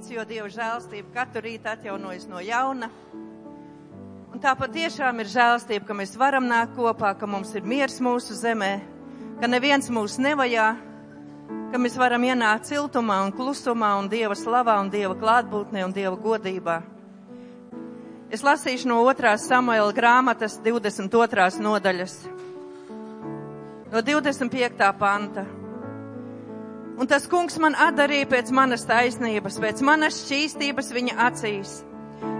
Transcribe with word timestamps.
ticu, 0.00 0.16
jo 0.16 0.24
Dieva 0.24 0.48
žēlstība 0.48 1.12
katru 1.12 1.42
rītu 1.44 1.68
atjaunojas 1.68 2.26
no 2.28 2.40
jauna. 2.40 2.88
Un 4.30 4.40
tā 4.40 4.54
patiešām 4.56 5.20
ir 5.20 5.28
žēlstība, 5.28 5.84
ka 5.84 5.96
mēs 5.96 6.16
varam 6.16 6.46
nākt 6.48 6.72
kopā, 6.76 7.12
ka 7.18 7.26
mums 7.26 7.52
ir 7.54 7.66
miers 7.66 7.98
mūsu 8.00 8.36
zemē, 8.38 8.80
ka 9.40 9.50
neviens 9.50 9.90
mūs 9.92 10.16
nevajā, 10.22 10.70
ka 11.72 11.78
mēs 11.78 11.98
varam 12.00 12.24
ienākt 12.24 12.70
siltumā 12.70 13.20
un 13.26 13.34
klusumā 13.34 13.92
un 14.00 14.08
Dieva 14.08 14.38
slavā 14.38 14.78
un 14.80 14.88
Dieva 14.90 15.16
klātbūtnē 15.18 15.84
un 15.84 15.92
Dieva 15.92 16.16
godībā. 16.16 16.80
Es 18.30 18.44
lasīšu 18.46 18.88
no 18.88 19.02
2. 19.04 19.36
Samuela 19.42 19.92
grāmatas 19.92 20.60
22. 20.64 21.50
nodaļas, 21.60 22.20
no 23.90 24.06
25. 24.06 24.92
panta. 24.96 25.59
Un 27.00 27.08
tas 27.08 27.24
kungs 27.32 27.54
man 27.56 27.72
atdarīja 27.80 28.26
pēc 28.28 28.50
manas 28.52 28.82
taisnības, 28.84 29.54
pēc 29.62 29.78
manas 29.88 30.18
šķīstības 30.20 30.90
viņa 30.92 31.14
acīs. 31.30 31.70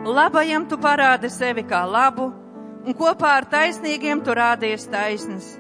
Labajam 0.05 0.67
tu 0.69 0.77
parādi 0.77 1.31
sevi 1.33 1.63
kā 1.65 1.81
labu, 1.89 2.27
un 2.85 2.97
kopā 2.97 3.31
ar 3.39 3.47
taisnīgiem 3.49 4.21
tu 4.21 4.35
rādies 4.37 4.83
taisnes. 4.93 5.55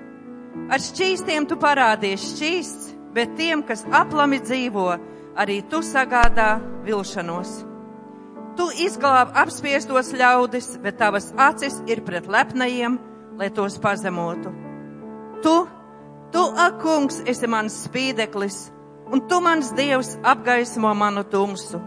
Ar 0.69 0.85
šķīstiem 0.85 1.47
tu 1.49 1.57
parādies 1.63 2.27
šķīsts, 2.35 2.91
bet 3.17 3.33
tiem, 3.39 3.63
kas 3.65 3.87
aplami 3.89 4.43
dzīvo, 4.45 4.91
arī 5.41 5.63
tu 5.71 5.81
sagādā 5.81 6.59
vilšanos. 6.85 7.55
Tu 8.59 8.67
izglāb 8.85 9.33
apspiestos 9.41 10.11
ļaudis, 10.13 10.75
bet 10.85 10.99
tavas 11.01 11.31
acis 11.41 11.79
ir 11.89 12.03
pret 12.05 12.29
lepnajiem, 12.29 12.99
lai 13.41 13.49
tos 13.49 13.79
pazemotu. 13.81 14.53
Tu, 15.41 15.55
tu, 16.37 16.45
ak, 16.67 16.77
kungs, 16.85 17.23
esi 17.25 17.49
mans 17.49 17.79
spīdeklis, 17.87 18.61
un 19.13 19.25
tu 19.29 19.41
mans 19.45 19.73
dievs 19.77 20.17
apgaismo 20.23 20.93
manu 20.95 21.25
tumsu. 21.25 21.81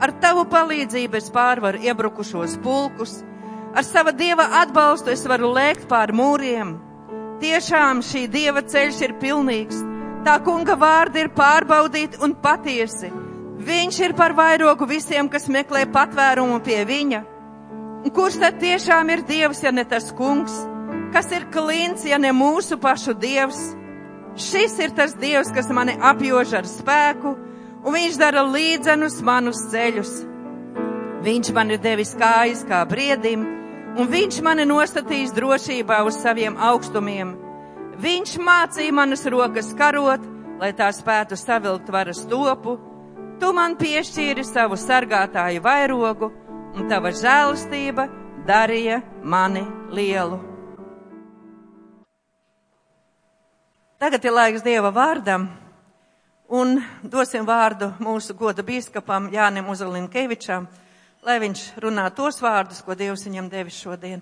Ar 0.00 0.12
tavu 0.20 0.44
palīdzību 0.52 1.20
es 1.20 1.30
pārvaru 1.32 1.80
iebrukušos 1.84 2.58
pulkus, 2.64 3.18
ar 3.74 3.84
sava 3.84 4.12
dieva 4.12 4.48
atbalstu 4.62 5.12
es 5.12 5.24
varu 5.28 5.52
lēkt 5.56 5.88
pār 5.88 6.12
mūriem. 6.12 6.76
Tiešām 7.40 8.02
šī 8.04 8.26
dieva 8.32 8.64
ceļš 8.64 9.04
ir 9.04 9.14
pilnīgs, 9.20 9.84
tā 10.24 10.40
kunga 10.44 10.76
vārdi 10.80 11.24
ir 11.24 11.32
pārbaudīti 11.36 12.20
un 12.24 12.36
patiesi 12.40 13.12
Viņš 13.56 13.98
ir 14.04 14.12
par 14.14 14.34
vairogu 14.36 14.86
visiem, 14.86 15.30
kas 15.32 15.48
meklē 15.48 15.86
patvērumu 15.88 16.60
pie 16.64 16.82
viņa. 16.86 17.22
Un 18.04 18.12
kurš 18.14 18.36
tad 18.42 18.60
tiešām 18.60 19.08
ir 19.10 19.24
Dievs, 19.26 19.62
ja 19.64 19.72
ne 19.72 19.82
tas 19.88 20.12
kungs? 20.14 20.52
Kas 21.14 21.32
ir 21.32 21.48
klīns, 21.50 22.04
ja 22.06 22.18
ne 22.20 22.30
mūsu 22.36 22.76
pašu 22.78 23.16
Dievs? 23.16 23.58
Šis 24.36 24.76
ir 24.84 24.92
tas 24.96 25.14
Dievs, 25.16 25.52
kas 25.54 25.70
mani 25.72 25.96
apjož 25.96 26.54
ar 26.58 26.68
spēku, 26.68 27.34
un 27.84 27.96
viņš 27.96 28.18
dara 28.20 28.44
līdzenus 28.44 29.20
manus 29.24 29.62
ceļus. 29.72 30.12
Viņš 31.26 31.52
man 31.56 31.72
ir 31.72 31.80
devis 31.82 32.12
kājas 32.18 32.62
kā 32.68 32.82
briedim, 32.88 33.46
un 33.96 34.10
viņš 34.12 34.42
mani 34.44 34.66
nostatīs 34.68 35.32
drošībā 35.36 36.02
uz 36.06 36.20
saviem 36.20 36.58
augstumiem. 36.60 37.32
Viņš 37.96 38.36
mācīja 38.44 38.92
manas 38.92 39.24
rokas 39.32 39.72
karot, 39.78 40.20
lai 40.60 40.74
tā 40.76 40.90
spētu 40.92 41.38
savilkt 41.40 41.88
varas 41.92 42.20
topu 42.28 42.76
Tu 43.36 43.48
man 43.52 43.74
piešķīri 43.76 44.44
savu 44.48 44.78
sargātāju 44.80 45.60
vairogu, 45.64 46.30
un 46.76 46.88
tava 46.88 47.12
žēlastība 47.12 48.08
darīja 48.48 49.02
mani 49.22 49.66
lielu. 49.92 50.55
Tagad 53.96 54.26
ir 54.28 54.34
laiks 54.36 54.60
Dieva 54.60 54.90
vārdam, 54.92 55.46
un 56.52 56.74
dosim 57.00 57.46
vārdu 57.48 57.94
mūsu 57.96 58.34
goda 58.36 58.60
bīskapam 58.60 59.30
Jānim 59.32 59.70
Uzalinkevičam, 59.72 60.66
lai 61.24 61.38
viņš 61.40 61.62
runā 61.80 62.04
tos 62.12 62.42
vārdus, 62.44 62.82
ko 62.84 62.92
Dievs 62.92 63.24
viņam 63.24 63.48
devis 63.48 63.78
šodien. 63.80 64.20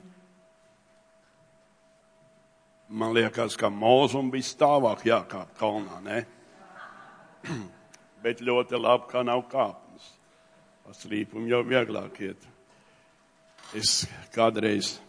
Man 2.87 3.11
liekas, 3.17 3.59
ka 3.59 3.67
mūzum 3.67 4.31
bija 4.31 4.47
stāvāk 4.47 5.03
jākāp 5.09 5.51
kalnā, 5.59 5.99
ne? 6.07 6.23
bet 8.23 8.47
ļoti 8.47 8.79
labi, 8.79 9.11
ka 9.11 9.27
nav 9.27 9.43
kāpnes. 9.51 10.11
Pa 10.87 10.95
slīpumu 10.95 11.51
jau 11.51 11.65
vieglāk 11.67 12.21
iet. 12.23 12.47
Es 13.75 14.05
kādreiz 14.31 15.01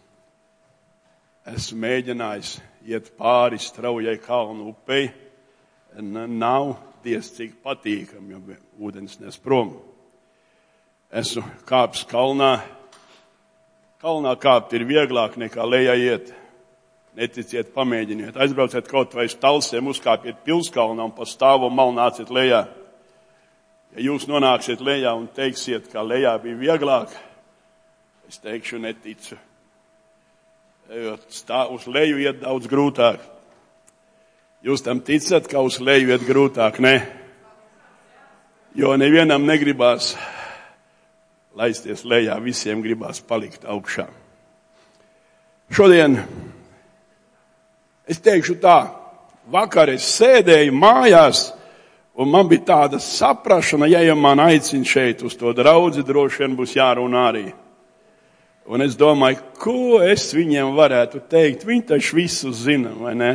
esmu 1.46 1.84
mēģinājis 1.84 2.56
iet 2.86 3.10
pāri 3.18 3.58
straujai 3.60 4.16
kalnu 4.22 4.70
upei. 4.70 5.10
Nav 6.00 6.74
diez 7.04 7.28
cik 7.34 7.58
patīkami, 7.64 8.34
jo 8.34 8.56
ūdens 8.88 9.18
nes 9.22 9.38
prom. 9.40 9.76
Esmu 11.10 11.44
kāpis 11.68 12.04
kalnā. 12.10 12.58
Kalnā 14.02 14.34
kāpt 14.38 14.74
ir 14.76 14.84
vieglāk 14.86 15.38
nekā 15.40 15.64
lejā 15.66 15.94
iet. 15.98 16.32
Neticiet, 17.16 17.70
pamēģiniet. 17.72 18.36
Aizbrauciet 18.36 18.90
kaut 18.90 19.14
vai 19.16 19.24
uz 19.30 19.36
talsiem, 19.40 19.86
uzkāpiet 19.88 20.42
pilskalnā 20.44 21.06
un 21.06 21.14
pa 21.16 21.24
stāvu 21.24 21.70
malnāciet 21.72 22.28
lejā. 22.28 22.66
Ja 23.96 24.04
jūs 24.10 24.26
nonāksiet 24.28 24.82
lejā 24.84 25.14
un 25.16 25.30
teiksiet, 25.32 25.88
ka 25.88 26.04
lejā 26.04 26.34
bija 26.42 26.58
vieglāk, 26.60 27.14
es 28.28 28.36
teikšu, 28.42 28.82
neticu. 28.82 29.38
Jo 30.86 31.16
stā, 31.34 31.64
uz 31.72 31.86
leju 31.90 32.20
iet 32.22 32.38
daudz 32.44 32.68
grūtāk. 32.70 33.18
Jūs 34.62 34.84
tam 34.86 35.00
ticat, 35.02 35.48
ka 35.50 35.62
uz 35.66 35.80
leju 35.82 36.12
iet 36.14 36.22
grūtāk? 36.26 36.78
Nē. 36.82 36.94
Jo 38.76 38.94
nevienam 39.00 39.46
negribās 39.48 40.14
laisties 41.56 42.04
lejā, 42.04 42.36
visiem 42.44 42.84
gribās 42.84 43.22
palikt 43.24 43.64
augšā. 43.64 44.06
Šodien 45.72 46.20
es 48.06 48.20
teikšu 48.22 48.60
tā, 48.62 48.78
vakar 49.50 49.90
es 49.96 50.06
sēdēju 50.20 50.76
mājās 50.76 51.48
Un 52.16 52.30
man 52.32 52.48
bija 52.48 52.64
tāda 52.64 52.98
saprašana, 53.00 53.86
ja 53.92 54.00
jau 54.00 54.16
man 54.16 54.40
aicina 54.40 54.88
šeit 54.88 55.20
uz 55.22 55.34
to 55.36 55.52
draudzi, 55.52 56.00
droši 56.00 56.42
vien 56.42 56.54
būs 56.56 56.72
jārunā 56.78 57.24
arī. 57.28 57.44
Un 58.66 58.82
es 58.82 58.96
domāju, 58.98 59.42
ko 59.62 60.00
es 60.02 60.28
viņiem 60.34 60.72
varētu 60.74 61.22
teikt. 61.30 61.66
Viņi 61.66 61.84
taču 61.92 62.18
visu 62.18 62.50
zina, 62.54 62.90
vai 62.98 63.14
ne? 63.18 63.32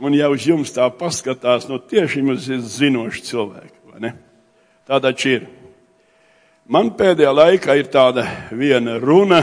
Un 0.00 0.14
ja 0.16 0.30
uz 0.32 0.46
jums 0.46 0.72
tā 0.72 0.86
paskatās, 0.94 1.66
no 1.68 1.80
tieši 1.82 2.22
jums 2.22 2.46
ir 2.48 2.62
zinoši 2.64 3.24
cilvēki, 3.26 3.80
vai 3.90 4.04
ne? 4.06 4.12
Tā 4.88 5.00
taču 5.02 5.34
ir. 5.34 5.48
Man 6.70 6.92
pēdējā 6.96 7.32
laikā 7.34 7.76
ir 7.80 7.90
tāda 7.90 8.24
viena 8.54 8.94
runa, 9.02 9.42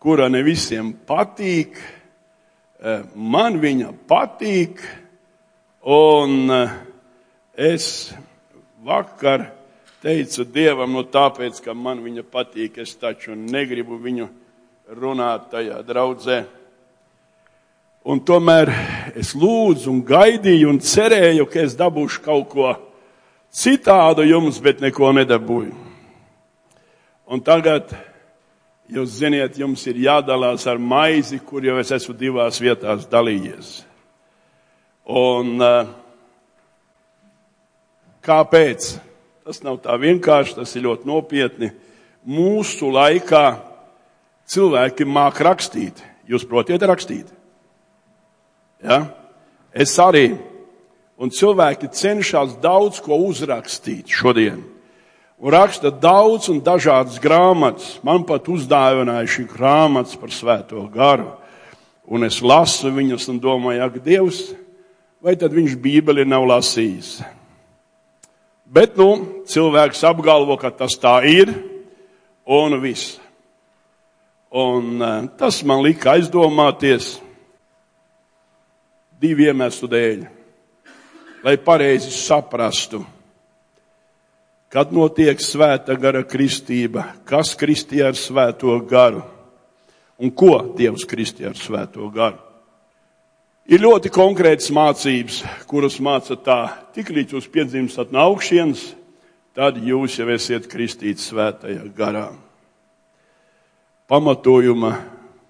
kura 0.00 0.28
ne 0.28 0.44
visiem 0.44 0.92
patīk. 1.08 1.80
Eh, 2.80 3.02
man 3.16 3.56
viņa 3.60 3.90
patīk, 4.08 4.84
un 5.80 6.52
uh, 6.52 6.78
Es 7.60 8.14
vakar 8.80 9.50
teicu 10.02 10.44
Dievam, 10.48 10.92
nu 10.92 11.04
tāpēc, 11.06 11.60
ka 11.64 11.74
man 11.76 12.00
viņa 12.04 12.24
patīk, 12.32 12.80
es 12.82 12.94
taču 12.98 13.36
negribu 13.36 13.98
viņu 14.00 14.28
runāt 14.96 15.50
tajā 15.52 15.80
draudzē. 15.86 16.40
Un 18.08 18.22
tomēr 18.24 18.72
es 19.20 19.34
lūdzu 19.36 19.90
un 19.92 20.00
gaidīju 20.08 20.70
un 20.72 20.80
cerēju, 20.80 21.46
ka 21.52 21.60
es 21.66 21.76
dabūšu 21.76 22.22
kaut 22.24 22.48
ko 22.52 22.72
citādu 23.52 24.24
jums, 24.24 24.58
bet 24.62 24.80
neko 24.80 25.12
nedabūju. 25.20 25.76
Un 27.30 27.44
tagad, 27.44 27.92
jūs 28.90 29.20
ziniet, 29.20 29.60
jums 29.60 29.84
ir 29.86 30.00
jādalās 30.08 30.64
ar 30.66 30.80
maizi, 30.80 31.38
kur 31.44 31.62
jau 31.62 31.76
es 31.78 31.92
esmu 31.94 32.16
divās 32.16 32.58
vietās 32.62 33.04
dalījies. 33.10 33.76
Un 35.10 35.60
uh, 35.60 35.92
Kāpēc? 38.20 38.98
Tas 39.50 39.64
nav 39.66 39.80
tā 39.82 39.96
vienkārši, 39.98 40.52
tas 40.60 40.72
ir 40.78 40.84
ļoti 40.84 41.08
nopietni. 41.10 41.72
Mūsu 42.22 42.86
laikā 42.94 43.56
cilvēki 44.46 45.02
māk 45.10 45.40
rakstīt. 45.42 45.98
Jūs 46.30 46.44
protiet 46.46 46.84
rakstīt? 46.86 47.32
Ja? 48.78 49.00
Es 49.74 49.96
arī. 49.98 50.36
Un 51.18 51.34
cilvēki 51.34 51.90
cenšas 51.90 52.52
daudz 52.62 53.00
ko 53.02 53.18
uzrakstīt 53.26 54.14
šodien. 54.14 54.62
Un 55.42 55.50
raksta 55.50 55.90
daudz 55.90 56.46
un 56.54 56.62
dažādas 56.62 57.18
grāmatas. 57.18 57.96
Man 58.06 58.22
pat 58.30 58.46
uzdāvināja 58.46 59.26
šī 59.34 59.48
grāmatas 59.50 60.14
par 60.14 60.30
svēto 60.30 60.86
garu. 60.94 61.26
Un 62.06 62.22
es 62.30 62.38
lasu 62.38 62.94
viņus 62.94 63.26
un 63.34 63.42
domāju, 63.42 63.82
ak, 63.82 63.98
Dievs, 64.06 64.44
vai 65.18 65.34
tad 65.34 65.58
viņš 65.58 65.74
Bībeli 65.82 66.30
nav 66.30 66.46
lasījis? 66.54 67.16
Bet, 68.70 68.94
nu, 68.94 69.42
cilvēks 69.50 70.04
apgalvo, 70.06 70.54
ka 70.54 70.70
tas 70.70 70.94
tā 71.00 71.16
ir, 71.26 71.50
un 72.46 72.76
viss. 72.82 73.16
Un 74.50 75.02
uh, 75.02 75.16
tas 75.38 75.60
man 75.66 75.82
lika 75.82 76.14
aizdomāties 76.14 77.16
divu 79.20 79.46
iemeslu 79.46 79.90
dēļ, 79.90 80.22
lai 81.46 81.56
pareizi 81.62 82.10
saprastu. 82.14 83.04
kad 84.70 84.92
notiek 84.94 85.40
svēta 85.42 85.96
gara 85.98 86.22
kristība, 86.22 87.08
kas 87.26 87.56
kristīja 87.58 88.12
ar 88.12 88.14
svēto 88.14 88.76
garu 88.86 89.24
un 90.22 90.30
ko 90.30 90.60
Dievs 90.78 91.02
kristīja 91.10 91.50
ar 91.50 91.58
svēto 91.58 92.06
garu. 92.14 92.38
Ir 93.70 93.84
ļoti 93.84 94.10
konkrētas 94.10 94.72
mācības, 94.74 95.44
kuras 95.70 96.00
māca 96.02 96.34
tā, 96.34 96.58
tik 96.90 97.12
līdz 97.14 97.36
jūs 97.36 97.44
piedzimstat 97.54 98.10
no 98.10 98.24
augšienes, 98.32 98.82
tad 99.54 99.78
jūs 99.78 100.16
jau 100.18 100.26
esiet 100.34 100.66
kristīti 100.66 101.22
svētajā 101.22 101.84
garā. 101.94 102.24
Pamatojuma 104.10 104.90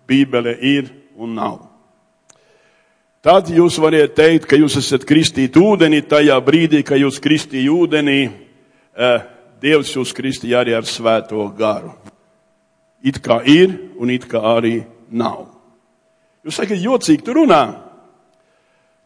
Bībele 0.04 0.52
ir 0.52 0.92
un 1.16 1.32
nav. 1.40 1.58
Tad 3.24 3.48
jūs 3.56 3.80
variet 3.80 4.12
teikt, 4.12 4.44
ka 4.52 4.60
jūs 4.60 4.76
esat 4.82 5.08
kristīti 5.08 5.56
ūdenī 5.56 6.04
tajā 6.04 6.36
brīdī, 6.44 6.84
kad 6.84 7.00
jūs 7.00 7.24
kristīja 7.24 7.72
ūdenī, 7.72 8.20
eh, 8.28 9.20
Dievs 9.60 9.96
jūs 9.96 10.12
kristīja 10.12 10.60
arī 10.60 10.76
ar 10.76 10.84
svēto 10.84 11.48
garu. 11.56 11.96
It 13.00 13.24
kā 13.24 13.40
ir 13.48 13.78
un 13.96 14.10
it 14.10 14.28
kā 14.28 14.40
arī 14.40 14.84
nav. 15.08 15.46
Jūs 16.44 16.60
sakat, 16.60 16.76
jocīgi 16.84 17.24
tur 17.24 17.40
runā. 17.40 17.89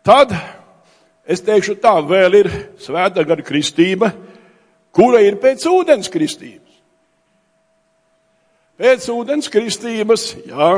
Tad 0.04 0.34
es 1.24 1.40
teikšu 1.40 1.78
tā, 1.80 1.94
vēl 2.04 2.36
ir 2.42 2.50
svēta 2.82 3.24
gara 3.24 3.44
kristība, 3.44 4.10
kura 4.92 5.22
ir 5.24 5.38
pēc 5.40 5.64
ūdens 5.70 6.10
kristības. 6.12 6.60
Pēc 8.76 9.06
ūdens 9.14 9.48
kristības, 9.48 10.34
jā, 10.44 10.70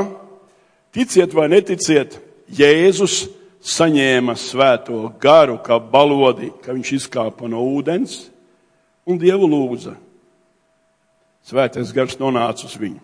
ticiet 0.95 1.33
vai 1.35 1.49
neticiet, 1.51 2.21
Jēzus 2.47 3.25
saņēma 3.67 4.37
svēto 4.39 5.01
garu 5.19 5.57
kā 5.65 5.75
balodi, 5.81 6.53
ka 6.63 6.71
viņš 6.71 6.93
izkāpa 7.01 7.49
no 7.51 7.65
ūdens 7.75 8.29
un 9.07 9.19
Dievu 9.19 9.49
lūdza. 9.49 9.97
Svētais 11.47 11.91
gars 11.95 12.15
nonāca 12.19 12.67
uz 12.67 12.77
viņu. 12.79 13.01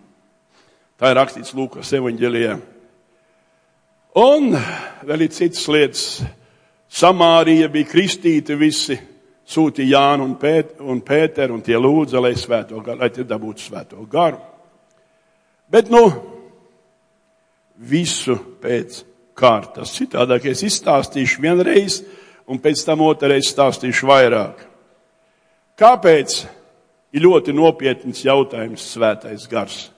Tā 1.00 1.10
ir 1.10 1.18
rakstīts 1.18 1.52
Lūkas 1.56 1.92
evaņģēlijā. 1.98 2.56
Un 4.14 4.52
vēl 5.02 5.26
ir 5.26 5.32
citas 5.34 5.64
lietas. 5.66 6.04
Samārija 6.94 7.66
bija 7.72 7.88
kristīti 7.90 8.54
visi, 8.54 8.94
sūtīja 9.50 9.98
Jānu 9.98 10.28
un, 10.28 10.36
Pēt, 10.38 10.76
un 10.78 11.00
Pēteru, 11.02 11.56
un 11.56 11.64
tie 11.66 11.74
lūdza, 11.74 12.20
lai, 12.22 12.36
svēto, 12.38 12.78
lai 12.94 13.10
tie 13.10 13.24
dabūtu 13.26 13.64
svēto 13.64 14.04
garu. 14.10 14.38
Bet, 15.66 15.90
nu, 15.90 16.04
visu 17.74 18.36
pēc 18.62 19.00
kārtas. 19.34 19.96
Citādāk 19.98 20.46
es 20.52 20.62
izstāstīšu 20.62 21.42
vienreiz, 21.42 22.02
un 22.46 22.60
pēc 22.62 22.84
tam 22.86 23.02
otrreiz 23.02 23.50
stāstīšu 23.50 24.06
vairāk. 24.06 24.62
Kāpēc 25.74 26.44
ir 27.14 27.26
ļoti 27.26 27.54
nopietns 27.56 28.22
jautājums 28.22 28.86
svētais 28.94 29.48
gars? 29.50 29.88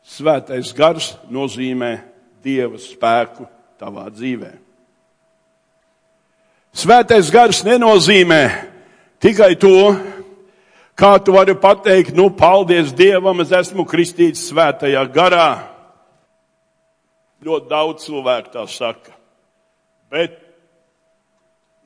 Svētais 0.00 0.72
gars 0.72 1.12
nozīmē 1.28 1.98
Dieva 2.44 2.78
spēku 2.80 3.46
tavā 3.80 4.08
dzīvē. 4.12 4.50
Svētais 6.76 7.30
gars 7.34 7.64
nenozīmē 7.66 8.42
tikai 9.20 9.56
to, 9.58 9.94
kā 10.94 11.16
tu 11.24 11.34
vari 11.34 11.56
pateikt, 11.58 12.14
nu, 12.16 12.28
paldies 12.30 12.92
Dievam, 12.96 13.42
es 13.42 13.52
esmu 13.56 13.86
kristīts 13.88 14.46
svētajā 14.50 15.02
garā. 15.12 15.50
Ļoti 17.40 17.70
daudz 17.70 18.04
cilvēku 18.04 18.52
tā 18.54 18.66
saka. 18.68 19.16
Bet 20.12 20.36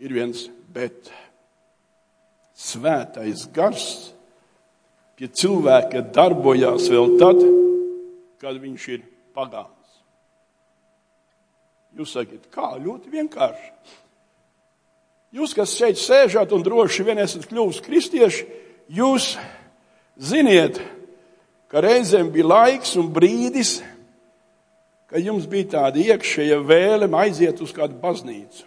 ir 0.02 0.14
viens 0.16 0.48
bet. 0.74 1.12
Svētais 2.54 3.46
gars 3.54 3.86
pie 5.18 5.26
cilvēka 5.30 6.04
darbojās 6.14 6.86
vēl 6.90 7.16
tad, 7.18 7.40
kad 8.42 8.58
viņš 8.62 8.90
ir 8.94 9.06
pagāns. 9.34 9.73
Jūs 11.94 12.14
sakat, 12.16 12.48
kā 12.50 12.74
ļoti 12.82 13.12
vienkārši. 13.12 13.70
Jūs, 15.34 15.54
kas 15.54 15.74
šeit 15.74 15.98
sēžat 15.98 16.52
un 16.54 16.62
droši 16.62 17.06
vien 17.06 17.18
esat 17.22 17.46
kļuvusi 17.50 17.82
kristieši, 17.82 18.44
jūs 18.94 19.32
ziniet, 20.14 20.78
ka 21.70 21.82
reizēm 21.82 22.30
bija 22.34 22.46
laiks 22.50 22.94
un 23.00 23.10
brīdis, 23.14 23.80
kad 25.10 25.22
jums 25.22 25.46
bija 25.50 25.72
tāda 25.76 26.02
iekšēja 26.02 26.60
vēlme 26.66 27.18
aiziet 27.18 27.62
uz 27.62 27.74
kādu 27.74 27.98
baznīcu. 28.02 28.66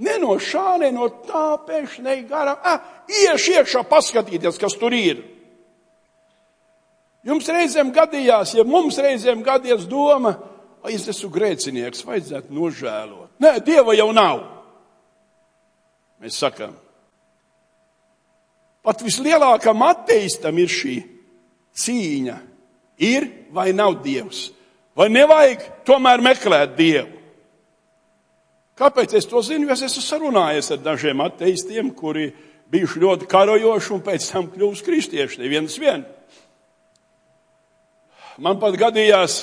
Ne 0.00 0.16
no 0.20 0.38
šā, 0.40 0.78
ne 0.80 0.88
no 0.96 1.10
tā 1.28 1.58
pēkšņi 1.68 2.22
garām. 2.28 2.56
Ah, 2.64 2.80
iešu 3.08 3.58
iekšā, 3.58 3.84
paskatīties, 3.88 4.56
kas 4.60 4.76
tur 4.80 4.96
ir. 4.96 5.20
Jums 7.28 7.48
reizēm 7.52 7.92
gadījās, 7.92 8.54
ja 8.56 8.64
mums 8.64 8.96
reizēm 8.96 9.44
gadījās 9.44 9.84
doma, 9.88 10.38
vai 10.82 10.94
es 10.96 11.06
esmu 11.10 11.30
grēcinieks, 11.34 12.04
vajadzētu 12.06 12.54
nožēlot. 12.56 13.32
Nē, 13.42 13.56
Dieva 13.64 13.94
jau 13.96 14.10
nav. 14.16 14.42
Mēs 16.20 16.36
sakām, 16.40 16.74
pat 18.84 19.00
vislielākam 19.04 19.86
ateistam 19.86 20.58
ir 20.60 20.68
šī 20.72 20.96
cīņa. 21.80 22.36
Ir 23.00 23.24
vai 23.56 23.70
nav 23.72 24.02
Dievs? 24.04 24.50
Vai 24.96 25.08
nevajag 25.08 25.62
tomēr 25.88 26.20
meklēt 26.20 26.76
Dievu? 26.76 27.16
Kāpēc 28.80 29.14
es 29.16 29.28
to 29.28 29.40
zinu? 29.44 29.66
Jo 29.68 29.76
es 29.76 29.84
esmu 29.88 30.02
sarunājies 30.04 30.70
ar 30.72 30.80
dažiem 30.80 31.20
ateistiem, 31.20 31.90
kuri 31.96 32.30
bijuši 32.72 33.02
ļoti 33.02 33.28
karojoši 33.28 33.92
un 33.96 34.02
pēc 34.04 34.28
tam 34.32 34.48
kļuvuši 34.52 34.86
kristieši. 34.86 35.40
Neviens 35.42 35.76
vien. 35.80 36.06
Man 38.40 38.60
pat 38.60 38.76
gadījās 38.80 39.42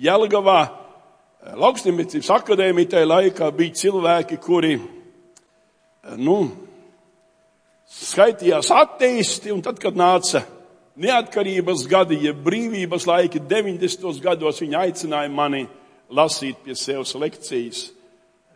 Jelgavā 0.00 0.60
eh, 0.64 1.54
Laukstimniecības 1.60 2.30
akadēmija 2.34 2.96
tajā 2.96 3.06
laikā 3.06 3.50
bija 3.54 3.78
cilvēki, 3.78 4.38
kuri, 4.42 4.74
eh, 4.78 6.16
nu, 6.18 6.38
skaitījās 7.94 8.72
ateisti, 8.74 9.52
un 9.54 9.62
tad, 9.62 9.78
kad 9.78 9.94
nāca 9.94 10.42
neatkarības 10.98 11.86
gadi, 11.90 12.18
ja 12.26 12.34
brīvības 12.34 13.06
laiki 13.06 13.42
90. 13.50 14.20
gados 14.22 14.60
viņi 14.62 14.78
aicināja 14.80 15.30
mani 15.30 15.64
lasīt 16.10 16.62
pie 16.64 16.74
sevis 16.78 17.14
lekcijas. 17.18 17.88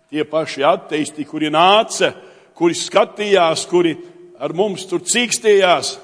Tie 0.09 0.25
paši 0.25 0.65
atteisti, 0.65 1.27
kuri 1.29 1.51
nāca, 1.53 2.15
kuri 2.57 2.75
skatījās, 2.75 3.67
kuri 3.69 3.95
ar 4.41 4.55
mums 4.57 4.87
tur 4.89 5.03
cīkstījās, 5.05 5.99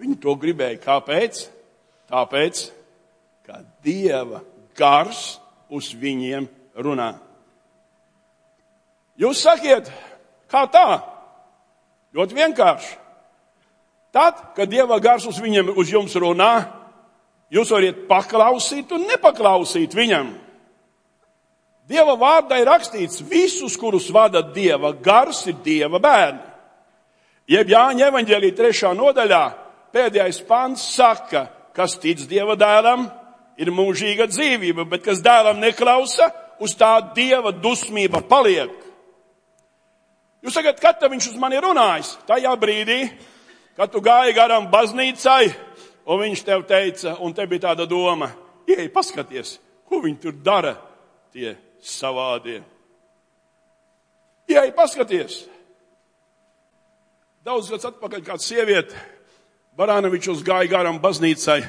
viņi 0.00 0.16
to 0.22 0.34
gribēja. 0.40 0.80
Kāpēc? 0.82 1.44
Tāpēc, 2.12 2.62
ka 3.46 3.60
Dieva 3.84 4.40
gars 4.78 5.38
uz 5.72 5.92
viņiem 5.96 6.48
runā. 6.82 7.12
Jūs 9.20 9.42
sakiet, 9.44 9.90
kā 10.50 10.64
tā? 10.72 11.00
Ļoti 12.16 12.36
vienkārši. 12.36 12.94
Tad, 14.12 14.40
kad 14.56 14.68
Dieva 14.68 14.98
gars 15.00 15.24
uz 15.28 15.38
viņiem, 15.40 15.72
uz 15.76 15.88
jums 15.92 16.14
runā, 16.20 16.52
jūs 17.52 17.70
varat 17.72 18.02
paklausīt 18.08 18.92
un 18.92 19.06
nepaklausīt 19.08 19.94
viņam. 19.96 20.34
Dieva 21.88 22.14
vārdā 22.20 22.60
ir 22.60 22.68
rakstīts, 22.68 23.22
visus, 23.24 23.76
kurus 23.80 24.10
vada 24.12 24.42
Dieva 24.44 24.92
gars, 24.92 25.46
ir 25.48 25.56
Dieva 25.64 26.00
bērni. 26.00 26.44
Jeb 27.50 27.72
Jāņa 27.72 28.06
evaņģēlī 28.12 28.52
trešā 28.56 28.92
nodaļā 28.96 29.42
pēdējais 29.92 30.38
pants 30.48 30.84
saka, 30.94 31.46
kas 31.76 31.96
tic 32.00 32.22
Dieva 32.28 32.54
dēlam, 32.56 33.08
ir 33.62 33.70
mūžīga 33.74 34.26
dzīvība, 34.30 34.86
bet 34.90 35.04
kas 35.06 35.22
dēlam 35.22 35.60
neklausa, 35.62 36.30
uz 36.62 36.74
tā 36.78 36.94
Dieva 37.14 37.52
dusmība 37.54 38.22
paliek. 38.26 38.72
Jūs 40.42 40.56
sakat, 40.58 40.80
kad 40.82 41.02
viņš 41.06 41.32
uz 41.32 41.38
mani 41.38 41.60
runājis? 41.62 42.16
Tajā 42.26 42.52
brīdī, 42.58 43.04
kad 43.78 43.92
tu 43.92 44.02
gāji 44.02 44.34
garām 44.34 44.66
baznīcai, 44.72 45.52
un 46.10 46.22
viņš 46.24 46.42
tev 46.46 46.66
teica, 46.66 47.16
un 47.22 47.34
te 47.34 47.46
bija 47.46 47.68
tāda 47.68 47.86
doma, 47.86 48.32
ieej, 48.66 48.90
paskaties, 48.94 49.56
ko 49.86 50.02
viņi 50.02 50.18
tur 50.22 50.34
dara, 50.42 50.74
tie 51.34 51.54
savādie. 51.82 52.58
Ieej, 54.50 54.72
paskaties. 54.74 55.44
Daudz 57.42 57.70
gads 57.70 57.86
atpakaļ 57.88 58.22
kāda 58.26 58.42
sieviete, 58.42 58.98
Barānovičs 59.78 60.42
gāja 60.44 60.68
garām 60.68 60.98
baznīcai, 61.00 61.62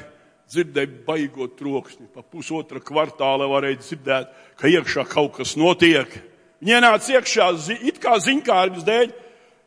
dzirdēja 0.53 1.03
baigot 1.07 1.57
troksni, 1.59 2.07
pa 2.13 2.23
pusotra 2.23 2.81
kvartāla 2.83 3.49
varēja 3.51 3.81
dzirdēt, 3.81 4.33
ka 4.59 4.69
iekšā 4.71 5.05
kaut 5.09 5.35
kas 5.39 5.55
notiek. 5.59 6.13
Viņa 6.63 6.79
ienāca 6.79 7.17
iekšā, 7.17 7.49
it 7.83 7.99
kā 8.03 8.15
ziņkārības 8.23 8.85
dēļ, 8.87 9.15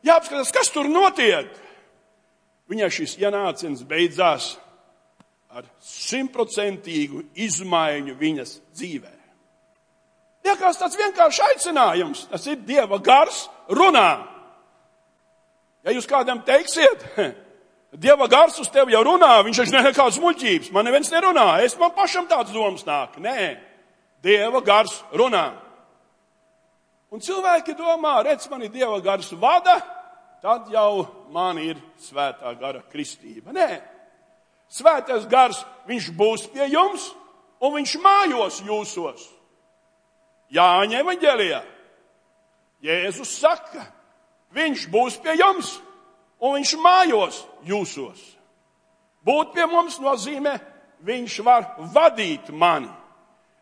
jāapskatās, 0.07 0.55
kas 0.55 0.71
tur 0.73 0.88
notiek. 0.90 1.50
Viņai 2.71 2.88
šis 2.95 3.19
ienāciens 3.21 3.85
beidzās 3.87 4.55
ar 5.57 5.66
simtprocentīgu 5.83 7.23
izmaiņu 7.47 8.16
viņas 8.19 8.57
dzīvē. 8.76 9.12
Liekas, 10.47 10.78
tāds 10.78 10.99
vienkārši 10.99 11.43
aicinājums, 11.50 12.26
tas 12.31 12.45
ir 12.47 12.61
Dieva 12.66 12.99
gars 13.02 13.47
runā. 13.73 14.11
Ja 15.87 15.95
jūs 15.95 16.07
kādam 16.11 16.43
teiksiet, 16.47 17.02
Dieva 17.97 18.26
gars 18.29 18.59
uz 18.61 18.69
tevi 18.69 18.93
jau 18.93 19.00
runā, 19.07 19.38
viņš 19.47 19.62
taču 19.62 19.73
nekāds 19.79 20.19
muļķības, 20.21 20.73
man 20.75 20.85
neviens 20.85 21.09
nerunā, 21.12 21.47
es 21.65 21.79
man 21.81 21.95
pašam 21.97 22.26
tāds 22.29 22.53
domas 22.53 22.85
nāk. 22.85 23.17
Nē, 23.23 23.57
Dieva 24.25 24.61
gars 24.65 24.99
runā. 25.17 25.47
Un 27.09 27.23
cilvēki 27.25 27.76
domā, 27.79 28.19
redz, 28.26 28.50
man 28.53 28.67
ir 28.67 28.73
Dieva 28.75 28.99
gars 29.00 29.31
vada, 29.41 29.79
tad 30.45 30.69
jau 30.73 31.07
man 31.33 31.57
ir 31.62 31.81
svētā 32.03 32.53
gara 32.61 32.83
kristība. 32.93 33.55
Nē, 33.57 33.81
svētais 34.69 35.25
gars, 35.31 35.62
viņš 35.88 36.11
būs 36.19 36.47
pie 36.53 36.69
jums 36.75 37.09
un 37.65 37.79
viņš 37.79 37.97
mājos 38.05 38.61
jūsos. 38.67 39.25
Jāņa 40.53 41.00
evaņģēlijā. 41.00 41.62
Jēzus 42.85 43.33
saka, 43.41 43.88
viņš 44.55 44.85
būs 44.93 45.17
pie 45.25 45.38
jums 45.41 45.79
un 46.47 46.59
viņš 46.59 46.75
mājos 46.81 47.43
jūsos. 47.67 48.23
Būt 49.26 49.55
pie 49.57 49.67
mums 49.67 49.99
nozīmē, 50.03 50.55
viņš 51.07 51.41
var 51.45 51.73
vadīt 51.93 52.53
mani. 52.55 52.91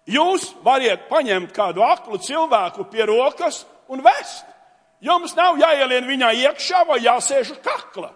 Jūs 0.05 0.51
variet 0.65 1.07
paņemt 1.09 1.55
kādu 1.57 1.85
aklu 1.85 2.19
cilvēku 2.21 2.85
pie 2.93 3.07
rokas 3.09 3.63
un 3.89 4.03
vest. 4.05 4.45
Jums 5.01 5.33
nav 5.37 5.57
jāielien 5.61 6.05
viņā 6.09 6.31
iekšā 6.45 6.85
vai 6.89 7.01
jāsēž 7.05 7.55
uz 7.55 7.61
kakla. 7.65 8.11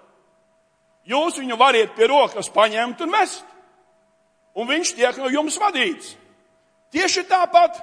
Jūs 1.08 1.40
viņu 1.40 1.56
variet 1.56 1.94
pie 1.96 2.08
rokas 2.10 2.50
paņemt 2.52 3.00
un 3.04 3.12
vest. 3.12 3.44
Un 4.58 4.68
viņš 4.68 4.94
tiek 4.98 5.16
no 5.20 5.30
jums 5.32 5.56
vadīts. 5.60 6.16
Tieši 6.92 7.25
tāpat 7.28 7.80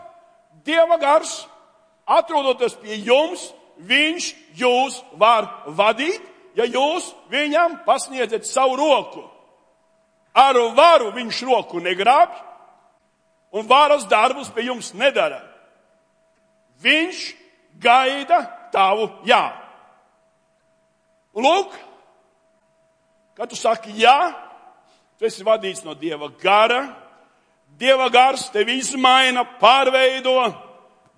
Dieva 0.65 0.97
gars, 0.97 1.45
atrodoties 2.09 2.73
pie 2.81 2.95
jums, 3.05 3.51
viņš 3.77 4.29
jūs 4.57 5.01
var 5.19 5.49
vadīt 5.77 6.34
ja 6.55 6.65
jūs 6.65 7.11
viņam 7.31 7.81
pasniedzat 7.85 8.47
savu 8.47 8.77
roku. 8.79 9.23
Ar 10.35 10.57
varu 10.75 11.11
viņš 11.15 11.41
roku 11.47 11.79
negrābj 11.79 12.41
un 13.55 13.67
varas 13.67 14.03
darbus 14.07 14.49
pie 14.51 14.67
jums 14.67 14.91
nedara. 14.93 15.39
Viņš 16.83 17.21
gaida 17.79 18.41
tavu 18.71 19.07
jā. 19.27 19.43
Lūk, 21.35 21.71
kad 23.35 23.51
tu 23.51 23.55
saki 23.59 23.95
jā, 23.99 24.31
tu 25.19 25.27
esi 25.27 25.43
vadīts 25.43 25.83
no 25.87 25.95
Dieva 25.95 26.29
gara. 26.41 26.83
Dieva 27.75 28.07
gars 28.11 28.47
tevi 28.51 28.77
izmaina, 28.79 29.43
pārveido, 29.59 30.35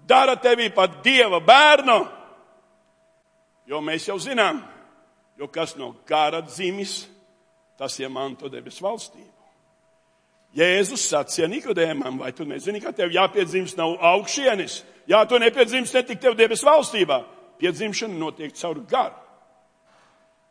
dara 0.09 0.37
tevi 0.41 0.71
par 0.73 1.01
Dieva 1.05 1.41
bērnu. 1.41 1.97
Jo 3.67 3.81
mēs 3.83 4.07
jau 4.09 4.17
zinām, 4.21 4.63
jo 5.37 5.47
kas 5.47 5.75
no 5.77 5.93
gara 6.07 6.41
dzimis, 6.41 7.05
tas 7.77 7.99
iemanto 7.99 8.49
debesu 8.49 8.83
valstību. 8.85 9.33
Jēzus 10.57 11.03
sacīja 11.11 11.49
Nikodēmam, 11.51 12.21
vai 12.23 12.31
tu 12.33 12.45
nezini, 12.47 12.81
ka 12.81 12.93
tev 12.95 13.11
jāpiedzimst 13.13 13.77
nav 13.77 13.97
augšienis? 14.13 14.79
Jā, 15.07 15.21
tu 15.29 15.37
nepiedzimst 15.39 15.93
ne 15.93 16.03
tik 16.07 16.21
tev 16.23 16.37
debesu 16.39 16.65
valstībā. 16.65 17.19
Piedzimšana 17.61 18.17
notiek 18.17 18.55
caur 18.57 18.79
garu. 18.89 19.17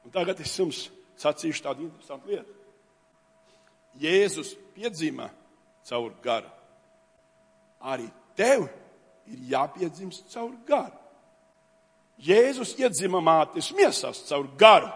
Un 0.06 0.12
tagad 0.14 0.38
es 0.42 0.52
jums 0.54 0.84
sacīšu 1.18 1.64
tādu 1.64 1.86
interesantu 1.88 2.30
lietu. 2.30 2.52
Jēzus 3.98 4.52
piedzima 4.76 5.30
caur 5.88 6.12
garu. 6.22 6.50
Arī 7.82 8.06
tev 8.38 8.68
ir 9.26 9.42
jāpiedzimst 9.50 10.30
caur 10.30 10.54
garu. 10.68 10.94
Jēzus 12.16 12.72
iedzima 12.80 13.20
mātes 13.20 13.68
miesas 13.76 14.22
caur 14.28 14.46
garu. 14.58 14.88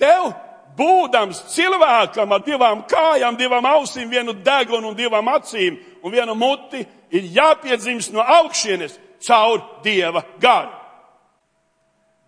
Tev, 0.00 0.30
būdams 0.76 1.42
cilvēkam 1.52 2.32
ar 2.32 2.44
divām 2.44 2.84
kājām, 2.88 3.36
divām 3.36 3.68
ausīm, 3.68 4.08
vienu 4.10 4.32
degunu 4.44 4.90
un 4.92 4.96
divām 4.96 5.28
acīm 5.34 5.76
un 6.02 6.12
vienu 6.12 6.34
muti, 6.34 6.84
ir 7.12 7.28
jāpiedzimst 7.36 8.12
no 8.12 8.24
augšienes 8.24 8.96
caur 9.26 9.62
Dieva 9.84 10.24
garu. 10.40 10.72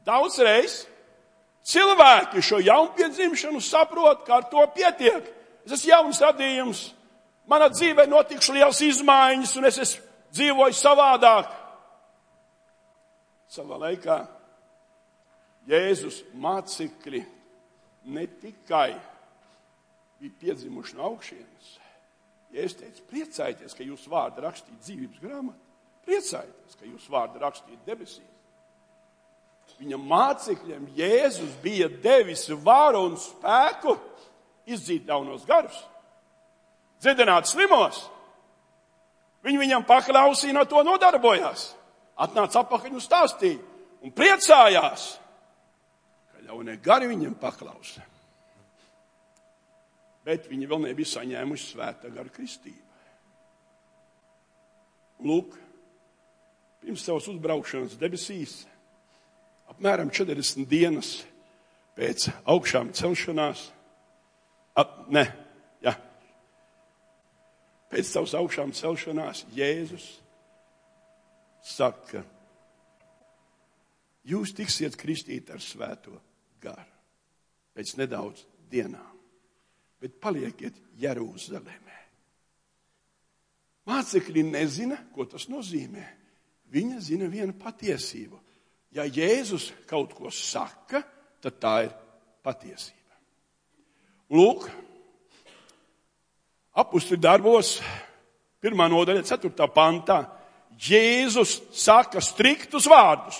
Daudzreiz 0.09 0.87
cilvēki 1.69 2.43
šo 2.45 2.61
jaunpiedzimšanu 2.65 3.61
saprot, 3.61 4.25
ka 4.27 4.39
ar 4.39 4.49
to 4.53 4.65
pietiek. 4.77 5.25
Es 5.67 5.75
esmu 5.77 5.91
jauns 5.91 6.21
radījums, 6.25 6.85
manā 7.49 7.69
dzīvē 7.73 8.07
notikušas 8.09 8.55
liels 8.57 8.81
izmaiņas 8.87 9.57
un 9.61 9.69
es 9.69 9.81
esmu 9.85 10.07
dzīvojis 10.37 10.81
savādāk 10.85 11.53
savā 13.53 13.79
laikā 13.85 14.19
Jēzus 15.69 16.23
mācekļi 16.41 17.21
ne 18.09 18.25
tikai 18.41 18.95
bija 20.19 20.37
piedzimuši 20.41 20.97
no 20.97 21.11
augšienes. 21.11 21.75
Jēzus 22.55 22.79
teica, 22.81 23.05
priecājieties, 23.11 23.77
ka 23.77 23.85
jūs 23.85 24.07
vārdu 24.09 24.45
rakstīt 24.47 24.79
dzīvības 24.81 25.21
grāmatā. 25.21 25.61
Priecājieties, 26.09 26.79
ka 26.81 26.89
jūs 26.89 27.09
vārdu 27.13 27.43
rakstīt 27.43 27.81
debesīs. 27.85 28.35
Viņa 29.79 29.99
mācekļiem 30.01 30.87
Jēzus 30.97 31.59
bija 31.63 31.91
devis 32.03 32.47
varu 32.65 33.05
un 33.11 33.19
spēku 33.21 33.93
izdzīt 34.69 35.07
jaunos 35.09 35.45
garus, 35.47 35.77
dziedināt 37.03 37.47
slimos. 37.47 38.01
Viņi 39.45 39.61
viņam 39.61 39.85
paklausīja, 39.87 40.57
no 40.57 40.65
to 40.67 40.81
nodarbojās 40.83 41.69
atnāca 42.25 42.63
atpakaļ 42.65 42.99
un 42.99 43.03
stāstīja 43.03 43.59
un 44.05 44.15
priecājās, 44.15 45.09
ka 46.33 46.45
ļaunie 46.47 46.77
gari 46.83 47.11
viņam 47.11 47.39
paklausa. 47.41 48.05
Bet 50.27 50.51
viņi 50.51 50.69
vēl 50.69 50.85
nebija 50.89 51.15
saņēmuši 51.15 51.71
svētā 51.73 52.11
gara 52.13 52.31
kristību. 52.33 52.85
Lūk, 55.25 55.57
pirms 56.83 57.03
savas 57.03 57.27
uzbraukšanas 57.33 57.97
debesīs, 57.99 58.61
apmēram 59.73 60.13
40 60.15 60.69
dienas 60.71 61.17
pēc 61.99 62.29
augšām 62.47 62.93
celšanās, 62.95 63.65
ap, 64.79 65.01
ne, 65.11 65.25
ja, 65.83 65.97
pēc 67.91 68.13
savas 68.13 68.37
augšām 68.39 68.71
celšanās 68.79 69.43
Jēzus 69.57 70.07
saka, 71.69 72.23
jūs 74.29 74.55
tiksiet 74.57 74.97
kristīti 74.99 75.55
ar 75.55 75.63
svēto 75.63 76.17
garu 76.63 76.97
pēc 77.79 77.95
nedaudz 78.01 78.43
dienām, 78.71 79.15
bet 80.03 80.17
palieciet 80.19 80.81
Jeruzalemē. 80.99 81.99
Mācekļi 83.89 84.43
nezina, 84.51 84.99
ko 85.15 85.25
tas 85.31 85.47
nozīmē. 85.49 86.03
Viņa 86.75 86.99
zina 87.01 87.29
vienu 87.31 87.55
patiesību. 87.57 88.41
Ja 88.93 89.07
Jēzus 89.07 89.71
kaut 89.89 90.13
ko 90.17 90.33
saka, 90.35 91.01
tad 91.41 91.57
tā 91.63 91.75
ir 91.87 91.95
patiesība. 92.45 93.15
Lūk, 94.35 94.67
apakstu 96.77 97.17
darbos, 97.17 97.79
pirmā 98.61 98.91
nodaļa, 98.93 99.25
ceturtā 99.29 99.71
pantā 99.73 100.19
Jēzus 100.79 101.59
saka 101.75 102.23
striktus 102.23 102.87
vārdus. 102.87 103.39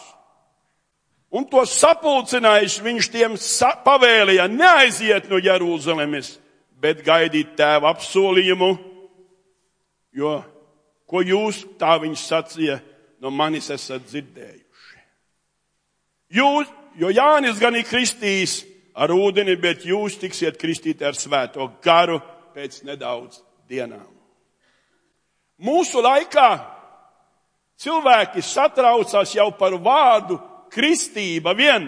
Un 1.31 1.45
to 1.47 1.61
sapulcinājis 1.69 2.79
viņš 2.81 3.09
tiem 3.13 3.35
pavēlēja 3.85 4.49
neaiziet 4.49 5.29
no 5.29 5.39
Jeruzalemes, 5.39 6.39
bet 6.81 7.03
gaidīt 7.05 7.53
tēva 7.59 7.93
apsolījumu, 7.93 8.71
jo, 10.17 10.39
ko 11.07 11.23
jūs, 11.23 11.61
tā 11.79 11.99
viņš 12.01 12.25
sacīja, 12.31 12.79
no 13.21 13.31
manis 13.35 13.69
esat 13.75 14.07
dzirdējuši. 14.09 15.03
Jūs, 16.39 16.73
jo 16.97 17.13
Jānis 17.13 17.61
gan 17.61 17.77
ir 17.77 17.87
kristījis 17.89 18.63
ar 18.99 19.13
ūdeni, 19.13 19.59
bet 19.61 19.85
jūs 19.87 20.17
tiksiet 20.19 20.59
kristīti 20.61 21.05
ar 21.05 21.19
svēto 21.19 21.69
garu 21.85 22.19
pēc 22.57 22.83
nedaudz 22.89 23.43
dienām. 23.69 24.09
Mūsu 25.61 26.01
laikā 26.01 26.78
Cilvēki 27.79 28.43
satraucās 28.43 29.37
jau 29.37 29.53
par 29.55 29.77
vārdu 29.79 30.39
kristība 30.73 31.55
vien. 31.55 31.87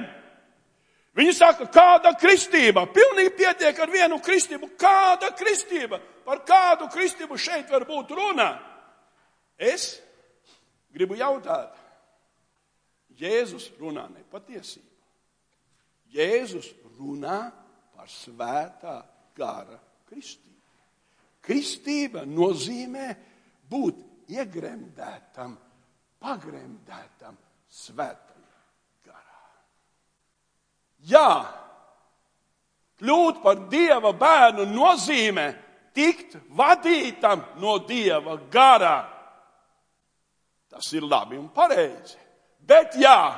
Viņi 1.19 1.33
saka, 1.35 1.67
kāda 1.67 2.13
kristība? 2.19 2.85
Pilnīgi 2.95 3.33
pietiek 3.41 3.79
ar 3.83 3.91
vienu 3.91 4.21
kristību. 4.23 4.71
Kāda 4.79 5.33
kristība? 5.35 5.99
Par 6.25 6.45
kādu 6.47 6.87
kristību 6.93 7.39
šeit 7.41 7.73
var 7.73 7.83
būt 7.89 8.13
runa? 8.15 8.53
Es 9.59 9.97
gribu 10.95 11.19
jautāt. 11.19 11.75
Jēzus 13.21 13.67
runā 13.81 14.07
ne 14.13 14.23
patiesību. 14.31 14.87
Jēzus 16.15 16.71
runā 16.99 17.41
par 17.97 18.09
svētā 18.09 18.95
gara 19.37 19.77
kristību. 20.09 20.55
Kristība 21.45 22.23
nozīmē 22.29 23.11
būt 23.71 24.31
iegremdētam 24.31 25.59
pagremdētam 26.21 27.37
svētajā 27.71 28.61
garā. 29.07 29.41
Jā, 31.11 31.33
kļūt 33.01 33.43
par 33.45 33.67
Dieva 33.73 34.13
bērnu 34.17 34.69
nozīmē 34.71 35.47
tikt 35.97 36.37
vadītam 36.57 37.45
no 37.61 37.79
Dieva 37.89 38.37
garā. 38.53 38.99
Tas 40.71 40.93
ir 40.95 41.03
labi 41.03 41.39
un 41.41 41.49
pareizi. 41.55 42.19
Bet 42.61 42.95
jā, 43.01 43.33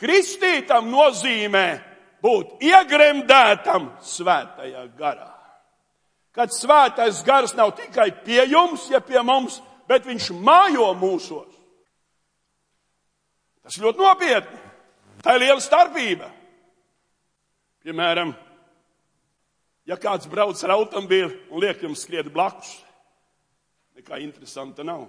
kristītam 0.00 0.88
nozīmē 0.90 1.66
būt 2.22 2.64
iegremdētam 2.64 3.92
svētajā 4.02 4.86
garā. 4.98 5.30
Kad 6.32 6.54
svētais 6.56 7.20
gars 7.26 7.52
nav 7.54 7.74
tikai 7.76 8.08
pie 8.24 8.46
jums, 8.48 8.86
ja 8.90 9.02
pie 9.04 9.20
mums, 9.20 9.60
bet 9.86 10.06
viņš 10.08 10.30
mājo 10.40 10.88
mūsos. 10.96 11.61
Tas 13.62 13.78
ļoti 13.78 14.02
nopietni. 14.02 14.60
Tā 15.22 15.36
ir 15.36 15.44
liela 15.44 15.62
starpība. 15.62 16.28
Piemēram, 17.82 18.32
ja 19.86 19.98
kāds 19.98 20.28
brauc 20.30 20.58
ar 20.62 20.74
automobīlu 20.76 21.32
un 21.50 21.62
liek 21.62 21.82
jums 21.82 22.04
skriet 22.06 22.30
blakus, 22.34 22.72
nekā 23.98 24.18
interesanta 24.22 24.86
nav. 24.86 25.08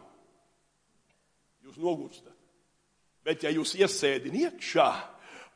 Jūs 1.63 1.77
nogūstat. 1.81 2.33
Bet 3.24 3.45
ja 3.45 3.53
jūs 3.53 3.75
iesēdin 3.79 4.36
iekšā, 4.41 4.88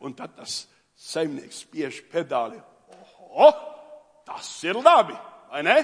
un 0.05 0.13
tad 0.15 0.37
tas 0.37 0.61
saimnieks 0.97 1.65
spiež 1.65 1.99
pedāli, 2.11 2.61
oho, 2.95 3.49
tas 4.25 4.47
ir 4.63 4.79
labi, 4.79 5.17
vai 5.51 5.65
ne? 5.67 5.77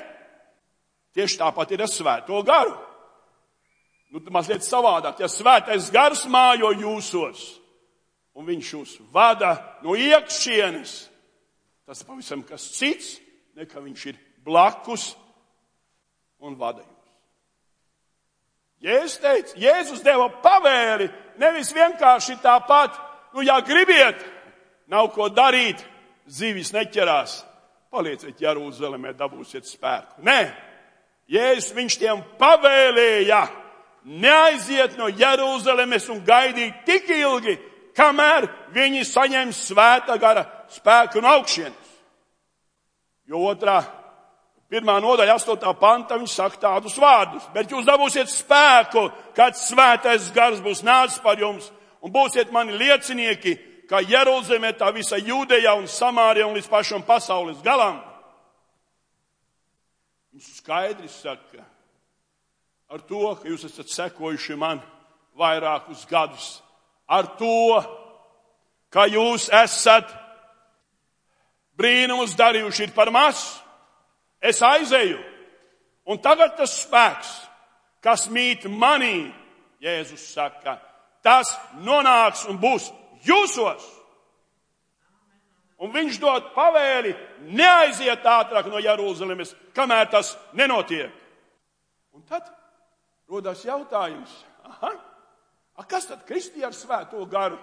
Tieši 1.13 1.41
tāpat 1.41 1.73
ir 1.75 1.83
ar 1.83 1.91
svēto 1.91 2.39
garu. 2.45 2.77
Nu, 4.13 4.21
mazliet 4.29 4.61
savādāk, 4.61 5.23
ja 5.23 5.27
svētais 5.31 5.87
gars 5.89 6.27
mājo 6.29 6.69
jūsos, 6.77 7.39
un 8.37 8.45
viņš 8.45 8.67
jūs 8.75 8.91
vada 9.13 9.55
no 9.81 9.95
iekšienes, 9.97 10.91
tas 11.87 12.03
ir 12.03 12.09
pavisam 12.11 12.43
kas 12.45 12.67
cits, 12.75 13.15
nekā 13.57 13.81
viņš 13.81 14.03
ir 14.11 14.19
blakus 14.45 15.15
un 16.45 16.53
vada 16.59 16.83
jūs. 16.83 16.91
Jēzus 18.83 19.17
teica, 19.23 19.57
Jēzus 19.63 20.05
deva 20.05 20.27
pavēli, 20.43 21.09
nevis 21.41 21.73
vienkārši 21.73 22.37
tāpat, 22.43 22.93
nu, 23.33 23.41
ja 23.41 23.57
gribiet, 23.65 24.21
nav 24.93 25.09
ko 25.15 25.31
darīt, 25.33 25.81
zivis 26.29 26.69
neķerās, 26.75 27.39
palieciet 27.89 28.45
Jeruzalemē, 28.45 29.17
dabūsiet 29.17 29.65
spēku. 29.65 30.21
Nē, 30.21 30.39
Jēzus 31.33 31.73
viņš 31.73 32.01
tiem 32.05 32.25
pavēlēja, 32.37 33.41
neaiziet 34.05 34.97
no 34.97 35.07
Jeruzalemes 35.09 36.09
un 36.11 36.21
gaidīt 36.25 36.83
tik 36.87 37.09
ilgi, 37.15 37.57
kamēr 37.95 38.47
viņi 38.73 39.03
saņem 39.07 39.53
svēta 39.55 40.17
gara 40.21 40.45
spēku 40.71 41.21
un 41.21 41.29
augšienes. 41.33 41.91
Jo 43.29 43.45
otrā, 43.47 43.79
pirmā 44.71 44.97
nodaļa, 44.99 45.37
astotā 45.37 45.71
panta, 45.79 46.17
viņš 46.19 46.33
saka 46.35 46.59
tādus 46.59 46.97
vārdus. 46.99 47.45
Bet 47.53 47.71
jūs 47.71 47.85
dabūsiet 47.87 48.31
spēku, 48.31 49.07
kad 49.37 49.55
svētais 49.57 50.31
gars 50.35 50.59
būs 50.63 50.83
nācis 50.83 51.21
par 51.23 51.39
jums 51.39 51.69
un 52.03 52.11
būsiet 52.11 52.51
mani 52.51 52.75
liecinieki, 52.75 53.55
kā 53.87 54.01
Jeruzaleme, 54.03 54.73
tā 54.75 54.89
visa 54.95 55.19
Jūdeja 55.19 55.75
un 55.77 55.87
Samārija 55.87 56.47
un 56.47 56.57
līdz 56.57 56.67
pašam 56.71 57.05
pasaules 57.07 57.61
galam. 57.63 58.01
Viņš 60.33 60.49
skaidri 60.57 61.07
saka, 61.11 61.61
ar 62.93 63.01
to, 63.09 63.31
ka 63.41 63.49
jūs 63.49 63.65
esat 63.65 63.89
sekojuši 63.89 64.55
man 64.59 64.81
vairākus 65.39 66.05
gadus, 66.05 66.59
ar 67.09 67.25
to, 67.39 67.81
ka 68.93 69.07
jūs 69.09 69.47
esat 69.63 70.11
brīnumus 71.79 72.35
darījuši 72.37 72.85
ir 72.85 72.93
par 72.93 73.09
masu. 73.13 73.57
Es 74.43 74.61
aizēju, 74.61 75.17
un 76.05 76.21
tagad 76.21 76.53
tas 76.59 76.75
spēks, 76.83 77.33
kas 78.03 78.27
mīt 78.29 78.67
manī, 78.69 79.31
Jēzus 79.83 80.29
saka, 80.35 80.77
tas 81.25 81.49
nonāks 81.83 82.45
un 82.47 82.59
būs 82.61 82.91
jūsos. 83.25 83.83
Un 85.83 85.91
viņš 85.91 86.19
dod 86.21 86.53
pavēli 86.55 87.11
neaiziet 87.57 88.23
ātrāk 88.23 88.69
no 88.71 88.79
Jeruzalemes, 88.79 89.51
kamēr 89.75 90.11
tas 90.13 90.37
nenotiek. 90.55 91.11
Un 92.13 92.23
tad 92.29 92.45
rodas 93.33 93.63
jautājums, 93.65 94.33
aha, 94.67 94.93
a 95.73 95.85
kas 95.89 96.05
tad 96.09 96.25
kristīja 96.27 96.69
ar 96.69 96.77
svēto 96.77 97.23
garu? 97.29 97.57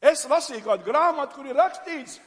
Es 0.00 0.26
lasīju 0.28 0.64
kādu 0.64 0.86
grāmatu, 0.88 1.36
kur 1.36 1.48
ir 1.48 1.56
rakstīts, 1.56 2.18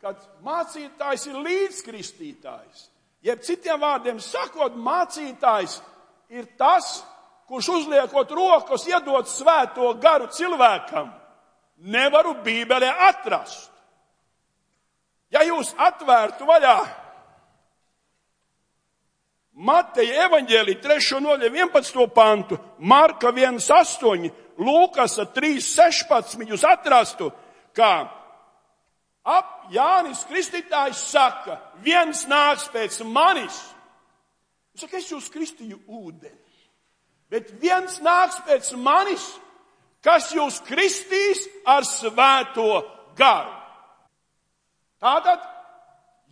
kad 0.00 0.20
mācītājs 0.44 1.26
ir 1.28 1.38
līdzkristītājs. 1.44 2.88
Jeb 3.24 3.42
citiem 3.44 3.80
vārdiem 3.80 4.20
sakot, 4.24 4.76
mācītājs 4.80 5.80
ir 6.32 6.46
tas, 6.60 7.02
kurš 7.48 7.68
uzliekot 7.80 8.32
rokas 8.36 8.86
iedod 8.88 9.28
svēto 9.28 9.92
garu 10.00 10.30
cilvēkam. 10.32 11.10
Nevaru 11.90 12.36
Bībelē 12.44 12.90
atrast. 13.08 13.68
Ja 15.32 15.44
jūs 15.46 15.72
atvērtu 15.78 16.48
vaļā 16.48 16.76
Mateja 19.54 20.26
evaņģēlī 20.28 20.76
3. 20.80 21.18
noļa 21.20 21.50
11. 21.50 22.06
pantu, 22.14 22.58
Marka 22.78 23.32
1.8, 23.34 24.30
Lūkas 24.60 25.18
3.16, 25.34 26.46
jūs 26.48 26.64
atrastu, 26.68 27.30
kā 27.74 27.92
Ap 29.30 29.72
Jānis 29.72 30.22
Kristītājs 30.28 31.02
saka, 31.10 31.58
viens 31.84 32.24
nāks 32.28 32.70
pēc 32.72 33.02
manis. 33.04 33.58
Viņš 34.72 34.84
saka, 34.86 34.96
es 34.96 35.10
jūs 35.10 35.28
kristīju 35.32 35.82
ūdeni, 35.86 36.56
bet 37.30 37.52
viens 37.60 37.98
nāks 38.00 38.40
pēc 38.46 38.72
manis, 38.80 39.26
kas 40.00 40.30
jūs 40.32 40.62
kristīs 40.64 41.44
ar 41.68 41.84
svēto 41.84 42.80
garu. 43.18 43.52
Tātad 45.00 45.44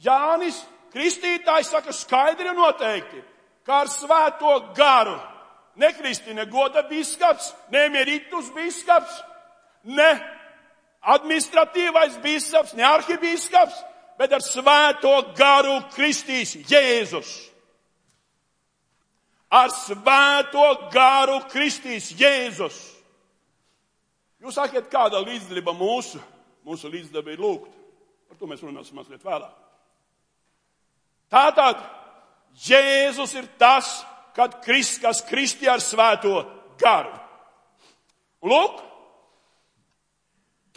Jānis 0.04 0.62
Kristītājs 0.92 1.72
saka 1.72 1.92
skaidri 1.92 2.48
un 2.50 2.60
noteikti, 2.62 3.20
ka 3.66 3.82
ar 3.82 3.90
svēto 3.92 4.54
garu 4.76 5.18
ne 5.78 6.44
goda 6.50 6.82
biskaps, 6.88 7.52
ne 7.70 7.84
emeritus 7.86 8.50
biskaps, 8.54 9.20
ne 9.84 10.10
administratīvais 11.00 12.18
bīskaps, 12.22 12.74
ne 12.74 12.82
arhibīskaps, 12.82 13.76
bet 14.18 14.32
ar 14.32 14.42
svēto 14.42 15.14
garu 15.38 15.78
kristīs 15.94 16.56
Jēzus. 16.68 17.30
Ar 19.48 19.70
svēto 19.72 20.90
garu 20.92 21.38
kristīs 21.48 22.10
Jēzus. 22.18 22.76
Jūs 24.42 24.58
sakiet, 24.58 24.90
kāda 24.90 25.22
līdzdalība 25.22 25.72
mūsu, 25.74 26.20
mūsu 26.66 26.90
līdzdalība 26.90 27.34
ir 27.34 27.42
lūgt. 27.42 27.72
Par 28.28 28.36
to 28.38 28.50
mēs 28.50 28.62
runāsim 28.62 28.98
mazliet 28.98 29.24
vēlāk. 29.24 29.67
Tātad 31.32 31.80
Jēzus 32.58 33.34
ir 33.38 33.46
tas, 33.60 33.90
kad 34.34 34.58
Krist, 34.64 35.00
kas 35.02 35.22
kristi 35.26 35.68
ar 35.70 35.82
svēto 35.82 36.40
garu. 36.80 37.14
Lūk, 38.48 38.84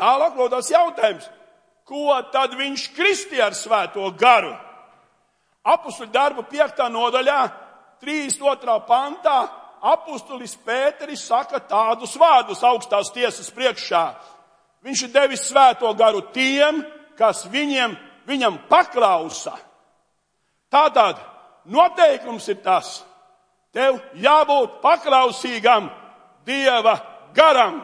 Tālāk 0.01 0.33
rodas 0.33 0.71
jautājums, 0.71 1.27
ko 1.85 2.15
tad 2.33 2.55
viņš 2.57 2.87
kristi 2.95 3.41
ar 3.43 3.53
svēto 3.53 4.07
garu? 4.17 4.53
Apustuļu 5.61 6.09
darba 6.09 6.41
5. 6.49 6.87
nodaļā, 6.89 7.41
32. 8.01 8.77
pantā, 8.87 9.35
apustulis 9.93 10.55
Pēteris 10.65 11.27
saka 11.27 11.61
tādus 11.69 12.15
vārdus 12.17 12.63
augstās 12.65 13.11
tiesas 13.13 13.51
priekšā. 13.53 14.05
Viņš 14.81 15.03
ir 15.05 15.13
devis 15.13 15.45
svēto 15.45 15.91
garu 15.93 16.23
tiem, 16.33 16.81
kas 17.17 17.45
viņiem, 17.45 17.93
viņam 18.25 18.57
paklausa. 18.71 19.53
Tātad 20.71 21.19
noteikums 21.67 22.47
ir 22.53 22.61
tas, 22.63 23.01
tev 23.75 23.99
jābūt 24.15 24.79
paklausīgam 24.83 25.89
Dieva 26.47 26.95
garam. 27.35 27.81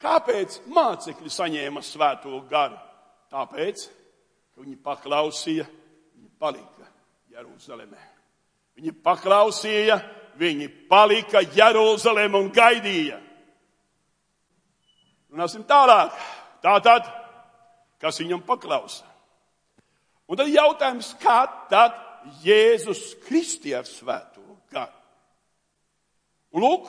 Kāpēc 0.00 0.62
mācekļi 0.72 1.30
saņēma 1.30 1.82
svēto 1.84 2.40
garu? 2.48 2.78
Tāpēc, 3.30 3.82
ka 4.54 4.64
viņi 4.64 4.78
paklausīja, 4.82 5.66
viņi 6.16 6.30
palika 6.40 6.88
Jeruzalemē. 7.30 8.06
Viņi 8.80 8.94
paklausīja, 9.04 9.98
viņi 10.40 10.70
palika 10.88 11.44
Jeruzalemē 11.44 12.40
un 12.40 12.48
gaidīja. 12.56 13.20
Runāsim 15.30 15.62
tālāk. 15.68 16.16
Tātad, 16.64 17.06
kas 18.00 18.18
viņam 18.24 18.42
paklausa? 18.48 19.09
Un 20.30 20.38
tad 20.38 20.46
jautājums, 20.46 21.10
kā 21.18 21.40
tad 21.70 21.96
Jēzus 22.44 23.16
Kristi 23.24 23.72
ar 23.74 23.88
svēto 23.88 24.44
garu? 24.70 24.94
Lūk, 26.54 26.86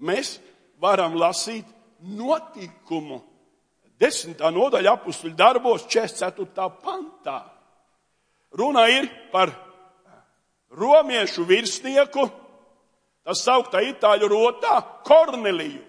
mēs 0.00 0.38
varam 0.80 1.18
lasīt 1.20 1.68
notikumu 2.00 3.20
desmitā 4.00 4.48
nodaļa 4.52 4.94
apakstuļu 4.96 5.36
darbos 5.36 5.84
44. 5.92 6.68
pantā. 6.80 7.38
Runa 8.54 8.86
ir 8.88 9.08
par 9.32 9.52
romiešu 10.74 11.44
virsnieku, 11.48 12.26
tas 13.24 13.42
sauktā 13.44 13.82
itāļu 13.90 14.30
rotā 14.30 14.78
Korneliju. 15.04 15.82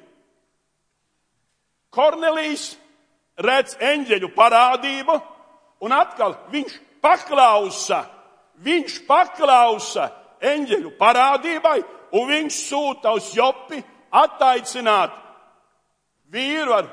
Kornelijs 1.95 2.73
redz 3.39 3.77
eņģeļu 3.79 4.31
parādību, 4.35 5.15
un 5.83 5.95
atkal 5.95 6.35
viņš 6.51 6.77
paklausa, 7.03 8.03
viņš 8.63 9.01
paklausa 9.07 10.09
eņģeļu 10.45 10.93
parādībai, 10.99 11.79
un 12.15 12.27
viņš 12.29 12.59
sūta 12.69 13.13
uz 13.15 13.31
Jopi 13.35 13.81
attaicināt 14.15 15.15
vīru 16.31 16.75
ar, 16.75 16.87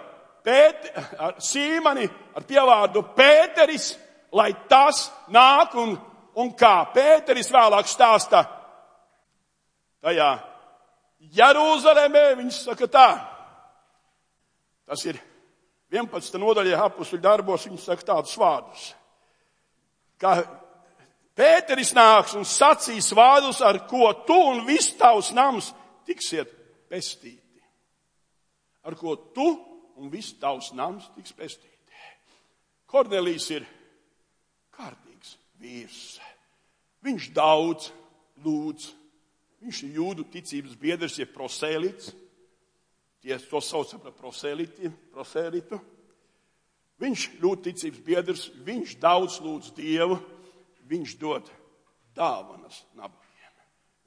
pēt, 0.45 0.89
ar 1.19 1.37
sīmani, 1.43 2.09
ar 2.37 2.47
pievārdu 2.49 3.05
Pēteris, 3.17 3.93
lai 4.33 4.51
tas 4.69 5.07
nāk 5.33 5.77
un, 5.81 5.95
un 6.41 6.55
kā 6.59 6.77
Pēteris 6.95 7.53
vēlāk 7.53 7.91
stāsta 7.91 8.45
tajā 10.03 10.31
Jerūzalemē, 11.33 12.25
viņš 12.41 12.65
saka 12.67 12.89
tā. 12.91 13.11
Tas 14.89 15.05
ir 15.07 15.21
11. 15.93 16.39
nodaļā 16.41 16.79
apakstuļu 16.87 17.23
darbos, 17.23 17.67
viņš 17.69 17.85
saka 17.85 18.07
tādus 18.15 18.37
vārdus. 18.41 18.85
Kā 20.21 20.39
Pēteris 21.37 21.95
nāks 21.97 22.35
un 22.37 22.45
sacīs 22.45 23.09
vārdus, 23.17 23.63
ar 23.65 23.79
ko 23.89 24.11
tu 24.27 24.37
un 24.51 24.67
viss 24.67 24.93
tavs 24.99 25.31
nams 25.37 25.71
tiksiet 26.09 26.51
pestīti. 26.93 27.63
Ar 28.85 28.97
ko 28.99 29.17
tu 29.33 29.47
un 29.97 30.11
viss 30.13 30.35
tavs 30.41 30.73
nams 30.77 31.09
tiks 31.17 31.33
pestīti. 31.37 31.71
Kornelijs 32.91 33.49
ir 33.55 33.65
kārtīgs 34.77 35.37
vīrs. 35.63 36.19
Viņš 37.03 37.31
daudz 37.33 37.89
lūdz. 38.45 38.91
Viņš 39.63 39.83
ir 39.87 39.97
jūdu 39.97 40.27
ticības 40.29 40.75
biedrs, 40.77 41.17
ir 41.23 41.31
prosēlīts. 41.33 42.11
Tie 43.23 43.39
to 43.39 43.61
sauc 43.63 43.93
par 44.03 44.15
prosēlitu. 44.19 45.79
Viņš 47.03 47.27
ļoti 47.43 47.71
ticības 47.71 48.03
biedrs, 48.07 48.45
viņš 48.67 48.97
daudz 49.03 49.39
lūdz 49.43 49.73
Dievu, 49.75 50.19
viņš 50.91 51.15
dod 51.19 51.51
dāvanas 52.15 52.83
nabagiem. 52.99 53.55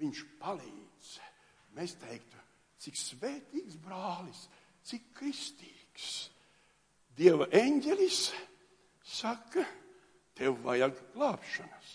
Viņš 0.04 0.22
palīdz. 0.40 1.14
Mēs 1.76 1.96
teiktu, 2.00 2.40
cik 2.80 3.00
svētīgs 3.00 3.80
brālis, 3.84 4.46
cik 4.88 5.10
kristīgs. 5.18 6.30
Dieva 7.16 7.48
eņģelis 7.56 8.20
saka, 9.08 9.64
tev 10.36 10.60
vajag 10.64 10.98
glābšanas. 11.16 11.92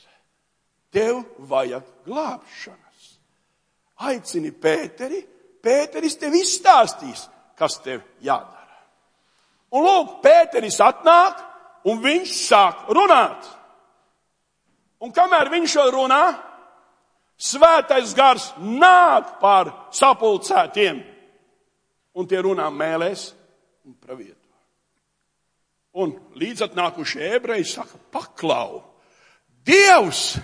Tev 0.92 1.20
vajag 1.48 1.84
glābšanas. 2.06 3.08
Aicini 4.08 4.52
Pēteri, 4.56 5.20
Pēteris 5.64 6.16
tev 6.20 6.34
izstāstīs, 6.38 7.26
kas 7.58 7.78
tev 7.84 8.02
jādara. 8.24 8.78
Un 9.76 9.86
lūk, 9.86 10.18
Pēteris 10.24 10.80
atnāk 10.82 11.40
un 11.88 12.00
viņš 12.02 12.34
sāk 12.48 12.88
runāt. 12.94 13.48
Un 15.00 15.12
kamēr 15.16 15.48
viņš 15.52 15.76
jau 15.78 15.86
runā, 15.94 16.24
svētais 17.40 18.12
gars 18.16 18.50
nāk 18.60 19.38
pār 19.40 19.72
sapulcētiem, 19.96 21.00
un 22.12 22.28
tie 22.28 22.42
runā 22.44 22.68
mēlēs 22.74 23.30
un 23.86 23.96
pravieto. 23.96 24.36
Un 26.00 26.12
līdzatnākušie 26.38 27.32
ebreji 27.34 27.66
saka, 27.72 27.98
paklau, 28.12 28.84
Dievs 29.60 30.38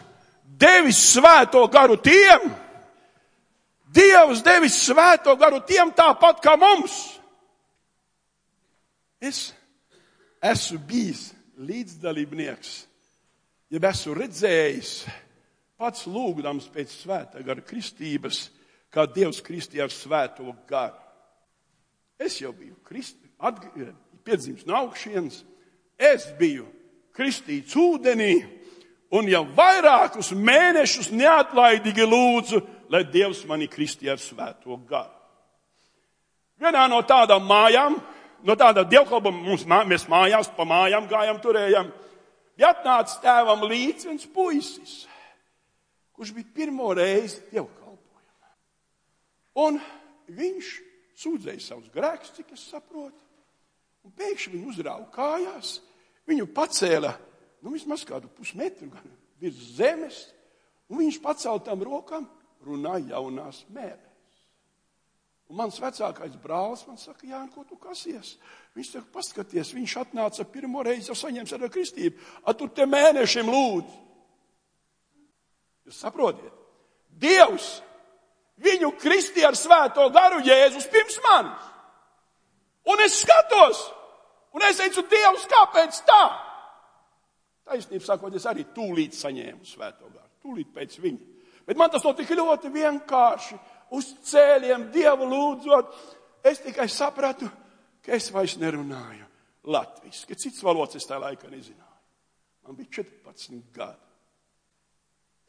devis 0.61 0.98
svēto 1.14 1.62
garu 1.72 1.96
tiem, 2.05 2.50
Dievs 3.96 4.42
devis 4.44 4.76
svēto 4.85 5.32
garu 5.40 5.62
tiem 5.64 5.92
tāpat 5.96 6.42
kā 6.44 6.56
mums. 6.61 6.96
Es 9.20 9.54
esmu 10.44 10.82
bijis 10.87 11.30
līdzdalībnieks, 11.56 12.72
ja 13.72 13.80
esmu 13.88 14.14
redzējis, 14.18 14.90
pats 15.80 16.04
lūgdams 16.09 16.68
pēc 16.72 16.92
svētā 16.92 17.40
gara 17.44 17.64
kristības, 17.64 18.50
kā 18.92 19.06
Dievs 19.09 19.40
kristīja 19.44 19.88
ar 19.88 19.94
svēto 19.94 20.52
garu. 20.68 21.00
Es 22.20 22.38
jau 22.40 22.52
biju 22.56 22.76
piedzimis 24.24 24.64
no 24.68 24.76
augšienes, 24.85 25.42
es 25.96 26.28
biju 26.38 26.68
kristīts 27.16 27.76
ūdenī 27.76 28.35
un 29.14 29.28
jau 29.30 29.44
vairākus 29.56 30.32
mēnešus 30.34 31.12
neatlaidīgi 31.14 32.06
lūdzu, 32.06 32.62
lai 32.90 33.04
Dievs 33.10 33.44
mani 33.46 33.68
kristīja 33.70 34.14
ar 34.16 34.22
svēto 34.22 34.78
garu. 34.88 35.12
Vienā 36.62 36.86
no 36.88 37.02
tādām 37.04 37.44
mājām, 37.44 37.98
no 38.46 38.56
tāda 38.56 38.86
dievkalpām 38.88 39.42
mums, 39.44 39.66
mēs 39.66 40.06
mājās 40.08 40.48
pa 40.56 40.64
mājām 40.68 41.08
gājām, 41.10 41.40
turējām, 41.42 41.90
bija 42.56 42.72
atnācis 42.72 43.20
tēvam 43.24 43.66
līdzi 43.68 44.08
viens 44.08 44.26
puisis, 44.32 44.94
kurš 46.16 46.32
bija 46.38 46.54
pirmo 46.56 46.94
reizi 46.96 47.42
dievkalpojumā. 47.50 48.54
Un 49.66 49.80
viņš 50.32 50.72
sūdzēja 51.20 51.62
savus 51.64 51.92
grēkus, 51.92 52.32
cik 52.38 52.54
es 52.56 52.64
saprotu, 52.70 53.20
un 54.06 54.14
pēkšņi 54.16 54.54
viņu 54.54 54.72
uzrāva 54.72 55.06
kājās, 55.12 55.78
viņu 56.28 56.48
pacēla, 56.56 57.12
nu 57.64 57.72
vismaz 57.74 58.04
kādu 58.06 58.30
pusmetru 58.32 58.90
virs 59.40 59.76
zemes, 59.76 60.26
un 60.88 61.02
viņš 61.02 61.20
paceltām 61.22 61.82
rokām 61.84 62.26
runāja 62.64 63.14
jaunās 63.14 63.62
mērēs. 63.72 64.02
Un 65.46 65.60
mans 65.60 65.76
vecākais 65.78 66.34
brālis 66.42 66.82
man 66.88 66.98
saka, 66.98 67.26
Jā, 67.28 67.44
ko 67.54 67.62
tu 67.62 67.76
kasies? 67.78 68.34
Viņš 68.74 68.88
saka, 68.96 69.06
paskaties, 69.14 69.70
viņš 69.76 69.94
atnāca 70.02 70.46
pirmo 70.50 70.82
reizi, 70.82 71.12
jau 71.12 71.18
saņēmis 71.18 71.54
ar 71.54 71.68
kristību, 71.70 72.18
a 72.42 72.54
tu 72.54 72.66
te 72.68 72.86
mēnešiem 72.86 73.46
lūdzu. 73.46 74.00
Jūs 75.86 76.00
saprotiet? 76.02 76.50
Dievs 77.16 77.76
viņu 78.58 78.90
kristīja 78.98 79.52
ar 79.52 79.58
svēto 79.58 80.08
garu 80.10 80.42
Jēzus 80.44 80.88
pirms 80.90 81.20
manis. 81.28 81.70
Un 82.86 83.02
es 83.02 83.20
skatos, 83.22 83.78
un 84.54 84.66
es 84.66 84.82
teicu, 84.82 85.06
Dievs, 85.10 85.46
kāpēc 85.50 86.02
tā? 86.06 86.24
Taisnība 87.66 88.07
sakot, 88.07 88.35
es 88.38 88.46
arī 88.46 88.66
tūlīt 88.74 89.16
saņēmu 89.18 89.66
svēto 89.66 90.07
garu, 90.07 90.29
tūlīt 90.44 90.70
pēc 90.74 91.00
viņa. 91.02 91.33
Bet 91.66 91.79
man 91.81 91.90
tas 91.90 92.05
notika 92.07 92.37
ļoti 92.38 92.70
vienkārši 92.70 93.59
uz 93.96 94.12
ceļiem, 94.31 94.88
Dievu 94.94 95.26
lūdzot, 95.26 95.96
es 96.46 96.62
tikai 96.62 96.87
sapratu, 96.90 97.48
ka 98.07 98.14
es 98.14 98.31
vairs 98.31 98.55
nerunāju 98.62 99.26
latviešu, 99.66 100.29
ka 100.29 100.38
cits 100.38 100.62
valodas 100.62 101.00
es 101.00 101.09
tajā 101.09 101.24
laikā 101.24 101.50
nezināju. 101.50 101.96
Man 102.66 102.79
bija 102.79 103.02
14 103.02 103.59
gadi. 103.74 104.02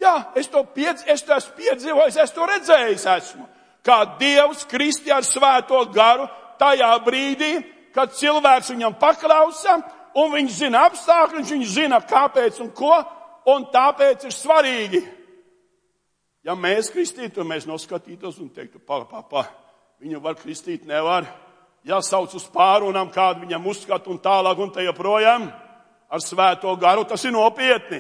Jā, 0.02 0.16
es 0.38 0.50
to, 0.54 0.62
piedz, 0.74 1.04
es 1.10 1.24
to 1.26 1.34
esmu 1.34 1.56
piedzīvojis, 1.58 2.20
es 2.22 2.34
to 2.34 2.46
redzējis 2.46 3.06
esmu. 3.14 3.48
Kā 3.86 4.04
Dievs 4.20 4.66
kristi 4.70 5.14
ar 5.14 5.26
svēto 5.26 5.80
garu 5.94 6.28
tajā 6.60 6.92
brīdī, 7.06 7.52
kad 7.96 8.14
cilvēks 8.14 8.74
viņam 8.74 8.98
paklausa, 9.02 9.80
un 10.18 10.34
viņš 10.34 10.58
zina 10.64 10.88
apstākļus, 10.90 11.54
viņš 11.54 11.70
zina 11.76 12.02
kāpēc 12.02 12.60
un 12.64 12.74
ko, 12.76 12.96
un 13.54 13.70
tāpēc 13.74 14.28
ir 14.28 14.36
svarīgi 14.36 15.04
Ja 16.48 16.54
mēs 16.56 16.88
kristītu, 16.94 17.44
mēs 17.44 17.66
noskatītos 17.68 18.38
un 18.40 18.48
teiktu, 18.56 18.80
pa, 18.80 19.02
pa, 19.04 19.20
pa, 19.28 19.42
viņu 20.00 20.22
var 20.24 20.38
kristīt, 20.40 20.86
nevar. 20.88 21.26
Ja 21.84 22.00
sauc 22.00 22.32
uz 22.40 22.46
pārunām, 22.54 23.10
kādu 23.12 23.44
viņam 23.44 23.68
uzskata 23.68 24.08
un 24.14 24.22
tālāk 24.24 24.62
un 24.64 24.72
te 24.72 24.86
joprojām 24.86 25.50
ar 26.08 26.24
svēto 26.24 26.72
garu, 26.80 27.04
tas 27.04 27.26
ir 27.28 27.36
nopietni. 27.36 28.00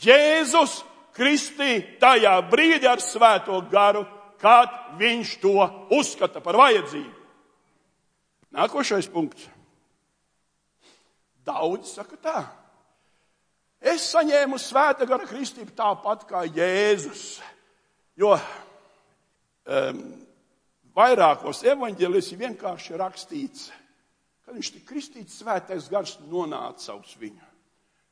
Jēzus 0.00 0.78
kristī 1.12 1.82
tajā 2.00 2.38
brīdī 2.48 2.88
ar 2.88 3.04
svēto 3.04 3.60
garu, 3.68 4.06
kad 4.40 4.96
viņš 4.96 5.36
to 5.44 5.56
uzskata 5.92 6.40
par 6.40 6.56
vajadzību. 6.56 7.16
Nākošais 8.56 9.12
punkts. 9.12 9.44
Daudz 11.50 11.94
saka 11.96 12.16
tā. 12.20 12.40
Es 13.80 14.10
saņēmu 14.12 14.58
svēta 14.60 15.06
gara 15.08 15.26
kristību 15.26 15.72
tāpat 15.76 16.26
kā 16.28 16.44
Jēzus. 16.46 17.40
Jo 18.20 18.34
um, 18.36 20.02
vairākos 20.96 21.64
evaņģēlis 21.72 22.28
ir 22.34 22.42
vienkārši 22.44 22.98
rakstīts, 23.00 23.70
ka 24.44 24.52
viņš 24.54 24.72
tik 24.76 24.84
kristīts, 24.86 25.38
svētais 25.40 25.88
gars 25.90 26.18
nonāca 26.28 26.98
uz 26.98 27.16
viņu. 27.18 27.48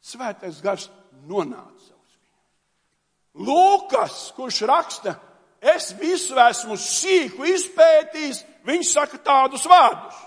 Svētais 0.00 0.62
gars 0.64 0.88
nonāca 1.28 1.92
uz 1.92 2.16
viņu. 2.16 3.44
Lūkas, 3.44 4.20
kurš 4.38 4.62
raksta 4.70 5.18
es 5.60 5.92
visu 6.00 6.38
esmu 6.48 6.78
sīku 6.80 7.44
izpētījis, 7.52 8.44
viņš 8.64 8.94
saka 8.96 9.20
tādus 9.20 9.68
vārdus. 9.68 10.24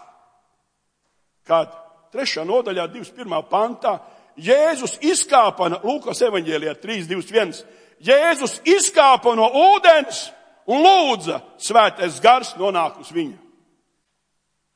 Kad 1.50 1.81
trešā 2.12 2.44
nodaļā, 2.48 2.88
21. 2.92 3.38
pantā, 3.50 4.00
Jēzus 4.40 4.98
izkāpa 5.04 5.68
no 5.72 5.82
Lūkas 5.84 6.22
evaņģēlijā 6.28 6.76
3.21. 6.82 7.64
Jēzus 8.02 8.60
izkāpa 8.66 9.36
no 9.38 9.50
ūdens 9.76 10.30
un 10.72 10.82
lūdza 10.86 11.42
svētais 11.62 12.20
gars 12.24 12.56
nonāk 12.60 13.02
uz 13.04 13.12
viņu. 13.14 13.38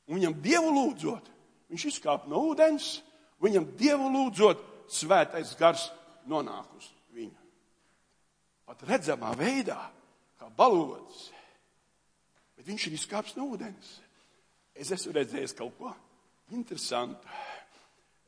Un 0.05 0.19
viņam 0.19 0.35
dievu 0.43 0.73
lūdzot, 0.75 1.31
viņš 1.71 1.85
izkāpa 1.89 2.29
no 2.29 2.43
ūdens, 2.51 2.99
viņam 3.41 3.71
dievu 3.79 4.11
lūdzot, 4.13 4.61
svētais 4.91 5.55
gars 5.57 5.87
nonāk 6.29 6.67
uz 6.77 6.91
viņu. 7.15 7.33
Pat 8.69 8.83
redzamā 8.85 9.31
veidā, 9.39 9.79
kā 10.37 10.51
balodis, 10.57 11.29
bet 12.57 12.67
viņš 12.69 12.89
ir 12.89 12.97
izkāpis 12.99 13.37
no 13.39 13.49
ūdens. 13.55 13.95
Es 14.75 14.91
esmu 14.91 15.15
redzējis 15.15 15.55
kaut 15.57 15.73
ko 15.79 15.93
interesantu. 16.51 17.27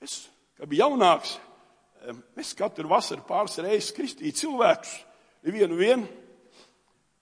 Es, 0.01 0.27
kad 0.57 0.69
biju 0.69 0.85
jaunāks, 0.85 1.37
es 2.39 2.53
katru 2.57 2.89
vasaru 2.89 3.25
pāris 3.27 3.57
reizes 3.61 3.93
kristīju 3.95 4.35
cilvēkus, 4.37 4.93
nevienu 5.45 5.77
vienu. 5.79 6.07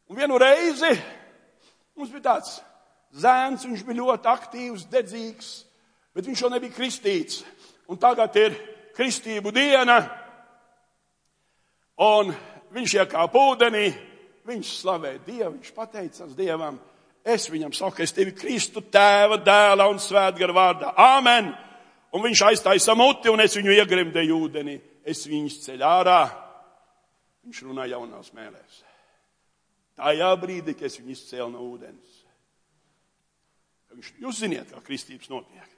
Un 0.09 0.19
vienu 0.19 0.37
reizi 0.37 0.91
mums 1.95 2.11
bija 2.13 2.27
tāds 2.29 2.59
zēns, 3.15 3.65
viņš 3.65 3.83
bija 3.87 4.01
ļoti 4.01 4.29
aktīvs, 4.29 4.87
dedzīgs, 4.91 5.51
bet 6.15 6.27
viņš 6.27 6.43
jau 6.43 6.51
nebija 6.51 6.75
kristīts. 6.75 7.43
Un 7.89 7.99
tagad 8.01 8.35
ir 8.39 8.57
kristību 8.95 9.53
diena, 9.55 9.99
un 12.01 12.33
viņš 12.75 12.97
iekāpa 12.99 13.45
ūdenī, 13.51 13.87
viņš 14.45 14.73
slavē 14.81 15.15
Dievu, 15.25 15.55
viņš 15.57 15.73
pateicās 15.75 16.35
Dievam. 16.37 16.79
Es 17.25 17.47
viņam 17.49 17.73
saku, 17.73 18.03
es 18.05 18.13
tevi 18.13 18.35
Kristu 18.37 18.83
tēva, 18.93 19.39
dēla 19.41 19.87
un 19.89 19.97
svētgara 20.01 20.53
vārdā. 20.53 20.91
Āmen! 20.93 21.49
Un 22.13 22.21
viņš 22.23 22.43
aiztaisa 22.47 22.93
muti, 22.95 23.31
un 23.33 23.41
es 23.43 23.57
viņu 23.57 23.73
iegrimdēju 23.75 24.35
ūdenī. 24.45 24.75
Es 25.03 25.25
viņus 25.27 25.57
ceļ 25.65 25.81
ārā. 25.83 26.19
Viņš 27.45 27.63
runā 27.65 27.87
jaunās 27.89 28.29
mēlēs. 28.33 28.83
Tajā 29.97 30.29
brīdī, 30.39 30.75
kad 30.77 30.87
es 30.87 30.99
viņu 30.99 31.15
izcēlu 31.15 31.49
no 31.53 31.63
ūdens. 31.65 32.13
Viņš, 33.95 34.13
jūs 34.21 34.39
ziniet, 34.43 34.71
kā 34.71 34.83
kristības 34.85 35.31
notiek. 35.31 35.75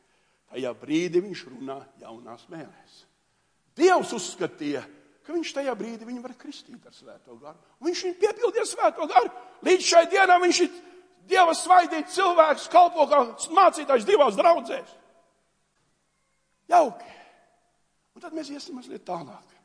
Tajā 0.52 0.72
brīdī 0.80 1.22
viņš 1.24 1.44
runā 1.52 1.78
jaunās 2.02 2.48
mēlēs. 2.52 3.02
Dievs 3.78 4.14
uzskatīja, 4.18 4.82
ka 5.24 5.36
viņš 5.36 5.54
tajā 5.60 5.74
brīdī 5.78 6.08
viņu 6.08 6.24
var 6.24 6.36
kristīt 6.40 6.86
ar 6.88 6.96
svēto 6.96 7.36
garu. 7.38 7.60
Un 7.80 7.90
viņš 7.92 8.04
viņu 8.08 8.20
piepildīja 8.24 8.68
svēto 8.68 9.08
garu. 9.12 9.32
Līdz 9.68 9.90
šai 9.92 10.06
dienai 10.12 10.40
viņš 10.46 10.62
ir 10.66 10.78
Dieva 11.28 11.54
svaidīts 11.58 12.16
cilvēks, 12.16 12.70
kalpo 12.72 13.06
kā 13.12 13.22
mācītājs 13.56 14.08
divās 14.08 14.38
draudzēs. 14.40 14.96
Jauki. 16.72 17.14
Un 18.16 18.24
tad 18.24 18.34
mēs 18.36 18.50
iesim 18.54 18.80
mazliet 18.80 19.06
tālāk. 19.08 19.56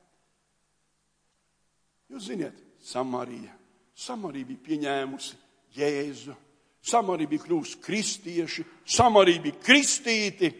Jūs 2.12 2.28
ziniet, 2.28 2.58
Samarija 2.82 3.62
Samarija 3.94 4.48
bija 4.48 4.64
pieņēmusi 4.66 5.36
Jēzu, 5.76 6.34
Samarija 6.82 7.30
bija 7.30 7.44
kļuvusi 7.44 7.78
kristieši, 7.84 8.64
Samarija 8.88 9.42
bija 9.44 9.60
kristīti. 9.62 10.50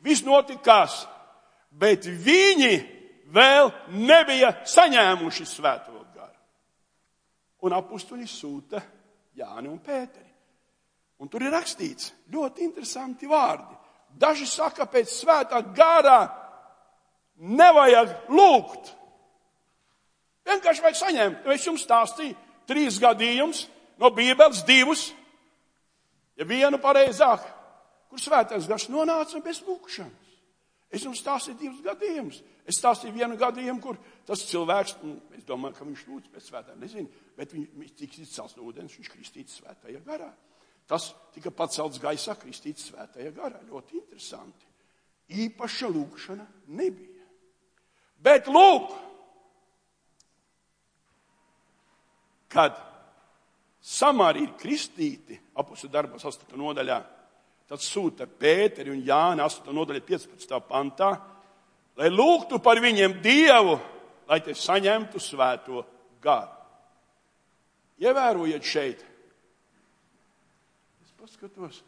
Viss 0.00 0.24
notikās, 0.24 1.04
bet 1.70 2.08
viņi 2.08 2.72
vēl 3.30 3.70
nebija 4.00 4.54
saņēmuši 4.66 5.46
svēto 5.46 6.00
garu. 6.14 6.38
Un 7.68 7.76
apstuļi 7.76 8.26
sūta 8.26 8.80
Jāni 9.36 9.68
un 9.70 9.78
Pēteri. 9.84 10.29
Un 11.20 11.28
tur 11.28 11.44
ir 11.44 11.52
rakstīts 11.52 12.14
ļoti 12.32 12.64
interesanti 12.64 13.28
vārdi. 13.28 13.76
Daži 14.20 14.46
saka, 14.48 14.86
pēc 14.90 15.12
svētā 15.12 15.60
garā 15.76 16.22
nevajag 17.36 18.30
lūgt. 18.32 18.94
Vienkārši 20.48 20.84
vajag 20.84 20.98
saņemt. 20.98 21.46
Es 21.54 21.66
jums 21.68 21.84
stāstīju, 21.84 22.36
trīs 22.68 22.98
gadījumus, 23.02 23.66
no 24.00 24.10
Bībeles 24.14 24.64
divus, 24.66 25.10
ja 26.40 26.46
vienu 26.48 26.80
pareizāk, 26.80 27.44
kur 28.10 28.20
svētais 28.20 28.66
gars 28.68 28.88
nonāca 28.90 29.42
bez 29.44 29.60
lūkšanas. 29.66 30.28
Es 30.90 31.04
jums 31.06 31.20
stāstīju 31.22 31.58
divus 31.60 31.82
gadījumus. 31.84 32.40
Es 32.66 32.80
stāstīju 32.80 33.14
vienu 33.14 33.36
gadījumu, 33.38 33.78
kur 33.82 33.98
tas 34.26 34.42
cilvēks, 34.48 34.96
nu, 35.04 35.20
es 35.36 35.44
domāju, 35.46 35.76
ka 35.76 35.86
viņš 35.86 36.06
lūdz 36.08 36.32
pēc 36.32 36.48
svētā, 36.48 36.74
nezinu, 36.80 37.10
bet 37.38 37.54
viņš 37.54 37.92
tiks 37.98 38.24
izcelts 38.24 38.56
no 38.58 38.66
ūdens, 38.66 38.96
viņš 38.98 39.10
kristīts 39.12 39.60
svētajā 39.60 40.02
garā. 40.06 40.32
Tas 40.90 41.12
tika 41.34 41.52
pacelts 41.54 42.00
gaisā, 42.02 42.34
kristīts 42.38 42.88
svētajā 42.90 43.30
garā. 43.36 43.60
Ļoti 43.70 44.00
interesanti. 44.00 44.66
Īpaša 45.30 45.90
lūkšana 45.94 46.46
nebija. 46.74 47.26
Bet 48.20 48.50
lūk, 48.50 48.90
kad 52.50 52.74
Samāri 53.80 54.42
ir 54.44 54.50
kristīti, 54.60 55.38
apustu 55.56 55.88
darbos 55.88 56.26
8. 56.28 56.50
nodaļā, 56.58 56.98
tad 57.70 57.80
sūta 57.80 58.26
Pēteri 58.28 58.92
un 58.92 59.00
Jāni 59.06 59.40
8. 59.40 59.70
nodaļā 59.72 60.02
15. 60.04 60.58
pantā, 60.68 61.14
lai 61.96 62.10
lūgtu 62.12 62.58
par 62.60 62.82
viņiem 62.82 63.14
Dievu, 63.24 63.78
lai 64.28 64.40
te 64.44 64.52
saņemtu 64.52 65.22
svēto 65.22 65.84
garu. 66.20 66.58
Ievērojiet 68.04 68.68
šeit. 68.68 69.06
Paskatos, 71.20 71.82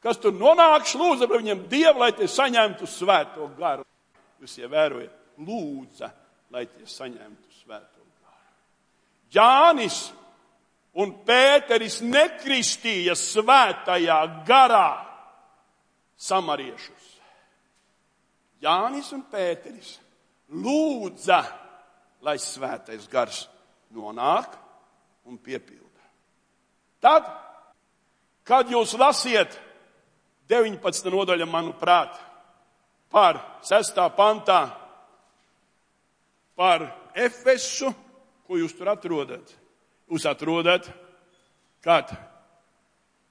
kas 0.00 0.18
tur 0.22 0.32
nonāks, 0.32 0.96
lūdza 0.96 1.28
par 1.28 1.42
viņiem 1.42 1.66
Dievu, 1.68 2.00
lai 2.00 2.12
te 2.16 2.28
saņemtu 2.30 2.88
svēto 2.88 3.50
garu. 3.58 3.84
Jūs 4.40 4.58
ievērojat, 4.62 5.14
lūdza, 5.44 6.08
lai 6.54 6.64
te 6.72 6.86
saņemtu 6.88 7.52
svēto 7.60 7.98
Jānis 9.32 10.08
un 10.98 11.12
Pēteris 11.26 12.00
nekristīja 12.04 13.14
svētajā 13.18 14.18
garā 14.48 15.04
samariešus. 16.16 17.04
Jānis 18.64 19.12
un 19.14 19.22
Pēteris 19.30 19.98
lūdza, 20.48 21.42
lai 22.24 22.38
svētais 22.42 23.04
gars 23.10 23.44
nonāk 23.94 24.56
un 25.28 25.36
piepilda. 25.38 25.84
Tad, 27.04 27.28
kad 28.48 28.72
jūs 28.72 28.96
lasiet 28.98 29.52
19. 30.48 31.12
nodaļa, 31.12 31.46
manuprāt, 31.46 32.16
par 33.12 33.42
6. 33.68 34.00
pantā, 34.16 34.62
par 36.56 36.88
Efesu, 37.14 37.92
Ko 38.48 38.56
jūs 38.56 38.72
tur 38.72 38.88
atrodat? 38.88 39.50
Jūs 40.08 40.24
atrodat, 40.24 40.86
kad 41.84 42.08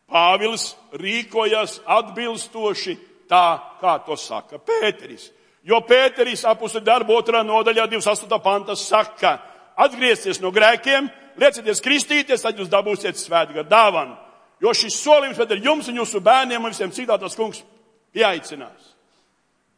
Pāvils 0.08 0.70
rīkojas 0.94 1.80
atbilstoši 1.90 2.94
tā, 3.28 3.48
kā 3.82 3.96
to 4.06 4.16
saka 4.16 4.62
Pēteris. 4.62 5.32
Jo 5.66 5.82
Pēteris 5.84 6.46
apustu 6.48 6.80
darbu 6.86 7.18
otrā 7.18 7.42
nodaļā 7.44 7.88
28. 7.90 8.38
panta 8.46 8.78
saka, 8.78 9.34
atgriezties 9.76 10.38
no 10.40 10.54
grēkiem, 10.54 11.10
liecieties 11.42 11.82
kristīties, 11.84 12.46
tad 12.46 12.62
jūs 12.62 12.70
dabūsiet 12.70 13.18
svētgā 13.18 13.66
dāvanu. 13.68 14.14
Jo 14.62 14.74
šis 14.74 14.98
solījums 15.04 15.40
ir 15.44 15.64
jums 15.64 15.90
un 15.92 16.00
jūsu 16.00 16.22
bērniem 16.24 16.64
un 16.64 16.74
visiem 16.74 16.94
citā 16.94 17.18
tas 17.22 17.36
kungs 17.38 17.62
pieaicinās. 18.16 18.94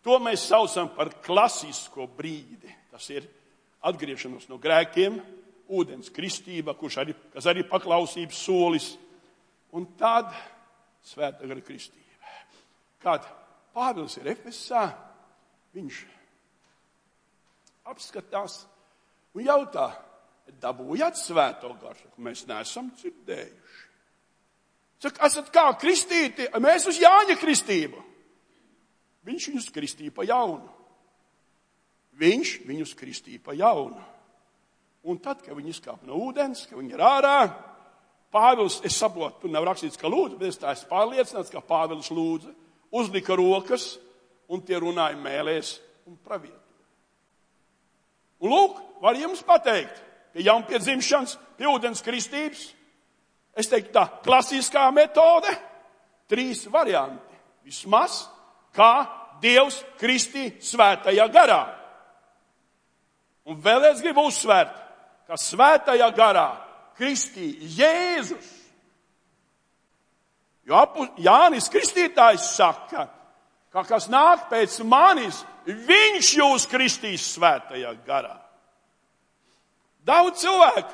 To 0.06 0.20
mēs 0.24 0.46
saucam 0.48 0.88
par 0.96 1.12
klasisko 1.26 2.08
brīdi. 2.18 2.72
Tas 2.92 3.10
ir 3.12 3.28
atgriešanos 3.86 4.48
no 4.50 4.58
grēkiem, 4.62 5.20
ūdens 5.70 6.12
kristība, 6.12 6.76
arī, 7.02 7.15
kas 7.34 7.48
arī 7.48 7.63
paklausības 7.68 8.39
solis, 8.46 8.94
un 9.76 9.86
tad 10.00 10.32
svēta 11.06 11.48
gara 11.48 11.62
kristība. 11.62 12.34
Kad 13.04 13.28
Pāvils 13.76 14.18
ir 14.20 14.32
Efesā, 14.32 14.88
viņš 15.76 16.00
apskatās 17.92 18.63
un 19.38 19.46
jautā, 19.46 19.92
dabūjāt 20.60 21.20
svēto 21.22 21.70
garu, 21.80 22.10
mēs 22.26 22.48
neesam 22.50 22.89
dzirdējuši. 22.98 23.88
Saka, 25.00 25.30
esat 25.30 25.48
kā 25.56 25.66
kristīti, 25.80 26.50
mēs 26.60 26.88
uz 26.92 27.00
Jāņa 27.00 27.38
kristību. 27.40 28.02
Viņš 29.30 29.50
viņus 29.52 29.72
kristīja 29.76 30.14
pa 30.16 30.26
jaunu. 30.28 30.68
Viņš 32.20 32.54
viņus 32.68 32.96
kristīja 33.00 33.40
pa 33.44 33.56
jaunu. 33.56 34.02
Un 35.08 35.20
tad, 35.24 35.40
kad 35.46 35.56
viņi 35.56 35.72
izkāpa 35.72 36.08
no 36.08 36.20
ūdens, 36.20 36.66
kad 36.68 36.80
viņi 36.80 36.96
ir 36.96 37.04
ārā, 37.04 37.40
Pāvils, 38.30 38.76
es 38.86 38.94
saprotu, 38.94 39.40
tur 39.42 39.50
nav 39.50 39.66
rakstīts, 39.66 39.98
ka 39.98 40.10
lūdzu, 40.12 40.36
bet 40.38 40.52
es 40.52 40.60
tā 40.62 40.76
esmu 40.76 40.92
pārliecināts, 40.92 41.50
ka 41.50 41.64
Pāvils 41.66 42.12
lūdza, 42.14 42.52
uzlika 42.94 43.34
rokas 43.34 43.96
un 44.50 44.62
tie 44.62 44.78
runāja 44.78 45.18
mēlēs 45.18 45.80
un 46.06 46.18
pravietoja. 46.22 46.60
Un 48.46 48.54
lūk, 48.54 48.78
var 49.02 49.18
jums 49.18 49.42
pateikt, 49.48 49.98
pie 50.36 50.46
jaunpiedzimšanas, 50.46 51.40
pie 51.58 51.68
ūdens 51.72 52.06
kristības, 52.06 52.68
es 53.58 53.70
teiktu 53.70 53.94
tā, 53.96 54.06
klasiskā 54.26 54.86
metode, 54.96 55.52
trīs 56.30 56.66
varianti. 56.72 57.38
Vismaz, 57.66 58.24
kā 58.76 58.94
Dievs 59.42 59.80
kristī 60.00 60.50
svētajā 60.64 61.26
garā. 61.32 61.62
Un 63.50 63.58
vēl 63.64 63.88
es 63.90 64.02
gribu 64.04 64.28
uzsvērt, 64.30 64.74
ka 65.28 65.38
svētajā 65.40 66.10
garā 66.18 66.50
kristī 66.98 67.54
Jēzus. 67.78 68.56
Jo 70.70 70.84
Jānis 71.18 71.70
Kristītājs 71.72 72.52
saka, 72.58 73.08
ka 73.74 73.84
kas 73.88 74.10
nāk 74.12 74.50
pēc 74.52 74.76
manis, 74.86 75.42
viņš 75.66 76.34
jūs 76.38 76.68
kristīs 76.70 77.26
svētajā 77.34 77.96
garā. 78.06 78.36
Daudz 80.06 80.44
cilvēku, 80.44 80.94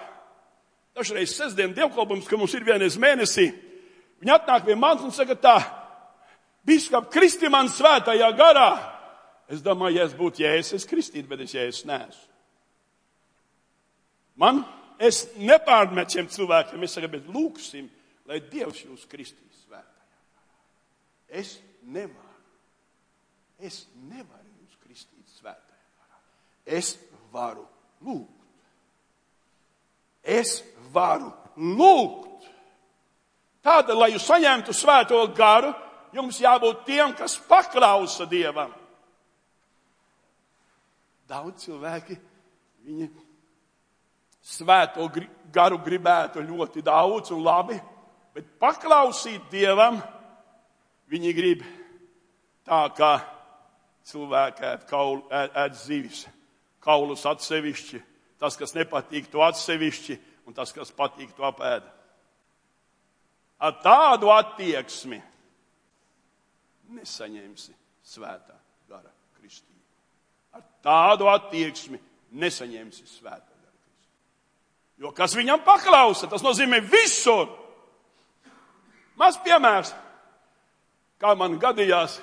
dažreiz 0.96 1.36
sestdien 1.36 1.74
dievkalpums, 1.76 2.28
ka 2.28 2.38
mums 2.40 2.54
ir 2.56 2.66
vienreiz 2.66 2.98
mēnesī, 3.00 3.50
viņi 4.22 4.36
atnāk 4.36 4.66
pie 4.68 4.78
manis 4.80 5.04
un 5.06 5.14
saka 5.16 5.36
tā, 5.36 5.58
biskap, 6.66 7.10
kristi 7.14 7.52
man 7.52 7.70
svētajā 7.72 8.30
garā. 8.38 8.70
Es 9.52 9.62
domāju, 9.62 10.00
ja 10.00 10.08
es 10.08 10.16
būtu 10.18 10.42
jēzus, 10.42 10.80
es 10.80 10.88
kristītu, 10.90 11.28
bet 11.30 11.44
es 11.46 11.54
jēzus 11.54 11.86
neesmu. 11.86 12.32
Man, 14.42 14.64
es 15.00 15.26
nepārmetu 15.38 16.18
šiem 16.18 16.32
cilvēkiem, 16.34 16.84
es 16.84 16.96
saku, 16.98 17.12
bet 17.14 17.28
lūksim, 17.32 17.88
lai 18.28 18.42
Dievs 18.50 18.82
jūs 18.84 19.06
kristīs 19.12 19.62
svētajā. 19.68 20.42
Es 21.42 21.54
nevaru, 21.84 22.42
es 23.62 23.84
nevaru 24.10 24.50
jūs 24.64 24.80
kristīt 24.82 25.38
svētajā. 25.38 26.20
Es 26.66 26.96
varu 27.32 27.68
lūgt. 28.02 28.35
Es 30.26 30.60
varu 30.94 31.30
lūgt. 31.56 32.50
Tāda, 33.66 33.96
lai 33.98 34.12
jūs 34.14 34.26
saņemtu 34.28 34.74
svēto 34.76 35.20
garu, 35.38 35.72
jums 36.14 36.40
jābūt 36.42 36.84
tiem, 36.88 37.14
kas 37.18 37.38
paklausa 37.50 38.28
Dievam. 38.30 38.74
Daudz 41.26 41.66
cilvēki, 41.66 42.18
viņi 42.86 43.08
svēto 44.46 45.08
garu 45.54 45.80
gribētu 45.82 46.44
ļoti 46.46 46.84
daudz 46.86 47.34
un 47.34 47.42
labi, 47.46 47.80
bet 48.36 48.52
paklausīt 48.62 49.50
Dievam, 49.50 49.98
viņi 51.10 51.34
grib 51.34 51.66
tā, 52.66 52.84
kā 52.94 53.16
cilvēki 54.06 54.68
ēd, 54.70 54.86
kaulu, 54.90 55.24
ēd, 55.34 55.56
ēd 55.66 55.80
zivis, 55.80 56.26
kaulus 56.86 57.26
atsevišķi, 57.26 58.02
tas, 58.42 58.58
kas 58.60 58.76
nepatīk, 58.76 59.30
to 59.32 59.44
atsevišķi, 59.46 60.18
un 60.46 60.56
tas, 60.56 60.74
kas 60.76 60.92
patīk, 60.96 61.32
to 61.36 61.46
apēda. 61.48 61.92
Ar 63.66 63.78
tādu 63.84 64.30
attieksmi 64.34 65.22
nesaņemsi 66.96 67.74
svētā 68.06 68.58
gara 68.90 69.10
kristību. 69.40 69.82
Ar 70.56 70.64
tādu 70.86 71.30
attieksmi 71.32 72.00
nesaņemsi 72.36 73.08
svētā 73.08 73.56
gara 73.56 73.74
kristību. 73.80 75.06
Jo 75.06 75.14
kas 75.16 75.36
viņam 75.38 75.64
paklausa, 75.66 76.30
tas 76.32 76.44
nozīmē 76.46 76.82
visur. 76.84 77.48
Maz 79.16 79.40
piemērs, 79.40 79.94
kā 81.22 81.32
man 81.40 81.56
gadījās 81.60 82.20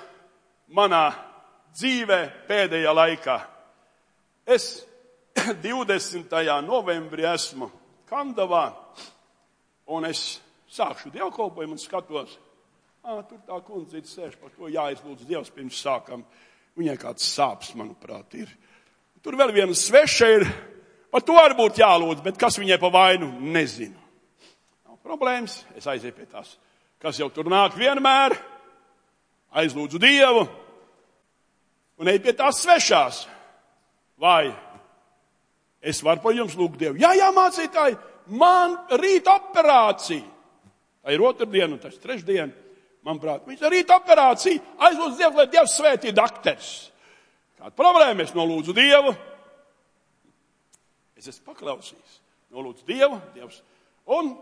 manā 0.69 1.07
dzīvē 1.73 2.21
pēdējā 2.47 2.93
laikā. 2.93 3.39
Es 4.45 4.83
20. 5.63 6.33
novembrī 6.65 7.27
esmu 7.33 7.69
Kandavā, 8.09 8.67
un 9.91 10.07
es 10.07 10.39
sākšu 10.73 11.11
dievkalpojumu 11.13 11.77
un 11.77 11.81
skatos, 11.81 12.37
À, 13.03 13.17
tur 13.27 13.41
tā 13.43 13.57
kundze 13.67 13.99
ir 13.99 14.05
sēž, 14.07 14.37
par 14.39 14.51
to 14.55 14.69
jāizlūdz 14.71 15.25
Dievs 15.27 15.49
pirms 15.51 15.75
sākam. 15.75 16.21
Viņai 16.79 16.93
kāds 17.01 17.25
sāpes, 17.27 17.73
manuprāt, 17.75 18.31
ir. 18.39 18.47
Tur 19.19 19.35
vēl 19.35 19.51
viena 19.51 19.75
sveša 19.75 20.29
ir, 20.31 20.45
par 21.11 21.25
to 21.27 21.35
arī 21.35 21.57
būtu 21.57 21.83
jālūdz, 21.83 22.23
bet 22.23 22.39
kas 22.39 22.55
viņai 22.61 22.77
pa 22.79 22.87
vainu, 22.93 23.27
nezinu. 23.43 23.99
Nav 24.87 25.01
problēmas, 25.03 25.57
es 25.75 25.83
aizēju 25.91 26.15
pie 26.15 26.29
tās, 26.31 26.55
kas 27.03 27.19
jau 27.19 27.27
tur 27.27 27.51
nāk 27.51 27.75
vienmēr, 27.75 28.37
aizlūdzu 29.51 29.99
Dievu 29.99 30.47
un 31.99 32.13
eju 32.13 32.23
pie 32.23 32.37
tās 32.39 32.63
svešās. 32.63 33.25
Vai 34.15 34.47
es 35.83 35.99
varu 36.05 36.23
par 36.23 36.35
jums 36.37 36.55
lūgt 36.57 36.79
Dievu? 36.81 36.97
Jā, 37.01 37.11
jā, 37.19 37.29
mācītāji, 37.35 37.99
man 38.39 38.77
rīt 39.01 39.27
operācija. 39.29 40.23
Tā 41.03 41.11
ir 41.11 41.23
otrdiena 41.27 41.77
tas 41.81 41.97
ir 41.97 42.03
trešdiena 42.05 42.63
manuprāt, 43.03 43.43
viņš 43.47 43.65
rīt 43.71 43.91
operāciju, 43.91 44.61
aizlūdz 44.87 45.19
Dievu, 45.19 45.39
lai 45.41 45.47
Dievs 45.51 45.75
svētī 45.75 46.13
dakteris. 46.15 46.71
Kāda 47.59 47.75
problēma? 47.75 48.23
Es 48.23 48.33
nolūdzu 48.35 48.75
Dievu. 48.75 49.13
Es 51.19 51.27
esmu 51.31 51.51
paklausījis. 51.51 52.19
Nolūdzu 52.53 52.87
Dievu, 52.87 53.19
Dievs. 53.35 53.59
Un 54.11 54.33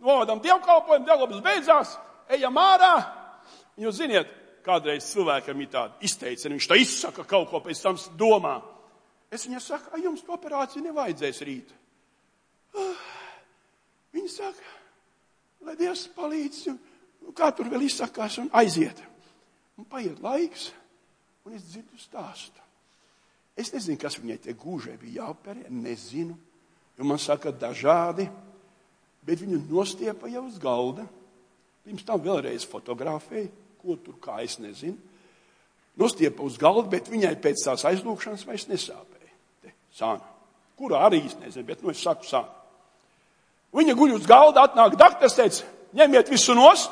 novadam 0.00 0.40
dievkalpojumu, 0.44 1.06
dievkalpojums 1.06 1.44
beidzās, 1.44 1.94
ejam 2.32 2.56
ārā. 2.60 2.94
Jūs 3.80 4.00
ziniet, 4.00 4.30
kādreiz 4.64 5.06
cilvēkam 5.12 5.60
ir 5.60 5.70
tāda 5.72 6.04
izteicina, 6.04 6.54
viņš 6.56 6.68
tā 6.68 6.78
izsaka 6.80 7.24
kaut 7.28 7.50
ko 7.52 7.60
pēc 7.64 7.82
tam 7.84 7.98
domā. 8.20 8.58
Es 9.30 9.46
viņai 9.46 9.60
saku, 9.62 9.92
ai 9.94 10.02
jums 10.04 10.24
to 10.26 10.34
operāciju 10.34 10.82
nevajadzēs 10.88 11.42
rīt. 11.46 11.74
Uh, 12.74 13.04
viņa 14.14 14.30
saka, 14.32 14.72
lai 15.66 15.76
Dievs 15.78 16.08
palīdz 16.16 16.64
nu, 16.70 17.34
kā 17.36 17.50
tur 17.54 17.70
vēl 17.70 17.86
izsakās 17.86 18.40
un 18.42 18.50
aiziet. 18.58 18.98
Un 19.78 19.86
paiet 19.88 20.18
laiks, 20.22 20.70
un 21.46 21.54
es 21.56 21.64
dzirdu 21.68 21.98
stāstu. 22.00 22.58
Es 23.58 23.72
nezinu, 23.74 23.98
kas 24.00 24.18
viņai 24.20 24.38
tie 24.44 24.54
gūžai 24.56 24.96
bija 25.00 25.24
jāoperē, 25.24 25.68
nezinu, 25.72 26.36
jo 26.98 27.06
man 27.06 27.20
saka 27.20 27.52
dažādi, 27.52 28.26
bet 29.26 29.42
viņu 29.42 29.62
nostiepa 29.68 30.30
jau 30.32 30.46
uz 30.48 30.58
galda. 30.60 31.06
Pirms 31.84 32.04
tam 32.06 32.20
vēlreiz 32.24 32.66
fotografēja, 32.68 33.48
ko 33.80 33.96
tur 34.00 34.18
kā 34.22 34.40
es 34.44 34.58
nezinu. 34.60 34.98
Nostiepa 36.00 36.44
uz 36.44 36.58
galda, 36.60 36.88
bet 36.92 37.08
viņai 37.12 37.34
pēc 37.42 37.64
tās 37.66 37.84
aizlūkšanas 37.88 38.46
vairs 38.48 38.68
nesāpēja. 38.70 39.19
Sāna. 39.96 40.24
Kurā 40.78 41.04
arī 41.08 41.24
es 41.26 41.36
nezinu, 41.40 41.66
bet 41.66 41.82
nu 41.82 41.92
es 41.92 42.00
saku 42.02 42.24
sāna. 42.28 42.48
Viņa 43.76 43.94
guļ 43.94 44.16
uz 44.16 44.26
galda, 44.26 44.64
atnāk 44.66 44.96
dakteris, 44.98 45.36
teica, 45.38 45.68
ņemiet 45.94 46.30
visu 46.32 46.56
nost, 46.58 46.90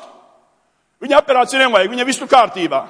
Viņa 0.99 1.19
operācija 1.21 1.61
nevajag, 1.63 1.91
viņa 1.93 2.05
visu 2.07 2.27
kārtībā. 2.27 2.81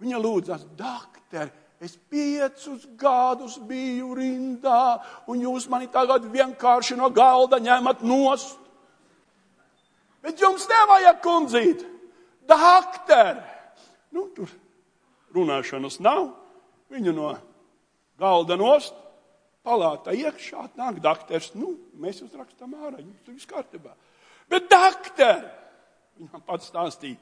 Viņa 0.00 0.20
lūdzas, 0.22 0.62
doktor, 0.78 1.50
es 1.82 1.96
piecus 2.08 2.86
gadus 2.98 3.58
biju 3.68 4.14
rindā, 4.16 4.98
un 5.28 5.42
jūs 5.44 5.68
mani 5.68 5.90
tagad 5.92 6.24
vienkārši 6.32 6.96
no 6.96 7.10
galda 7.12 7.60
ņemat 7.60 8.00
nost. 8.06 8.56
Bet 10.24 10.40
jums 10.40 10.64
nevajag 10.70 11.20
kundzīt, 11.22 11.84
doktor. 12.48 13.42
Nu, 14.14 14.24
tur 14.32 14.48
runāšanas 15.36 16.00
nav. 16.00 16.30
Viņu 16.88 17.12
no 17.12 17.34
galda 18.18 18.56
nost, 18.58 18.96
palāta 19.66 20.14
iekšā, 20.16 20.68
nāk 20.78 21.00
doktors. 21.04 21.52
Nu, 21.58 21.74
mēs 22.00 22.22
jūs 22.22 22.34
rakstam 22.38 22.76
ārā, 22.78 23.00
jums 23.02 23.24
tur 23.24 23.36
viss 23.36 23.50
kārtībā. 23.50 23.94
Bet 24.48 24.68
doktor! 24.70 25.44
Viņa 26.18 26.34
man 26.34 26.44
pats 26.46 26.70
stāstīja. 26.72 27.18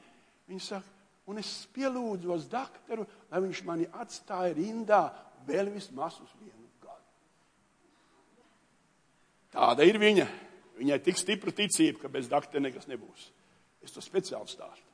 Viņa 0.47 0.63
saka, 0.63 0.93
un 1.29 1.41
es 1.41 1.51
pielūdzos 1.75 2.47
doktoru, 2.49 3.05
lai 3.29 3.43
viņš 3.43 3.63
mani 3.67 3.87
atstāja 3.99 4.55
rindā 4.57 5.03
vēl 5.47 5.69
vismaz 5.73 6.17
uz 6.23 6.31
vienu 6.39 6.69
gadu. 6.81 7.07
Tāda 9.53 9.87
ir 9.87 9.99
viņa. 10.01 10.27
Viņai 10.77 10.97
tik 11.01 11.17
stipra 11.17 11.51
ticība, 11.57 12.03
ka 12.03 12.09
bez 12.13 12.29
doktora 12.29 12.61
nekas 12.63 12.85
nebūs. 12.89 13.31
Es 13.85 13.93
to 13.93 14.01
speciāli 14.03 14.49
stāstu. 14.49 14.85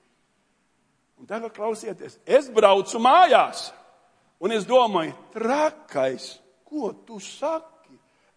Un 1.20 1.28
tagad 1.30 1.54
klausieties, 1.56 2.18
es 2.26 2.50
braucu 2.52 3.00
mājās, 3.04 3.70
un 4.44 4.52
es 4.52 4.68
domāju, 4.68 5.16
trakais, 5.34 6.34
ko 6.68 6.92
tu 7.08 7.20
saki? 7.24 7.70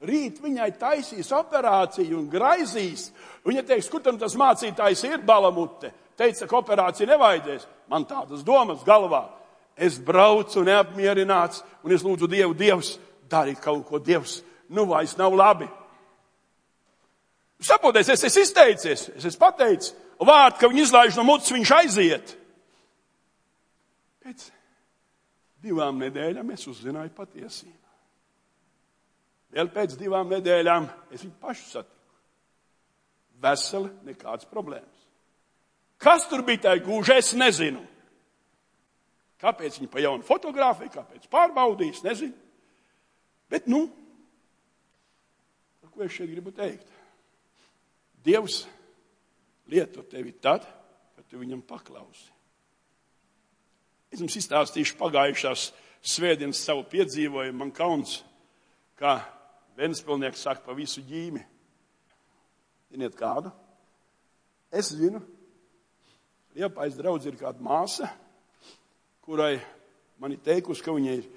Rīt 0.06 0.42
viņai 0.44 0.68
taisīs 0.78 1.32
operāciju 1.32 2.18
un 2.20 2.26
graizīs. 2.30 3.08
Viņa 3.46 3.64
teiks, 3.66 3.88
kur 3.90 4.02
tam 4.04 4.18
tas 4.20 4.36
mācītājs 4.36 5.06
ir 5.08 5.24
balamute? 5.26 5.90
Teica, 6.16 6.46
ka 6.48 6.58
operācija 6.60 7.08
nevajadzēs. 7.10 7.66
Man 7.90 8.04
tādas 8.08 8.44
domas 8.44 8.84
galvā. 8.86 9.24
Es 9.76 9.98
braucu 10.00 10.62
neapmierināts 10.64 11.62
un 11.84 11.92
es 11.92 12.04
lūdzu 12.04 12.28
Dievu, 12.32 12.54
Dievs, 12.56 12.94
dari 13.28 13.56
kaut 13.60 13.84
ko, 13.88 14.00
Dievs, 14.00 14.40
nu 14.72 14.86
vairs 14.88 15.16
nav 15.18 15.34
labi. 15.36 15.68
Saprotiet, 17.60 18.08
es 18.08 18.24
esmu 18.24 18.42
izteicies, 18.44 19.06
es 19.16 19.28
esmu 19.28 19.40
pateicis, 19.40 19.94
vārdu, 20.20 20.60
ka 20.60 20.68
viņi 20.72 20.82
izlaiž 20.86 21.16
no 21.16 21.24
mutes, 21.28 21.52
viņš 21.52 21.72
aiziet. 21.76 22.34
Pēc 24.24 24.48
divām 25.66 25.98
nedēļām 26.00 26.54
es 26.54 26.64
uzzināju 26.70 27.12
patiesību. 27.16 27.82
Vēl 29.56 29.68
pēc 29.72 29.98
divām 29.98 30.30
nedēļām 30.30 30.88
es 31.10 31.24
viņu 31.24 31.36
pašu 31.42 31.68
satiku. 31.72 31.92
veseli, 33.36 33.90
nekādas 34.08 34.48
problēmas. 34.48 35.02
Kas 36.00 36.24
tur 36.28 36.40
bija 36.42 36.62
tajā 36.64 36.80
gūžā, 36.86 37.18
es 37.20 37.34
nezinu. 37.36 37.82
Kāpēc 39.40 39.76
viņi 39.76 39.90
pa 39.92 40.00
jaunu 40.00 40.24
fotografiju, 40.24 40.94
kāpēc 40.94 41.28
pārbaudīs, 41.28 42.00
nezinu. 42.04 42.32
Bet, 43.52 43.68
nu, 43.68 43.82
ko 45.96 46.04
es 46.04 46.12
šeit 46.12 46.28
gribu 46.30 46.52
teikt? 46.52 46.88
Dievs 48.26 48.64
lieto 49.72 50.04
tevi 50.04 50.34
tad, 50.42 50.66
kad 51.16 51.28
tu 51.30 51.40
viņam 51.40 51.62
paklausi. 51.66 52.28
Es 54.16 54.22
jums 54.22 54.36
izstāstīšu 54.40 54.94
pagājušās 54.96 55.62
svētdienas 56.08 56.62
savu 56.64 56.86
piedzīvojumu. 56.88 57.58
Man 57.60 57.70
kauns, 57.76 58.22
kā 58.96 59.18
Vēnspilnieks 59.76 60.40
saka 60.40 60.62
pa 60.64 60.72
visu 60.72 61.02
ģīmi. 61.04 61.42
Ziniet 62.94 63.18
kādu? 63.18 63.50
Es 64.72 64.88
zinu, 64.96 65.20
Liepais 66.56 66.96
draudz 66.96 67.28
ir 67.28 67.36
kāda 67.36 67.60
māsa, 67.60 68.08
kurai 69.26 69.58
man 70.16 70.32
ir 70.32 70.40
teikusi, 70.46 70.80
ka 70.80 70.96
viņai 70.96 71.18
ir 71.18 71.28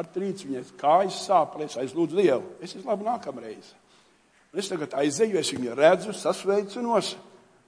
artrīts, 0.00 0.46
viņai 0.48 0.64
kājas 0.80 1.20
sāpēs, 1.26 1.76
aizlūdzu 1.82 2.16
Dievu. 2.16 2.54
Es 2.64 2.72
esmu 2.72 2.94
labi 2.94 3.10
nākamreiz. 3.10 3.74
Un 4.54 4.64
es 4.64 4.72
tagad 4.72 4.96
aizeju, 5.02 5.36
es 5.36 5.52
viņu 5.52 5.76
redzu, 5.76 6.16
sasveicinos, 6.16 7.12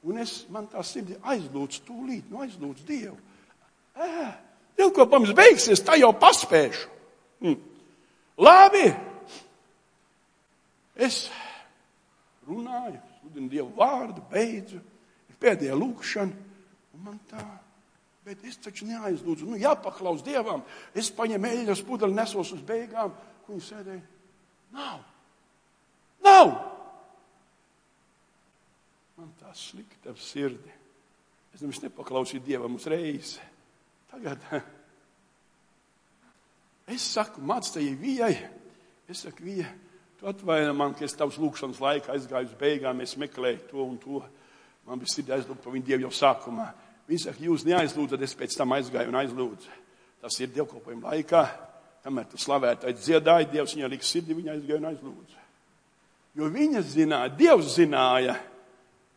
un 0.08 0.24
es, 0.24 0.38
man 0.48 0.72
tā 0.72 0.80
sirdi 0.88 1.20
aizlūdzu 1.20 1.84
tūlīt, 1.84 2.32
nu 2.32 2.40
aizlūdzu 2.46 2.88
Dievu. 2.88 3.20
Ē, 4.00 4.24
Dilkopams 4.78 5.32
beigsies, 5.36 5.82
tā 5.84 5.98
jau 6.00 6.10
paspēšu. 6.18 6.88
Hm. 7.44 7.58
Labi. 8.42 8.86
Es 10.94 11.28
runāju, 12.46 13.00
sludinu 13.20 13.50
Dievu 13.50 13.70
vārdu, 13.78 14.22
beidzu, 14.30 14.80
ir 15.30 15.38
pēdējā 15.42 15.76
lūkšana, 15.78 16.42
un 16.94 17.06
man 17.06 17.20
tā. 17.30 17.44
Bet 18.24 18.44
es 18.48 18.56
taču 18.56 18.86
neaizlūdzu, 18.88 19.46
nu 19.50 19.58
jāpaklaus 19.60 20.22
Dievam. 20.24 20.62
Es 20.96 21.10
paņemu 21.12 21.50
eļļas 21.50 21.82
pudeli, 21.84 22.16
nesos 22.16 22.54
uz 22.56 22.62
beigām, 22.64 23.12
kur 23.44 23.56
viņi 23.56 23.66
sēdēja. 23.66 24.04
Nav. 24.74 25.02
Nav. 26.24 26.54
Man 29.18 29.34
tā 29.42 29.52
slikta 29.58 30.14
sirdi. 30.18 30.72
Es 31.54 31.60
nemaz 31.62 31.82
nepaklausīju 31.84 32.42
Dievam 32.46 32.78
uzreiz. 32.78 33.36
Tagad 34.14 34.38
es 36.94 37.02
saku, 37.02 37.42
māc 37.42 37.66
tai 37.74 37.88
vijai, 37.98 38.34
es 39.10 39.24
saku, 39.24 39.42
vija, 39.42 39.66
tu 40.20 40.28
atvaino 40.30 40.74
man, 40.76 40.94
ka 40.94 41.02
es 41.06 41.16
tavs 41.18 41.40
lūkšanas 41.42 41.80
laikā 41.82 42.12
aizgāju 42.14 42.52
uz 42.52 42.54
beigām, 42.60 43.02
es 43.02 43.16
meklēju 43.18 43.64
to 43.72 43.82
un 43.82 43.96
to. 43.98 44.22
Man 44.86 45.00
bija 45.00 45.10
sirdi 45.10 45.34
aizlūgt 45.34 45.64
par 45.64 45.74
viņu 45.74 45.88
Dievu 45.88 46.06
jau 46.06 46.12
sākumā. 46.14 46.68
Viņi 47.08 47.24
saka, 47.24 47.42
jūs 47.42 47.64
neaizlūdzat, 47.66 48.22
es 48.22 48.36
pēc 48.38 48.54
tam 48.60 48.76
aizgāju 48.76 49.10
un 49.10 49.18
aizlūdzu. 49.24 49.74
Tas 50.22 50.38
ir 50.44 50.54
dievkalpojuma 50.54 51.10
laikā, 51.10 51.42
kamēr 52.04 52.30
tu 52.30 52.38
slavētāji 52.40 53.00
dziedāji, 53.00 53.50
Dievs 53.50 53.74
viņai 53.74 53.92
lika 53.96 54.06
sirdi, 54.06 54.38
viņa 54.38 54.54
aizgāja 54.54 54.80
un 54.82 54.90
aizlūdzu. 54.92 55.42
Jo 56.38 56.54
viņa 56.54 56.86
zināja, 56.86 57.34
Dievs 57.34 57.74
zināja, 57.80 58.38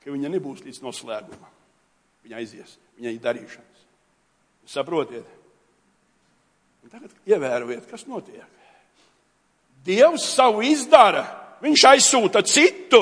ka 0.02 0.10
viņa 0.10 0.34
nebūs 0.40 0.66
līdz 0.66 0.82
noslēgumam. 0.88 1.56
Viņa 2.26 2.42
aizies, 2.42 2.78
viņai 2.98 3.14
ir 3.14 3.24
darīšanas. 3.24 3.67
Saprotiet? 4.68 5.28
Un 6.84 6.92
tagad 6.92 7.14
ievērojiet, 7.28 7.86
kas 7.90 8.06
notiek. 8.08 8.46
Dievs 9.88 10.26
savu 10.36 10.64
izdara, 10.68 11.24
viņš 11.64 11.86
aizsūta 11.92 12.44
citu. 12.48 13.02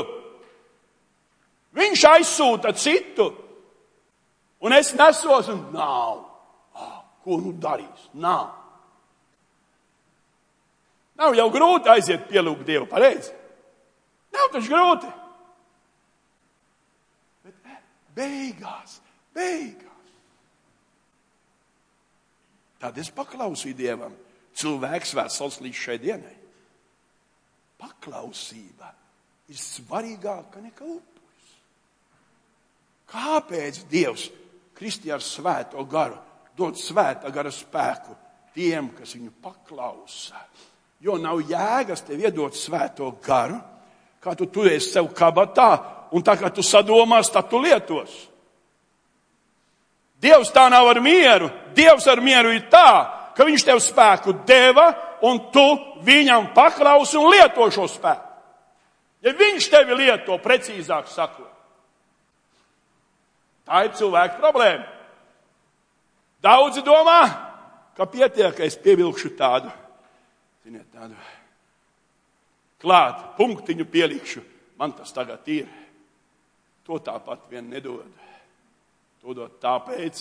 Viņš 1.76 2.06
aizsūta 2.12 2.74
citu. 2.78 3.28
Un 4.66 4.74
es 4.74 4.94
nesos, 4.98 5.50
un 5.52 5.66
nav. 5.74 6.22
Oh, 6.78 6.96
ko 7.26 7.40
nu 7.42 7.54
darīs? 7.62 8.08
Nav. 8.14 8.54
Nav 11.20 11.36
jau 11.38 11.50
grūti 11.52 11.92
aiziet 11.92 12.26
pielūgt 12.30 12.66
Dievu, 12.68 12.88
pareizi? 12.92 13.34
Nav 14.36 14.50
taču 14.54 14.74
grūti. 14.74 15.12
beigās, 18.16 19.00
beigās. 19.36 19.95
Tad 22.80 22.98
es 23.02 23.12
paklausīju 23.16 23.78
Dievam. 23.78 24.16
Cilvēks 24.56 25.14
vesels 25.18 25.60
līdz 25.64 25.82
šai 25.82 25.98
dienai. 26.00 26.36
Paklausība 27.80 28.92
ir 29.52 29.60
svarīgāka 29.60 30.64
nekā 30.64 30.88
upuris. 30.88 31.52
Kāpēc 33.12 33.84
Dievs 33.92 34.30
Kristi 34.76 35.12
ar 35.12 35.24
svēto 35.24 35.84
garu 35.88 36.18
dod 36.56 36.76
svēta 36.80 37.32
gara 37.32 37.52
spēku 37.52 38.16
tiem, 38.56 38.90
kas 38.96 39.16
viņu 39.16 39.32
paklausa? 39.44 40.40
Jo 41.04 41.18
nav 41.22 41.44
jēgas 41.48 42.04
tev 42.08 42.24
iedot 42.24 42.56
svēto 42.56 43.12
garu, 43.24 43.60
kā 44.20 44.34
tu 44.36 44.48
turēsi 44.52 44.96
sev 44.96 45.12
kabatā 45.16 45.70
un 46.16 46.24
tā 46.24 46.36
kā 46.40 46.50
tu 46.52 46.64
sadomās, 46.64 47.32
tad 47.32 47.50
tu 47.52 47.60
lietos. 47.64 48.26
Dievs 50.26 50.50
tā 50.54 50.66
nav 50.74 50.88
ar 50.90 51.00
mieru. 51.04 51.52
Dievs 51.78 52.08
ar 52.10 52.22
mieru 52.24 52.54
ir 52.56 52.66
tā, 52.72 52.90
ka 53.38 53.46
viņš 53.46 53.66
tev 53.68 53.82
spēku 53.84 54.34
deva 54.48 54.88
un 55.26 55.44
tu 55.54 55.66
viņam 56.06 56.50
paklausi 56.56 57.20
un 57.20 57.30
lieto 57.30 57.68
šo 57.70 57.86
spēku. 57.92 58.32
Ja 59.26 59.34
viņš 59.34 59.70
tevi 59.74 59.98
lieto, 59.98 60.38
precīzāk 60.42 61.08
sakot, 61.10 61.50
tā 63.66 63.86
ir 63.88 63.96
cilvēka 63.98 64.38
problēma. 64.38 64.86
Daudzi 66.46 66.84
domā, 66.86 67.22
ka 67.98 68.06
pietiek, 68.06 68.54
ka 68.54 68.68
es 68.68 68.78
pievilkšu 68.78 69.32
tādu, 69.40 69.72
ziniet, 70.62 70.86
tādu 70.94 71.18
klāt, 72.86 73.24
punktiņu 73.40 73.88
pielikšu. 73.90 74.44
Man 74.78 74.94
tas 74.94 75.14
tagad 75.16 75.48
ir. 75.50 75.66
To 76.86 77.00
tāpat 77.02 77.48
vien 77.50 77.66
nedod. 77.72 78.06
To 79.26 79.34
dod 79.34 79.56
tāpēc, 79.58 80.20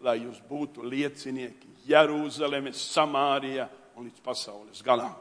lai 0.00 0.14
jūs 0.22 0.38
būtu 0.48 0.86
liecinieki 0.88 1.68
Jeruzalemes, 1.84 2.80
Samārijā 2.94 3.66
un 3.92 4.06
līdz 4.06 4.22
pasaules 4.24 4.80
galam. 4.86 5.12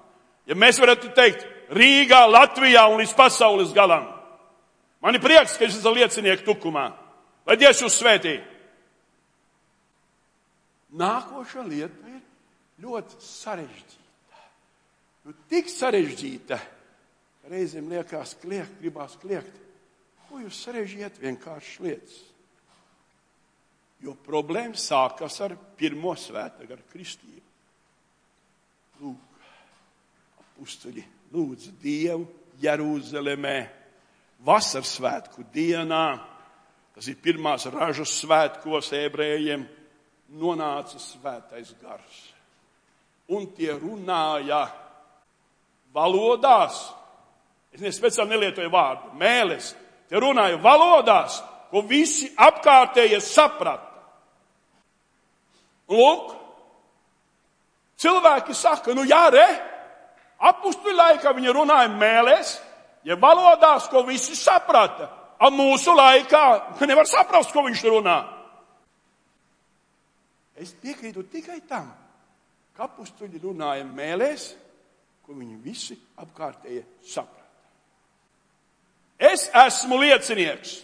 Ja 0.48 0.56
mēs 0.56 0.80
varētu 0.80 1.12
teikt 1.18 1.44
Rīgā, 1.76 2.22
Latvijā 2.32 2.86
un 2.88 3.02
līdz 3.02 3.12
pasaules 3.20 3.76
galam, 3.76 4.08
man 5.04 5.20
ir 5.20 5.24
prieks, 5.26 5.58
ka 5.60 5.68
es 5.68 5.76
esmu 5.76 5.92
liecinieks 6.00 6.48
tukumā. 6.48 6.86
Lai 7.44 7.60
Dievs 7.60 7.84
jūs 7.84 8.00
svētī. 8.00 8.38
Nākošā 10.96 11.68
lieta 11.68 12.16
ir 12.16 12.24
ļoti 12.88 13.20
sarežģīta. 13.28 14.42
Nu, 15.28 15.36
tik 15.52 15.68
sarežģīta, 15.68 16.64
ka 17.44 17.52
reizēm 17.52 17.92
liekas, 17.92 18.38
kliegt, 18.40 18.80
gribās 18.80 19.20
kliegt. 19.20 19.60
Ko 20.30 20.40
jūs 20.40 20.64
sarežģījat 20.64 21.20
vienkāršas 21.28 21.80
lietas? 21.84 22.22
Jo 24.02 24.16
problēma 24.26 24.78
sākas 24.80 25.38
ar 25.46 25.56
pirmo 25.78 26.14
svētā 26.18 26.66
gara 26.66 26.82
kristību. 26.90 27.42
Lūk, 29.02 29.44
apstuļi 30.62 31.04
lūdzu 31.34 31.74
Dievu 31.82 32.26
Jeruzalemē 32.62 33.58
vasaras 34.46 34.96
svētku 34.98 35.46
dienā. 35.54 36.06
Tas 36.96 37.08
ir 37.08 37.22
pirmās 37.22 37.68
ražas 37.72 38.14
svētkos 38.22 38.92
ebrejiem 38.98 39.64
nonāca 40.38 41.00
svētais 41.02 41.72
gars. 41.82 42.18
Un 43.32 43.48
tie 43.56 43.72
runāja 43.78 44.66
valodās. 45.94 46.82
Es 47.72 47.80
nespeciāli 47.80 48.34
nelietoju 48.34 48.74
vārdu 48.74 49.14
mēles, 49.16 49.72
Te 50.12 50.20
runāju 50.20 50.58
valodās, 50.60 51.38
ko 51.72 51.86
visi 51.88 52.28
apkārtējie 52.36 53.22
saprata. 53.24 53.91
Lūk, 55.92 56.36
cilvēki 58.00 58.56
saka, 58.56 58.96
nu 58.96 59.04
jā, 59.08 59.26
re, 59.34 59.48
apstuļu 60.50 60.98
laikā 60.98 61.34
viņi 61.38 61.56
runāja 61.56 61.90
mēlēs, 61.92 62.54
ja 63.08 63.18
valodās, 63.20 63.90
ko 63.92 64.06
visi 64.08 64.38
saprata. 64.38 65.10
A 65.42 65.50
mūsu 65.50 65.94
laikā 65.98 66.44
nevar 66.90 67.10
saprast, 67.10 67.54
ko 67.54 67.66
viņš 67.66 67.84
runā. 67.90 68.20
Es 70.62 70.76
piekrītu 70.78 71.24
tikai 71.32 71.62
tam, 71.66 71.88
ka 72.78 72.86
apstuļi 72.86 73.42
runāja 73.42 73.86
mēlēs, 73.88 74.52
ko 75.26 75.34
viņi 75.34 75.58
visi 75.64 75.98
apkārtējie 76.22 76.84
saprata. 77.02 77.40
Es 79.22 79.48
esmu 79.54 80.00
liecinieks, 80.02 80.80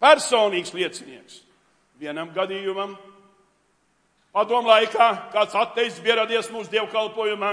personīgs 0.00 0.72
liecinieks. 0.72 1.42
Vienam 2.00 2.32
gadījumam, 2.34 2.96
padomu 4.34 4.72
laikā, 4.72 5.08
kāds 5.32 5.54
atteicis 5.58 6.02
ieradies 6.02 6.50
mūsu 6.52 6.72
dievkalpojumā, 6.74 7.52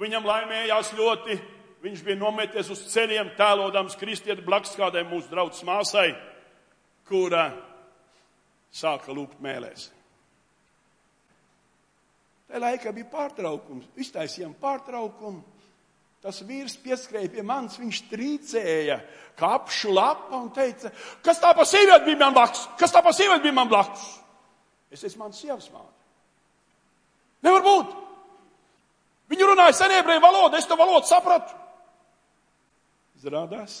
viņam 0.00 0.26
laimējās 0.26 0.94
ļoti, 0.96 1.38
viņš 1.84 2.04
bija 2.06 2.18
nometies 2.20 2.70
uz 2.72 2.86
ceļiem, 2.94 3.34
tēlodams 3.36 3.98
kristieti 4.00 4.44
blakus 4.44 4.76
kādai 4.78 5.04
mūsu 5.08 5.30
draudzes 5.30 5.66
māsai, 5.68 6.12
kura 7.08 7.50
sāka 8.72 9.12
lūgt 9.12 9.42
mēlēs. 9.44 9.90
Tajā 12.48 12.60
laikā 12.60 12.92
bija 12.92 13.08
pārtraukums, 13.12 13.88
iztaisījām 14.00 14.52
pārtraukumu. 14.60 15.40
Tas 16.22 16.36
vīrs 16.46 16.76
pieskrēja 16.78 17.32
pie 17.32 17.42
manis, 17.42 17.80
viņš 17.80 18.00
trīcēja, 18.12 18.98
kā 19.34 19.48
apšu 19.56 19.90
lapa 19.90 20.38
un 20.38 20.52
teica, 20.54 20.92
kas 21.24 21.40
tā 21.42 21.50
pa 21.56 21.64
sievieti 21.66 22.12
bija 22.12 22.20
man 22.20 22.36
blakus? 22.36 22.68
Kas 22.78 22.94
tā 22.94 23.02
pa 23.02 23.10
sievieti 23.16 23.42
bija 23.48 23.56
man 23.56 23.72
blakus? 23.72 24.04
Es 24.92 25.04
esmu 25.08 25.24
mans 25.24 25.40
sievas 25.40 25.70
māte. 25.72 26.02
Nevar 27.42 27.64
būt! 27.64 27.94
Viņi 29.32 29.48
runāja 29.48 29.74
senēbrēju 29.78 30.20
valodu, 30.20 30.58
es 30.58 30.68
to 30.68 30.76
valodu 30.76 31.08
sapratu. 31.08 31.56
Izrādās, 33.16 33.78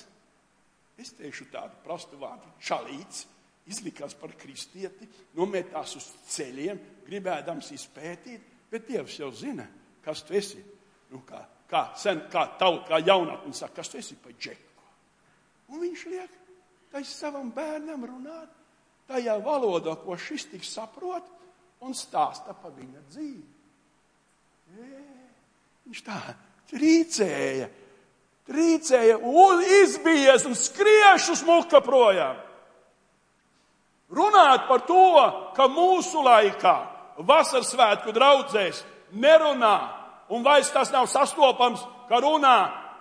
es 0.96 1.12
teikšu 1.18 1.50
tādu 1.52 1.76
prastu 1.84 2.16
vārdu- 2.16 2.48
čalīts, 2.68 3.26
izlikās 3.68 4.14
par 4.18 4.32
kristieti, 4.38 5.08
nometās 5.36 5.96
uz 5.96 6.08
ceļiem, 6.32 6.80
gribēdams 7.06 7.70
izpētīt, 7.76 8.40
bet 8.70 8.86
Dievs 8.88 9.18
jau 9.18 9.30
zina, 9.30 9.66
kas 10.02 10.22
tu 10.22 10.34
esi. 10.34 10.64
Nu, 11.10 11.20
kā, 11.26 11.44
kā 11.68 11.94
sen, 11.96 12.28
kā 12.30 12.46
tauta, 12.58 12.88
kā 12.88 13.04
jaunatni 13.04 13.52
saka, 13.54 13.74
kas 13.74 13.88
tu 13.88 13.98
esi 13.98 14.16
pa 14.16 14.30
džeku. 14.30 14.88
Un 15.68 15.80
viņš 15.80 16.06
liek 16.06 16.30
tai 16.90 17.04
savam 17.04 17.52
bērnam 17.52 18.04
runāt 18.04 18.61
tajā 19.10 19.36
valodā, 19.44 19.96
ko 20.04 20.16
šis 20.16 20.48
tik 20.52 20.64
saprot, 20.66 21.26
un 21.82 21.94
stāsta 21.96 22.54
pa 22.54 22.70
viņa 22.70 23.02
dzīvi. 23.10 23.48
E, 24.72 24.88
viņš 25.88 26.02
tā 26.06 26.20
trīcēja, 26.72 27.68
trīcēja 28.48 29.18
un 29.18 29.62
izbijies 29.82 30.46
un 30.48 30.56
skrieš 30.58 31.32
uz 31.34 31.44
muka 31.46 31.82
projām. 31.84 32.38
Runāt 34.12 34.66
par 34.68 34.84
to, 34.84 35.08
ka 35.56 35.68
mūsu 35.72 36.20
laikā 36.24 36.76
vasaras 37.24 37.72
svētku 37.72 38.12
draudzēs 38.12 38.82
nerunā, 39.12 39.76
un 40.32 40.44
vairs 40.44 40.70
tas 40.72 40.92
nav 40.92 41.08
sastopams, 41.08 41.80
ka 42.08 42.20
runā 42.20 42.56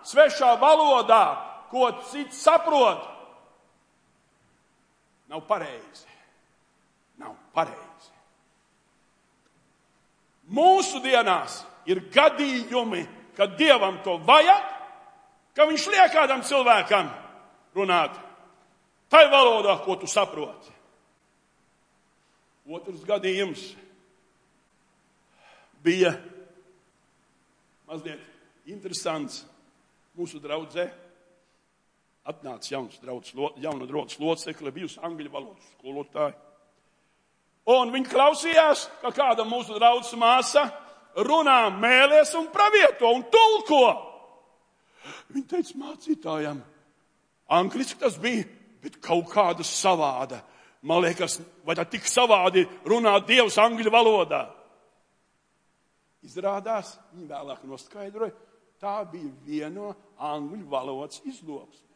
svešā 0.07 0.55
valodā, 0.59 1.25
ko 1.71 1.89
cits 2.11 2.39
saprot, 2.43 3.03
nav 5.31 5.41
pareizi. 5.47 6.07
Nav 7.17 7.35
pareizi. 7.55 8.11
Mūsu 10.51 10.99
dienās 10.99 11.61
ir 11.87 12.01
gadījumi, 12.11 13.05
kad 13.37 13.55
dievam 13.55 14.01
to 14.03 14.17
vajag, 14.27 14.65
ka 15.55 15.67
viņš 15.69 15.85
liek 15.93 16.11
kādam 16.11 16.43
cilvēkam 16.43 17.07
runāt 17.77 18.17
tai 19.11 19.23
valodā, 19.31 19.77
ko 19.85 19.95
tu 20.01 20.09
saproti. 20.11 20.73
Otrs 22.71 23.05
gadījums 23.07 23.63
bija 25.83 26.11
mazliet 27.87 28.19
interesants. 28.67 29.45
Mūsu 30.11 30.41
draudzē 30.43 30.89
atnāca 32.27 32.73
jauns 32.73 32.99
draugs, 33.01 33.33
jauna 33.61 33.87
draugs 33.89 34.19
locekle, 34.21 34.71
bijusi 34.73 35.01
angļu 35.03 35.31
valodas 35.33 35.73
skolotāja. 35.77 36.37
Un 37.71 37.91
viņi 37.93 38.09
klausījās, 38.09 38.87
ka 39.01 39.11
kāda 39.13 39.45
mūsu 39.45 39.77
draugs 39.77 40.13
māsa 40.17 40.65
runā 41.27 41.69
mēlēs 41.77 42.33
un 42.39 42.49
pravieto 42.53 43.11
un 43.13 43.25
tulko. 43.31 43.83
Viņa 45.33 45.47
teica 45.49 45.77
mācītājam, 45.81 46.61
angliski 47.53 47.99
tas 48.01 48.17
bija, 48.21 48.47
bet 48.81 48.97
kaut 49.01 49.29
kāda 49.33 49.65
savāda. 49.65 50.41
Man 50.81 51.03
liekas, 51.03 51.37
vai 51.65 51.75
tā 51.77 51.85
tik 51.85 52.07
savādi 52.09 52.65
runā 52.89 53.13
Dievs 53.25 53.59
angļu 53.61 53.93
valodā? 53.93 54.47
Izrādās, 56.25 56.95
viņi 57.13 57.29
vēlāk 57.29 57.61
noskaidroja, 57.69 58.33
tā 58.81 58.97
bija 59.09 59.29
viena 59.45 59.73
no 59.75 59.93
angļu 60.17 60.65
valodas 60.69 61.21
izloksme. 61.29 61.90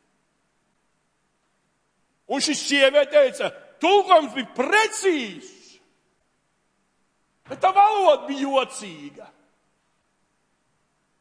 Un 2.31 2.41
šis 2.41 2.61
sieviete 2.65 3.11
teica, 3.13 3.51
tulkojums 3.81 4.33
bija 4.33 4.53
precīzs, 4.57 5.75
bet 7.45 7.61
tā 7.61 7.69
valoda 7.75 8.25
bija 8.29 8.47
jocīga. 8.47 9.27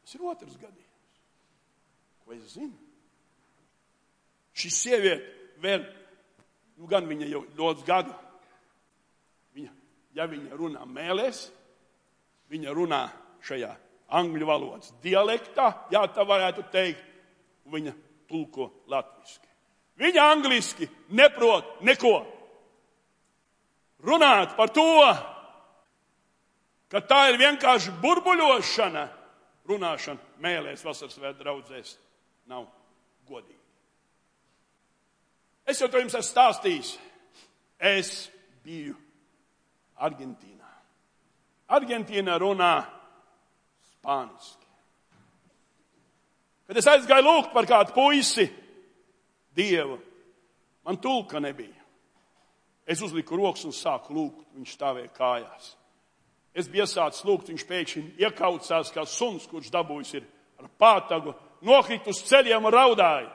Tas 0.05 0.17
ir 0.17 0.25
otrs 0.25 0.57
gadījums. 0.57 1.21
Ko 2.25 2.33
es 2.33 2.55
zinu? 2.55 2.73
Šī 4.55 4.71
sieviete 4.71 5.59
vēl 5.61 5.85
nu, 6.77 6.87
gan 6.89 7.07
viņa 7.09 7.29
jau 7.29 7.43
ļoti 7.57 7.85
gadu, 7.87 8.13
viņa, 9.55 9.73
ja 10.17 10.27
viņa 10.31 10.59
runā 10.59 10.85
mēlēs, 10.89 11.47
viņa 12.51 12.75
runā 12.75 13.01
šajā 13.45 13.71
angļu 14.15 14.47
valodas 14.47 14.93
dialektā, 15.03 15.71
jā, 15.93 16.05
tā 16.13 16.25
varētu 16.27 16.65
teikt, 16.73 17.01
viņa 17.71 17.93
tulko 18.29 18.71
latviski. 18.91 19.54
Viņa 19.99 20.23
angliski 20.33 20.87
neprot 21.15 21.79
neko. 21.87 22.15
Runāt 24.05 24.55
par 24.57 24.69
to, 24.75 24.87
ka 26.91 27.01
tā 27.01 27.21
ir 27.31 27.39
vienkārši 27.41 27.93
burbuļošana, 28.03 29.05
runāšana 29.65 30.41
mēlēs 30.43 30.83
vasaras 30.85 31.17
vēl 31.21 31.37
draudzēs, 31.39 31.95
nav 32.51 32.67
godīgi. 33.29 33.61
Es 35.65 35.79
jau 35.81 35.89
to 35.89 36.03
jums 36.03 36.13
esmu 36.13 36.29
stāstījis. 36.29 36.91
Es 37.79 38.11
biju 38.63 38.93
Argentīnā. 40.05 40.69
Argentīna 41.75 42.35
runā 42.39 42.75
spāniski. 43.89 44.69
Kad 46.67 46.77
es 46.81 46.87
aizgāju 46.89 47.25
lūgt 47.25 47.51
par 47.53 47.67
kādu 47.69 47.93
puisi, 47.95 48.45
dievu, 49.55 49.97
man 50.85 50.99
tulka 51.01 51.39
nebija. 51.39 51.81
Es 52.85 53.01
uzliku 53.01 53.37
rokas 53.39 53.65
un 53.65 53.73
sāku 53.73 54.13
lūgt, 54.13 54.45
viņš 54.53 54.75
stāvēja 54.77 55.13
kājās. 55.15 55.71
Es 56.55 56.69
biju 56.71 56.85
iesācis 56.85 57.25
lūgt, 57.27 57.49
viņš 57.51 57.65
pēkšņi 57.67 58.03
iekaucās 58.21 58.93
kā 58.93 59.03
suns, 59.09 59.47
kurš 59.49 59.71
dabūjis 59.73 60.13
ir 60.19 60.27
ar 60.61 60.69
pātagu, 60.79 61.33
nokrīt 61.65 62.07
uz 62.07 62.21
ceļiem 62.29 62.69
un 62.69 62.75
raudāja. 62.75 63.31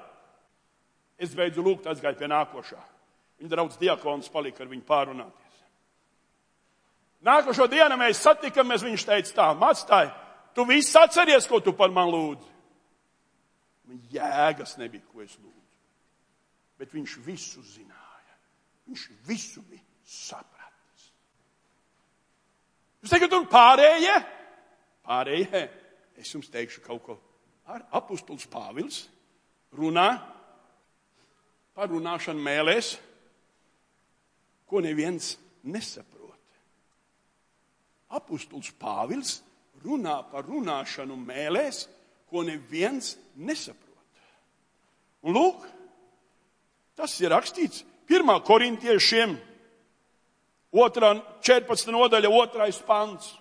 Es 1.21 1.35
beidzu 1.37 1.65
lūgt, 1.65 1.91
aizgāju 1.91 2.17
pie 2.17 2.31
nākošā. 2.31 2.81
Viņa 3.41 3.53
draudz 3.53 3.77
diakons 3.81 4.31
palika 4.33 4.65
ar 4.65 4.71
viņu 4.71 4.87
pārunāties. 4.89 5.61
Nākošo 7.27 7.67
dienu 7.69 7.99
mēs 8.01 8.23
satikamies, 8.25 8.85
viņš 8.87 9.05
teica 9.05 9.37
tā, 9.37 9.49
mācītāji, 9.61 10.13
tu 10.57 10.65
viss 10.69 10.97
atceries, 10.97 11.49
ko 11.49 11.61
tu 11.61 11.75
par 11.77 11.93
mani 11.93 12.15
lūdzi. 12.15 12.53
Man 13.91 14.05
jēgas 14.15 14.79
nebija, 14.81 15.05
ko 15.11 15.21
es 15.27 15.35
lūdzu. 15.37 15.60
Bet 16.81 16.95
viņš 16.97 17.17
visu 17.27 17.61
zināja. 17.61 18.37
Viņš 18.89 19.07
visu 19.29 19.63
bija 19.69 19.85
sapratis. 20.09 21.11
Jūs 23.01 23.13
teikat, 23.13 23.37
un 23.37 23.49
pārējie? 23.51 24.15
Pārējie, 25.05 25.63
es 26.21 26.33
jums 26.33 26.49
teikšu 26.53 26.83
kaut 26.85 27.05
ko. 27.05 27.17
Ar 27.71 27.85
apustulis 28.01 28.49
Pāvils 28.51 29.05
runā 29.77 30.09
par 31.77 31.93
runāšanu 31.93 32.43
mēlēs, 32.43 32.95
ko 34.67 34.81
neviens 34.83 35.35
nesaprot. 35.63 36.19
Apustuls 38.17 38.73
Pāvils 38.81 39.39
runā 39.85 40.17
par 40.33 40.49
runāšanu 40.49 41.17
mēlēs, 41.21 41.85
ko 42.31 42.43
neviens 42.47 43.15
nesaprot. 43.37 43.89
Un 45.27 45.37
lūk, 45.37 45.67
tas 47.01 47.17
ir 47.23 47.33
rakstīts 47.33 47.85
1. 48.11 48.29
korintiešiem, 48.45 49.37
2. 50.75 51.13
14. 51.43 51.93
nodaļa, 51.95 52.31
2. 52.31 52.71
pants. 52.87 53.33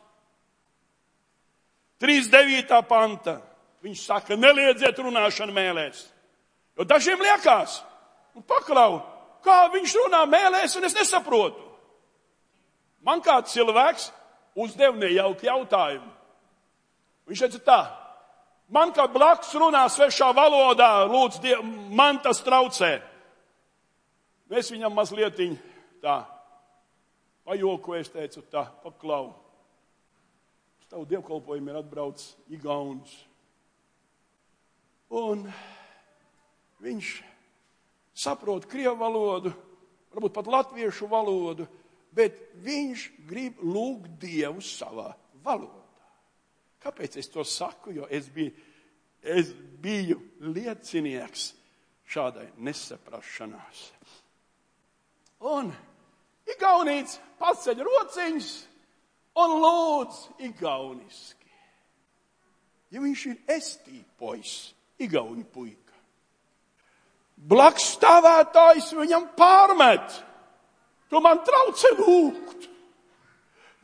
39. 2.00 2.80
panta. 2.88 3.40
Viņš 3.84 4.04
saka, 4.08 4.36
neliedziet 4.36 4.98
runāšanu 5.00 5.56
mēlēs. 5.56 6.04
Jo 6.80 6.86
dažiem 6.88 7.20
liekas, 7.24 7.80
un 8.36 8.44
paklau, 8.48 9.02
kā 9.44 9.68
viņš 9.72 9.96
runā 10.04 10.24
mēlēs, 10.28 10.76
un 10.80 10.88
es 10.88 10.96
nesaprotu. 10.96 11.64
Man 13.04 13.24
kāds 13.24 13.56
cilvēks 13.56 14.10
uzdeva 14.60 14.96
nejauku 15.00 15.48
jautājumu. 15.48 16.12
Viņš 17.30 17.44
teica 17.46 17.62
tā, 17.68 17.80
man 18.74 18.92
kā 18.96 19.06
blakus 19.12 19.54
runā 19.56 19.86
svešā 19.92 20.32
valodā, 20.36 21.06
lūdzu, 21.08 21.44
die, 21.44 21.56
man 21.96 22.20
tas 22.24 22.42
traucē. 22.44 22.98
Es 24.50 24.72
viņam 24.74 24.96
mazliet 24.98 25.38
tā 26.02 26.24
pajokoju, 27.46 28.02
es 28.02 28.10
teicu 28.10 28.44
tā, 28.50 28.66
paklau. 28.84 29.34
Uz 30.80 30.90
tavu 30.90 31.06
dievkalpojumu 31.10 31.72
ir 31.72 31.80
atbraucis 31.82 32.36
Igaunis. 32.54 33.14
Un 35.10 35.48
viņš 36.82 37.12
saprot 38.14 38.68
krievu 38.70 38.98
valodu, 39.00 39.54
varbūt 40.14 40.36
pat 40.36 40.50
latviešu 40.50 41.10
valodu, 41.10 41.68
bet 42.14 42.38
viņš 42.66 43.06
grib 43.30 43.62
lūgt 43.62 44.18
Dievu 44.22 44.62
savā 44.66 45.12
valodā. 45.46 45.78
Kāpēc 46.80 47.18
es 47.20 47.30
to 47.30 47.44
saku? 47.44 47.94
Jo 47.98 48.08
es 48.10 48.30
biju, 48.34 48.54
es 49.22 49.52
biju 49.54 50.20
liecinieks 50.40 51.52
šādai 52.10 52.48
nesaprašanās. 52.58 53.90
Un 55.40 55.70
Igaunīts 56.50 57.20
paceļ 57.40 57.84
rociņus 57.86 58.50
un 59.40 59.56
lūdz 59.64 60.22
igauniski. 60.48 61.52
Ja 62.90 63.04
viņš 63.04 63.26
ir 63.30 63.54
estīpojis, 63.54 64.56
igauņu 65.06 65.46
puika. 65.54 65.94
Blakus 67.50 67.94
stāvētājs 67.96 68.90
viņam 68.98 69.30
pārmet. 69.38 70.18
Tu 71.10 71.22
man 71.24 71.40
traucē 71.46 71.94
lūgt. 72.02 72.68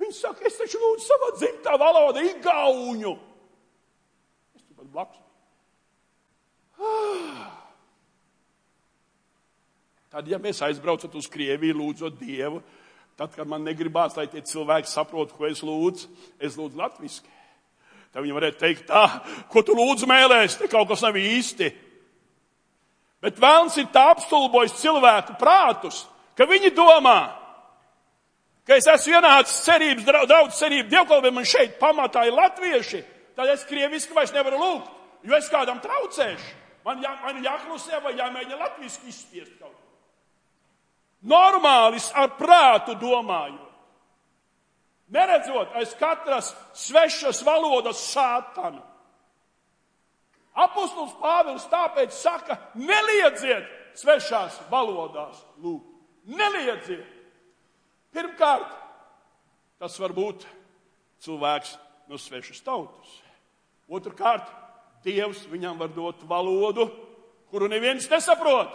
Viņš 0.01 0.17
saka, 0.25 0.43
es 0.49 0.57
taču 0.59 0.81
lūdzu 0.81 1.05
savā 1.05 1.29
dzimtā 1.37 1.77
valodā, 1.79 2.25
igauņu. 2.33 3.13
Es 4.57 4.65
tur 4.65 4.81
pat 4.81 4.89
blakus. 4.97 5.21
Ah. 6.75 7.64
Tad, 10.15 10.29
ja 10.31 10.37
mēs 10.39 10.61
aizbraucam 10.63 11.11
uz 11.19 11.25
Krieviju, 11.27 11.75
lūdzot 11.75 12.13
Dievu, 12.15 12.61
tad, 13.19 13.33
kad 13.35 13.49
man 13.51 13.65
negribās, 13.67 14.13
lai 14.15 14.29
tie 14.31 14.39
cilvēki 14.47 14.87
saprot, 14.87 15.33
ko 15.35 15.43
es 15.49 15.59
lūdzu, 15.59 16.07
es 16.39 16.55
lūdzu 16.55 16.79
latviešu. 16.79 17.25
Tad 18.13 18.23
viņi 18.23 18.37
varētu 18.37 18.61
teikt, 18.61 18.85
tā, 18.87 19.01
ko 19.51 19.59
tu 19.67 19.75
lūdzu 19.75 20.07
mēlēs, 20.07 20.55
te 20.55 20.71
kaut 20.71 20.87
kas 20.87 21.03
nav 21.03 21.19
īsti. 21.19 21.67
Bet 23.27 23.43
vēlns 23.43 23.75
ir 23.81 23.91
tā 23.91 24.05
apstulbojis 24.13 24.79
cilvēku 24.79 25.35
prātus, 25.41 26.05
ka 26.39 26.47
viņi 26.47 26.71
domā, 26.77 27.19
ka 28.63 28.79
es 28.79 28.87
esmu 28.95 29.17
ienācis 29.17 29.65
cerības, 29.67 30.07
daudz 30.31 30.61
cerību 30.63 30.93
dievkalpēm 30.95 31.43
un 31.43 31.53
šeit 31.57 31.75
pamatā 31.81 32.23
ir 32.29 32.39
latvieši, 32.39 33.03
tad 33.35 33.51
es 33.51 33.67
krieviski 33.67 34.15
vairs 34.15 34.31
nevaru 34.31 34.63
lūgt, 34.63 34.95
jo 35.27 35.35
es 35.35 35.51
kādam 35.51 35.83
traucēšu. 35.83 36.53
Man, 36.87 37.03
jā, 37.03 37.17
man 37.19 37.43
jāklusē 37.43 37.99
vai 37.99 38.15
jāmēģina 38.15 38.63
latviski 38.63 39.11
izspiest 39.11 39.59
kaut 39.59 39.73
ko. 39.73 39.84
Normālis 41.25 42.11
ar 42.13 42.35
prātu 42.37 42.95
domājot. 43.01 43.61
Neredzot 45.15 45.73
aiz 45.77 45.93
katras 45.97 46.51
svešas 46.73 47.43
valodas 47.45 48.01
sātanu. 48.11 48.81
Apostols 50.55 51.13
Pāvils 51.19 51.65
tāpēc 51.69 52.13
saka, 52.15 52.57
neliedziet 52.79 53.67
svešās 53.99 54.57
valodās 54.71 55.41
lūgt. 55.61 55.91
Neliedziet! 56.25 57.05
Pirmkārt, 58.15 58.69
tas 59.77 59.97
var 59.99 60.13
būt 60.15 60.45
cilvēks 61.25 61.75
no 62.09 62.17
svešas 62.17 62.63
tautas. 62.65 63.17
Otrkārt, 63.91 64.47
Dievs 65.05 65.43
viņam 65.51 65.77
var 65.77 65.91
dot 65.93 66.23
valodu, 66.25 66.87
kuru 67.51 67.67
neviens 67.69 68.07
nesaprot. 68.09 68.71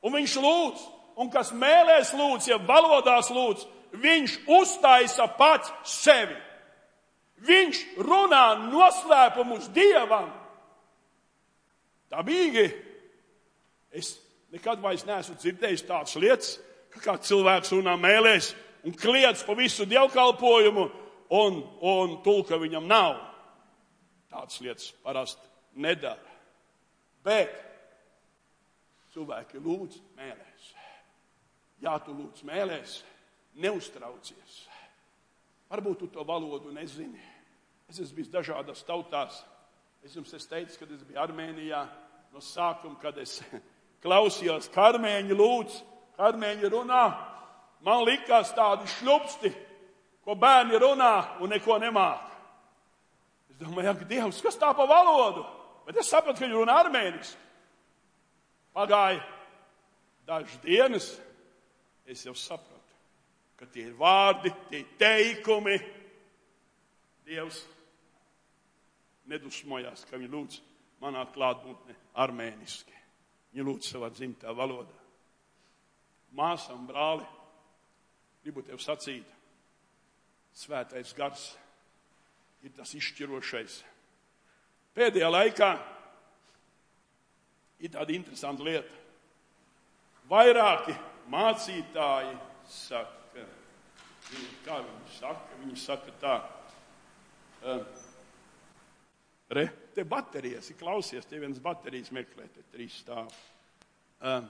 Un 0.00 0.14
viņš 0.14 0.36
lūdz, 0.40 0.84
un 1.18 1.30
kas 1.32 1.50
mēlēs 1.56 2.12
lūdz, 2.16 2.48
ja 2.52 2.58
valodās 2.62 3.30
lūdz, 3.34 3.66
viņš 3.98 4.36
uztaisa 4.58 5.26
pats 5.38 5.72
sevi. 5.88 6.36
Viņš 7.46 7.82
runā 8.02 8.44
noslēpumus 8.68 9.68
Dievam. 9.74 10.30
Dabīgi 12.10 12.64
es 13.94 14.16
nekad 14.54 14.80
vairs 14.82 15.04
neesmu 15.06 15.36
dzirdējis 15.38 15.84
tādas 15.86 16.16
lietas, 16.18 16.56
ka 16.94 17.02
kāds 17.04 17.30
cilvēks 17.30 17.74
runā 17.76 17.94
mēlēs 18.00 18.54
un 18.86 18.96
kliedz 18.96 19.44
pa 19.46 19.54
visu 19.58 19.86
dievkalpojumu, 19.88 20.88
un, 21.36 21.62
un 21.84 22.18
tulka 22.24 22.58
viņam 22.60 22.88
nav. 22.88 23.18
Tādas 24.32 24.60
lietas 24.64 24.90
parasti 25.04 25.44
nedara. 25.80 26.36
Bet 27.24 27.54
cilvēki 29.14 29.60
lūdz 29.62 30.00
mēlēs. 30.16 30.74
Jā, 31.82 31.94
tu 32.02 32.14
lūdz 32.14 32.42
mēlēs, 32.48 32.98
neuztraucies. 33.62 34.58
Varbūt 35.70 36.02
tu 36.02 36.08
to 36.10 36.24
valodu 36.26 36.72
nezini. 36.74 37.20
Es 37.88 38.00
esmu 38.00 38.18
bijis 38.18 38.32
dažādās 38.32 38.82
tautās. 38.88 39.42
Es 40.04 40.14
jums 40.16 40.32
es 40.34 40.46
teicu, 40.48 40.78
kad 40.80 40.90
es 40.94 41.04
biju 41.06 41.20
Armēnijā 41.22 41.82
no 42.32 42.42
sākuma, 42.44 42.98
kad 43.00 43.18
es 43.20 43.38
klausījos, 44.04 44.70
kā 44.72 44.90
armēņi 44.92 45.36
lūdz, 45.36 45.78
kā 46.16 46.28
armēņi 46.32 46.70
runā. 46.72 47.04
Man 47.86 48.04
likās 48.06 48.50
tādi 48.56 48.88
šļupsti, 48.98 49.52
ko 50.26 50.34
bērni 50.38 50.78
runā 50.82 51.12
un 51.42 51.54
neko 51.54 51.78
nemāk. 51.82 52.26
Es 53.52 53.60
domāju, 53.60 53.92
ak, 53.94 54.04
Dievs, 54.10 54.42
kas 54.44 54.58
tā 54.58 54.72
pa 54.76 54.86
valodu? 54.88 55.44
Bet 55.86 56.02
es 56.02 56.10
sapratu, 56.10 56.40
ka 56.40 56.46
viņi 56.46 56.58
runā 56.58 56.74
armēniski. 56.82 57.46
Pagāja 58.76 59.22
dažas 60.28 60.58
dienas, 60.62 61.06
es 62.08 62.24
jau 62.24 62.34
sapratu, 62.36 62.96
ka 63.58 63.66
tie 63.68 63.88
ir 63.90 63.96
vārdi, 63.98 64.52
tie 64.70 64.82
ir 64.82 64.92
teikumi. 65.00 65.76
Dievs 67.28 67.60
nedusmojās, 69.28 70.06
ka 70.08 70.16
viņi 70.16 70.30
lūdz 70.32 70.60
manā 71.02 71.26
klātbūtnē 71.34 71.96
armēniski. 72.24 72.94
Viņi 73.52 73.66
lūdz 73.66 73.90
savā 73.92 74.08
dzimtā 74.14 74.54
valodā. 74.56 74.96
Māsam, 76.38 76.86
brāli, 76.88 77.26
gribu 78.44 78.64
tev 78.64 78.80
sacīt, 78.80 79.28
svētais 80.56 81.12
gars 81.16 81.50
ir 82.64 82.72
tas 82.76 82.92
izšķirošais. 82.96 83.78
Pēdējā 84.96 85.28
laikā 85.30 85.70
ir 87.84 87.92
tāda 87.94 88.16
interesanta 88.16 88.64
lieta. 88.66 88.96
Vairāki 90.28 90.96
mācītāji 91.32 92.34
saka, 92.68 93.44
kā 94.64 94.78
viņi 94.84 95.16
saka, 95.18 95.58
viņi 95.62 95.80
saka 95.80 96.14
tā. 96.22 96.36
Uh, 97.62 97.82
Re, 99.48 99.64
te 99.96 100.04
baterijas, 100.04 100.68
klausies, 100.76 101.24
te 101.24 101.38
viens 101.40 101.60
baterijas 101.64 102.10
meklē, 102.12 102.50
te 102.52 102.60
trīs 102.68 102.98
stāv. 103.00 103.30
Uh, 104.20 104.42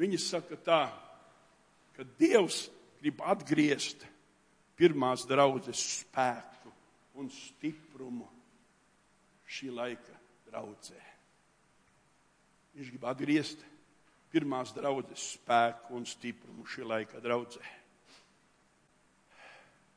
viņi 0.00 0.18
saka 0.18 0.58
tā, 0.58 0.80
ka 1.94 2.06
Dievs 2.18 2.64
grib 2.98 3.22
atgriezt 3.22 4.02
pirmās 4.74 5.22
draudzes 5.30 5.78
spēku 6.00 6.72
un 7.20 7.30
stiprumu 7.30 8.26
šī 9.46 9.70
laika 9.70 10.18
draudzē. 10.48 10.98
Viņš 12.74 12.90
grib 12.90 13.06
atgriezt 13.06 13.62
pirmās 14.34 14.74
draudzes 14.74 15.30
spēku 15.38 15.94
un 15.94 16.04
stiprumu 16.10 16.66
šī 16.66 16.84
laika 16.90 17.22
draudzē. 17.22 17.62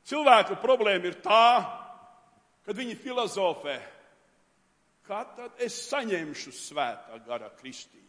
Cilvēku 0.08 0.56
problēma 0.62 1.10
ir 1.10 1.20
tā, 1.26 1.46
kad 2.64 2.78
viņi 2.78 2.96
filozofē 3.02 3.78
Kā 5.08 5.22
tad 5.38 5.62
es 5.64 5.76
saņemšu 5.88 6.52
svētā 6.52 7.16
gara 7.24 7.48
kristību? 7.62 8.04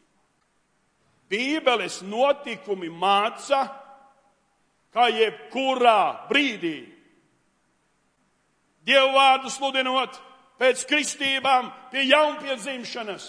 Bībeles 1.30 2.00
notikumi 2.02 2.88
māca, 2.90 3.60
kā 4.90 5.06
jebkurā 5.12 6.26
brīdī. 6.26 6.78
Dievu 8.88 9.12
vārdu 9.14 9.52
sludinot 9.52 10.18
pēc 10.58 10.82
kristībām, 10.90 11.68
pie 11.92 12.08
jaunpiedzimšanas, 12.08 13.28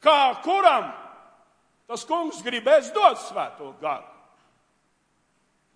kā 0.00 0.40
kuram 0.46 0.88
tas 1.90 2.06
kungs 2.06 2.40
gribēs 2.46 2.92
dot 2.94 3.18
svēto 3.24 3.72
garu. 3.82 4.06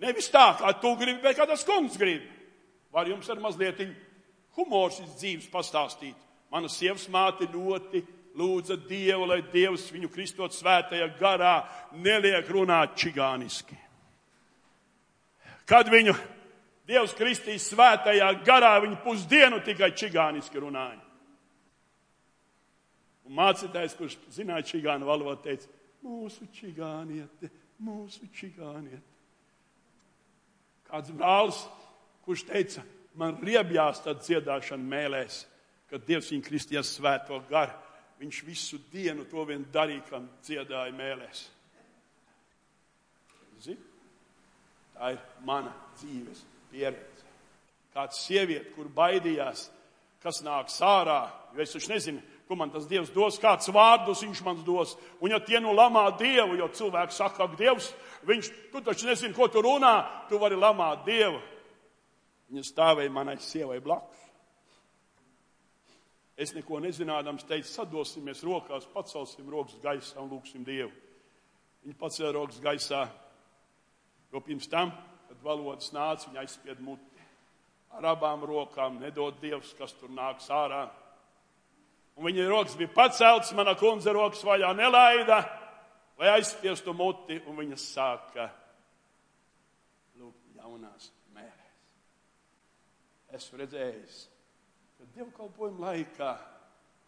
Nevis 0.03 0.31
tā, 0.31 0.53
kā 0.59 0.73
tu 0.79 0.95
gribi, 0.99 1.23
bet 1.23 1.39
kā 1.39 1.47
tas 1.49 1.65
kungs 1.67 1.99
grib. 1.99 2.23
Var 2.95 3.11
jums 3.11 3.31
ar 3.31 3.41
mazliet 3.43 3.81
humors 4.55 5.01
dzīves 5.19 5.49
pastāstīt. 5.51 6.19
Mana 6.51 6.71
sievas 6.71 7.09
māte 7.11 7.49
ļoti 7.51 8.05
lūdza 8.39 8.77
Dievu, 8.89 9.27
lai 9.31 9.41
Dievs 9.51 9.89
viņu 9.95 10.11
kristot 10.13 10.55
svētajā 10.55 11.09
garā 11.19 11.57
neliek 11.99 12.47
runāt 12.51 12.95
čigāniski. 12.99 13.79
Kad 15.67 15.91
viņu 15.91 16.15
Dievs 16.87 17.15
kristīs 17.17 17.71
svētajā 17.73 18.29
garā, 18.45 18.77
viņa 18.85 19.01
pusdienu 19.03 19.63
tikai 19.65 19.95
čigāniski 19.97 20.61
runāja. 20.61 21.01
Un 23.25 23.39
mācītājs, 23.39 23.95
kurš 23.97 24.19
zināja 24.35 24.67
čigānu 24.69 25.09
valodu, 25.09 25.41
teica, 25.47 25.71
mūsu 26.05 26.47
čigāniete, 26.55 27.51
mūsu 27.83 28.29
čigāniete. 28.37 29.03
Kāds 30.85 31.11
brālis, 31.17 31.65
kurš 32.27 32.45
teica, 32.47 32.85
man 33.19 33.41
riebjās 33.43 34.05
tad 34.05 34.23
dziedāšana 34.23 34.85
mēlēs 34.85 35.43
kad 35.95 36.03
Dievs 36.09 36.33
viņu 36.33 36.43
kristījās 36.43 36.97
svēto 36.97 37.41
garu. 37.47 37.81
viņš 38.19 38.39
visu 38.47 38.79
dienu 38.93 39.25
to 39.31 39.45
vien 39.45 39.65
darīja, 39.73 40.03
kam 40.09 40.29
dziedāja 40.43 40.93
mēlēs. 40.95 41.43
Zini? 43.61 43.81
Tā 44.95 45.11
ir 45.13 45.21
mana 45.45 45.73
dzīves 45.99 46.41
pieredze. 46.71 47.27
Kāds 47.95 48.23
sieviete, 48.27 48.71
kur 48.75 48.89
baidījās, 48.89 49.69
kas 50.23 50.41
nāks 50.43 50.81
ārā, 50.83 51.29
jo 51.55 51.63
es 51.63 51.75
taču 51.75 51.93
nezinu, 51.93 52.23
ko 52.49 52.57
man 52.59 52.73
tas 52.73 52.89
Dievs 52.89 53.13
dos, 53.15 53.39
kāds 53.41 53.71
vārdus 53.73 54.23
viņš 54.25 54.43
man 54.45 54.61
dos. 54.67 54.97
Un 55.25 55.33
ja 55.33 55.41
tie 55.41 55.61
nu 55.61 55.73
lamā 55.77 56.05
Dievu, 56.19 56.59
jo 56.59 56.69
cilvēks 56.69 57.21
saka, 57.21 57.47
ka 57.47 57.57
Dievs, 57.59 57.93
viņš, 58.29 58.51
tu 58.73 58.83
taču 58.85 59.09
nezini, 59.09 59.35
ko 59.37 59.49
tu 59.49 59.63
runā, 59.65 59.95
tu 60.29 60.41
vari 60.43 60.59
lamāt 60.59 61.07
Dievu. 61.09 61.41
Viņa 62.53 62.67
stāvēja 62.69 63.13
manai 63.13 63.39
sievai 63.41 63.81
blakus. 63.85 64.21
Es 66.37 66.51
neko 66.51 66.81
nezinādams 66.83 67.47
teicu, 67.47 67.69
sadosimies 67.71 68.43
rokās, 68.45 68.89
pacelsim 68.91 69.49
rokas 69.51 69.79
gaisā 69.83 70.19
un 70.21 70.33
lūgsim 70.33 70.65
Dievu. 70.67 70.91
Viņa 71.85 71.99
pacēla 72.01 72.33
rokas 72.35 72.59
gaisā, 72.65 73.05
jo 74.33 74.43
pirms 74.43 74.67
tam, 74.69 74.91
kad 75.29 75.41
valodas 75.47 75.93
nāca, 75.95 76.27
viņa 76.29 76.43
aizspied 76.43 76.83
muti. 76.83 77.07
Ar 77.95 78.11
abām 78.11 78.43
rokām 78.43 78.99
nedod 78.99 79.39
Dievs, 79.39 79.71
kas 79.79 79.95
tur 79.95 80.11
nāks 80.11 80.51
ārā. 80.51 80.89
Un 82.15 82.29
viņa 82.29 82.47
rokas 82.47 82.77
bija 82.79 82.93
paceltas, 82.95 83.51
mana 83.57 83.75
kundze 83.79 84.13
rokas 84.15 84.45
vaļā 84.47 84.71
nelaida, 84.79 85.41
lai 86.21 86.31
aizspiestu 86.37 86.95
muti, 86.95 87.41
un 87.51 87.59
viņa 87.59 87.79
sāka 87.81 88.47
lūgt 90.21 90.55
jaunās 90.61 91.11
mērēs. 91.35 91.81
Esmu 93.35 93.61
redzējis, 93.65 94.21
ka 94.99 95.11
dievkalpojuma 95.17 95.89
laikā 95.89 96.31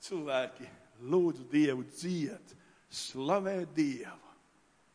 cilvēki 0.03 0.67
lūdz 1.07 1.47
Dievu 1.53 1.87
dzied, 1.93 2.57
slavē 2.91 3.61
Dievu. 3.77 4.23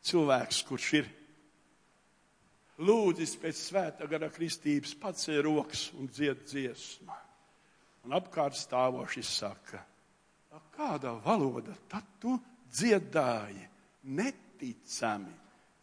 Cilvēks, 0.02 0.64
kurš 0.66 0.88
ir 0.98 1.10
lūdzis 2.82 3.36
pēc 3.40 3.60
svētā 3.60 4.08
gara 4.10 4.32
kristības, 4.34 4.96
paceļ 4.98 5.42
rokas 5.46 5.88
un 5.98 6.10
dzied 6.10 6.42
dziesmu. 6.50 7.18
Un 8.08 8.16
apkārt 8.18 8.58
stāvošs 8.58 9.30
saka, 9.38 9.84
kādā 10.76 11.14
valoda 11.24 11.76
tad 11.92 12.04
tu 12.20 12.36
dziedāji? 12.74 13.68
Neticami. 14.04 15.32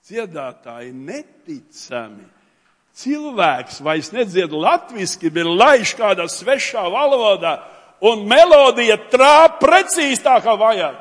Dziedātāji 0.08 0.92
neticami. 0.96 2.26
Cilvēks 2.98 3.78
vairs 3.84 4.10
nedzied 4.10 4.52
latviski, 4.52 5.30
bet 5.30 5.46
laiž 5.46 5.92
kādā 5.98 6.26
svešā 6.26 6.82
valodā, 6.90 7.60
un 8.02 8.24
melodija 8.26 8.96
trāp 9.12 9.60
precīzi 9.62 10.24
tā, 10.24 10.38
kā 10.42 10.56
vajag. 10.58 10.96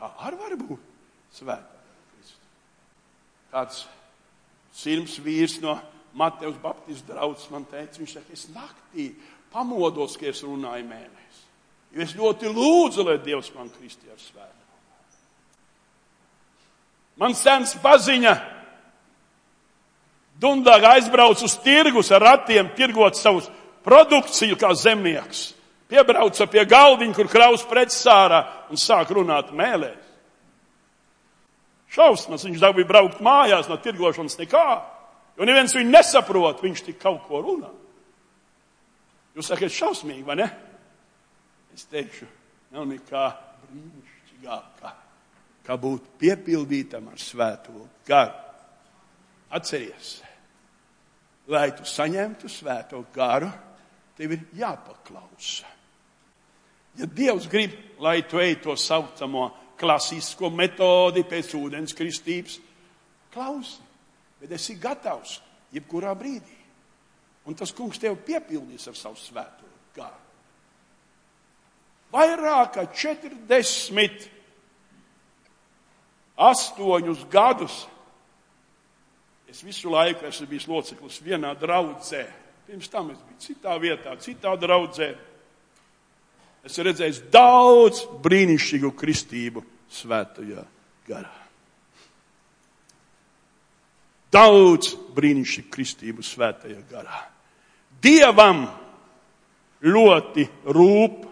Tā 0.00 0.10
arī 0.26 0.40
var 0.40 0.56
būt 0.58 1.36
svētā. 1.36 1.78
Kāds 3.50 3.84
sirms 4.74 5.16
vīrs 5.22 5.60
no 5.62 5.76
Mateus 6.14 6.58
Baptistu 6.62 7.12
draugs 7.12 7.46
man 7.52 7.66
teica, 7.70 7.98
viņš 8.00 8.16
saka, 8.16 8.34
es 8.34 8.48
naktī 8.54 9.10
pamodos, 9.52 10.16
ka 10.18 10.30
es 10.30 10.42
runāju 10.46 10.86
mēnesi. 10.90 11.29
Jo 11.90 12.04
es 12.04 12.14
ļoti 12.14 12.50
lūdzu, 12.54 13.04
lai 13.06 13.18
Dievs 13.22 13.50
man 13.56 13.70
kristi 13.74 14.10
ar 14.10 14.18
svētā. 14.20 14.56
Man 17.20 17.34
sens 17.36 17.74
paziņa 17.82 18.34
Dundāk 20.40 20.86
aizbrauc 20.88 21.42
uz 21.44 21.54
tirgus 21.60 22.08
ar 22.16 22.22
ratiem, 22.24 22.70
tirgot 22.72 23.18
savus 23.18 23.50
produkciju 23.84 24.56
kā 24.56 24.70
zemnieks. 24.72 25.50
Piebrauca 25.90 26.46
pie 26.48 26.64
galdiņa, 26.70 27.16
kur 27.16 27.28
kraus 27.28 27.64
preces 27.68 28.06
ārā 28.08 28.44
un 28.70 28.80
sāk 28.80 29.10
runāt 29.12 29.50
mēlēs. 29.52 30.06
Šausmas, 31.90 32.46
viņš 32.46 32.62
dabūja 32.62 32.86
braukt 32.86 33.20
mājās 33.20 33.66
no 33.68 33.76
tirgošanas 33.82 34.38
nekā, 34.38 34.64
jo 35.36 35.46
neviens 35.48 35.74
viņu 35.74 35.90
nesaprot, 35.90 36.62
viņš 36.62 36.84
tik 36.86 37.00
kaut 37.02 37.24
ko 37.26 37.42
runā. 37.42 37.72
Jūs 39.34 39.50
sakat, 39.50 39.74
šausmīgi, 39.74 40.22
vai 40.26 40.38
ne? 40.38 40.46
Es 41.74 41.86
teikšu, 41.90 42.26
nav 42.74 42.88
nekā 42.90 43.26
brīnišķīgākā, 43.66 44.94
kā 45.66 45.78
būt 45.80 46.10
piepildītam 46.20 47.12
ar 47.12 47.22
svēto 47.22 47.86
garu. 48.08 48.48
Atceries! 49.50 50.18
lai 51.50 51.70
tu 51.74 51.86
saņemtu 51.86 52.48
svēto 52.50 53.02
garu, 53.14 53.50
tev 54.16 54.34
ir 54.36 54.46
jāpaklausa. 54.60 55.68
Ja 56.98 57.06
Dievs 57.06 57.46
grib, 57.50 57.74
lai 58.02 58.20
tu 58.28 58.40
ej 58.42 58.58
to 58.62 58.76
saucamo 58.76 59.48
klasisko 59.80 60.50
metodi 60.52 61.24
pēc 61.26 61.54
ūdens 61.56 61.94
kristības, 61.96 62.58
klausi, 63.32 63.78
bet 64.40 64.52
esi 64.56 64.76
gatavs 64.80 65.38
jebkurā 65.74 66.14
brīdī. 66.18 66.58
Un 67.48 67.56
tas 67.56 67.72
kungs 67.72 67.98
tev 67.98 68.18
piepildīs 68.26 68.86
ar 68.90 68.98
savu 68.98 69.18
svēto 69.18 69.70
garu. 69.96 70.19
Vairāk 72.10 72.74
kā 72.74 72.84
40 72.90 74.28
astoņus 76.40 77.24
gadus 77.30 77.84
Es 79.50 79.64
visu 79.66 79.90
laiku 79.90 80.28
esmu 80.28 80.46
bijis 80.46 80.68
loceklis 80.70 81.18
vienā 81.26 81.50
draudzē. 81.58 82.22
Pirms 82.68 82.90
tam 82.90 83.10
es 83.10 83.18
biju 83.18 83.40
citā 83.42 83.74
vietā, 83.82 84.14
citā 84.22 84.54
draudzē. 84.54 85.10
Es 86.62 86.76
redzēju 86.78 87.24
daudz 87.34 88.04
brīnišķīgu 88.22 88.92
kristību 88.94 89.64
svētajā 89.90 90.62
garā. 91.08 91.34
Daudz 94.30 94.92
brīnišķīgu 95.16 95.72
kristību 95.74 96.22
svētajā 96.22 96.84
garā. 96.92 97.24
Dievam 98.04 98.68
ļoti 99.82 100.46
rūp, 100.70 101.26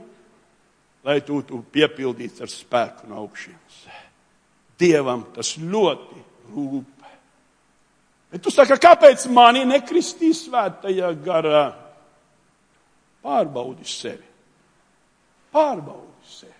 lai 1.07 1.20
tu 1.24 1.40
tu 1.46 1.62
piepildītu 1.72 2.44
ar 2.44 2.53
spēku 2.53 3.09
no 3.11 3.22
augšienes. 3.22 3.82
Dievam 4.78 5.26
tas 5.34 5.57
ļoti 5.59 6.22
rūp. 6.55 6.94
Bet 8.28 8.42
tu 8.44 8.53
saki, 8.53 8.76
kāpēc 8.76 9.24
mani 9.32 9.64
nekristīs 9.66 10.44
svētajā 10.46 11.12
garā? 11.24 11.66
Pārbaudi 13.24 13.86
sevi. 13.88 14.26
Pārbaudi 15.53 16.28
sevi. 16.28 16.57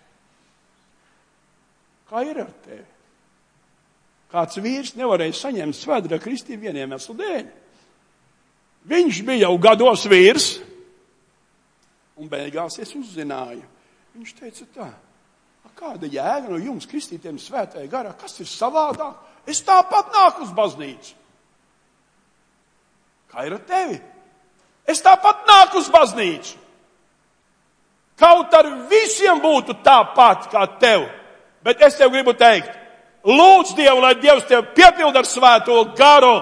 Kā 2.09 2.25
ir 2.25 2.41
ar 2.41 2.53
tevi? 2.65 2.87
Kāds 4.33 4.61
vīrs 4.61 4.95
nevarēja 4.97 5.37
saņemt 5.37 5.77
svētdienas 5.77 6.25
kristību 6.25 6.67
vieniem 6.67 6.89
iemeslu 6.89 7.15
dēļ. 7.17 7.47
Viņš 8.89 9.21
bija 9.25 9.47
jau 9.47 9.55
gados 9.61 10.05
vīrs, 10.09 10.49
un 12.17 12.29
beigās 12.33 12.79
es 12.81 12.95
uzzināju. 12.97 13.65
Viņš 14.17 14.35
teica 14.39 14.67
tā, 14.75 14.89
kāda 15.79 16.09
jēga 16.11 16.51
no 16.51 16.59
jums 16.61 16.89
kristītiem 16.91 17.39
svētajā 17.41 17.89
garā, 17.91 18.13
kas 18.19 18.39
ir 18.43 18.49
savādāk? 18.51 19.17
Es 19.49 19.63
tāpat 19.65 20.11
nāku 20.15 20.45
uz 20.45 20.53
baznīcu. 20.55 21.15
Kā 23.29 23.45
ir 23.47 23.57
ar 23.57 23.63
tevi? 23.69 23.99
Es 24.89 25.03
tāpat 25.05 25.47
nāku 25.49 25.83
uz 25.83 25.91
baznīcu. 25.93 26.57
Kaut 28.19 28.55
ar 28.59 28.67
visiem 28.91 29.39
būtu 29.41 29.79
tāpat 29.85 30.49
kā 30.53 30.65
tev. 30.81 31.07
Bet 31.63 31.83
es 31.87 31.99
tev 31.99 32.11
gribu 32.11 32.35
teikt, 32.35 32.71
lūdz 33.27 33.75
Dievu, 33.79 34.01
lai 34.03 34.15
Dievs 34.19 34.47
tev 34.49 34.73
piepilda 34.75 35.23
ar 35.23 35.29
svēto 35.29 35.77
garu. 35.99 36.35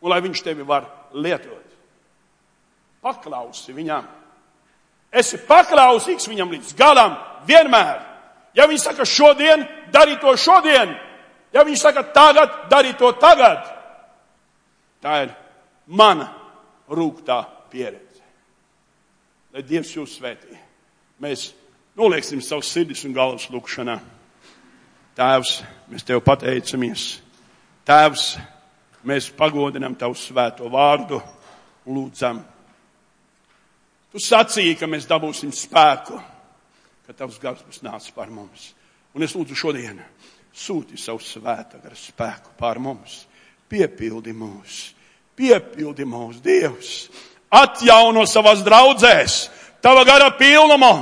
Un 0.00 0.12
lai 0.12 0.20
viņš 0.24 0.42
tevi 0.44 0.66
var 0.66 0.88
lietot. 1.12 1.64
Paklausi 3.00 3.72
viņam. 3.72 4.19
Esi 5.10 5.40
paklausīgs 5.46 6.28
viņam 6.30 6.52
līdz 6.54 6.74
galam 6.78 7.16
vienmēr. 7.48 8.02
Ja 8.54 8.66
viņš 8.70 8.84
saka 8.84 9.06
šodien, 9.06 9.64
dari 9.90 10.16
to 10.22 10.34
šodien. 10.38 10.94
Ja 11.54 11.64
viņš 11.66 11.82
saka 11.82 12.04
tagad, 12.14 12.52
dari 12.70 12.94
to 12.98 13.10
tagad. 13.18 13.64
Tā 15.02 15.22
ir 15.24 15.32
mana 15.86 16.28
rūktā 16.90 17.42
pieredze. 17.70 18.22
Lai 19.50 19.64
Dievs 19.66 19.90
jūs 19.96 20.14
svētī. 20.18 20.54
Mēs 21.20 21.50
nolieksim 21.98 22.42
savus 22.44 22.70
sirdis 22.70 23.02
un 23.06 23.14
galvas 23.16 23.48
lūkšanā. 23.50 23.98
Tēvs, 25.18 25.56
mēs 25.90 26.06
tev 26.06 26.22
pateicamies. 26.24 27.18
Tēvs, 27.86 28.36
mēs 29.04 29.30
pagodinam 29.34 29.96
tavu 29.98 30.14
svēto 30.18 30.70
vārdu 30.70 31.18
lūdzam. 31.90 32.44
Tu 34.10 34.18
sacīji, 34.18 34.76
ka 34.78 34.88
mēs 34.90 35.06
dabūsim 35.06 35.52
spēku, 35.54 36.18
ka 37.06 37.14
tavs 37.14 37.38
gars 37.42 37.62
būs 37.62 37.82
nācis 37.86 38.14
par 38.14 38.30
mums. 38.30 38.72
Un 39.14 39.22
es 39.26 39.34
lūdzu 39.34 39.56
šodien 39.58 40.00
sūti 40.54 40.98
savu 40.98 41.22
svētā 41.22 41.78
gara 41.82 41.98
spēku 41.98 42.54
pār 42.58 42.78
mums 42.82 43.24
piepildi 43.70 44.34
mūs, 44.34 44.80
piepildi 45.38 46.06
mūs, 46.08 46.40
Dievs, 46.42 46.94
atjauno 47.50 48.26
savas 48.28 48.64
draudzēs, 48.66 49.38
tava 49.82 50.04
gara 50.08 50.30
pilnumā, 50.38 50.92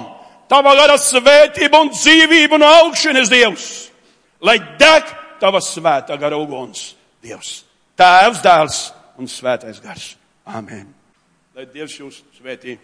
tava 0.51 0.75
gara 0.79 0.99
svētība 1.01 1.81
un 1.85 1.93
dzīvība 1.95 2.61
no 2.61 2.69
augšienes 2.83 3.33
Dievs, 3.33 3.71
lai 4.45 4.59
deg 4.81 5.09
tava 5.41 5.63
svētā 5.65 6.19
gara 6.21 6.39
uguns 6.39 6.93
Dievs. 7.25 7.63
Tēvs, 7.99 8.45
dēls 8.45 8.83
un 9.19 9.27
svētais 9.27 9.81
gars. 9.83 10.13
Amen. 10.47 10.87
Lai 11.57 11.65
Dievs 11.73 11.97
jūs 11.99 12.21
svētī. 12.37 12.77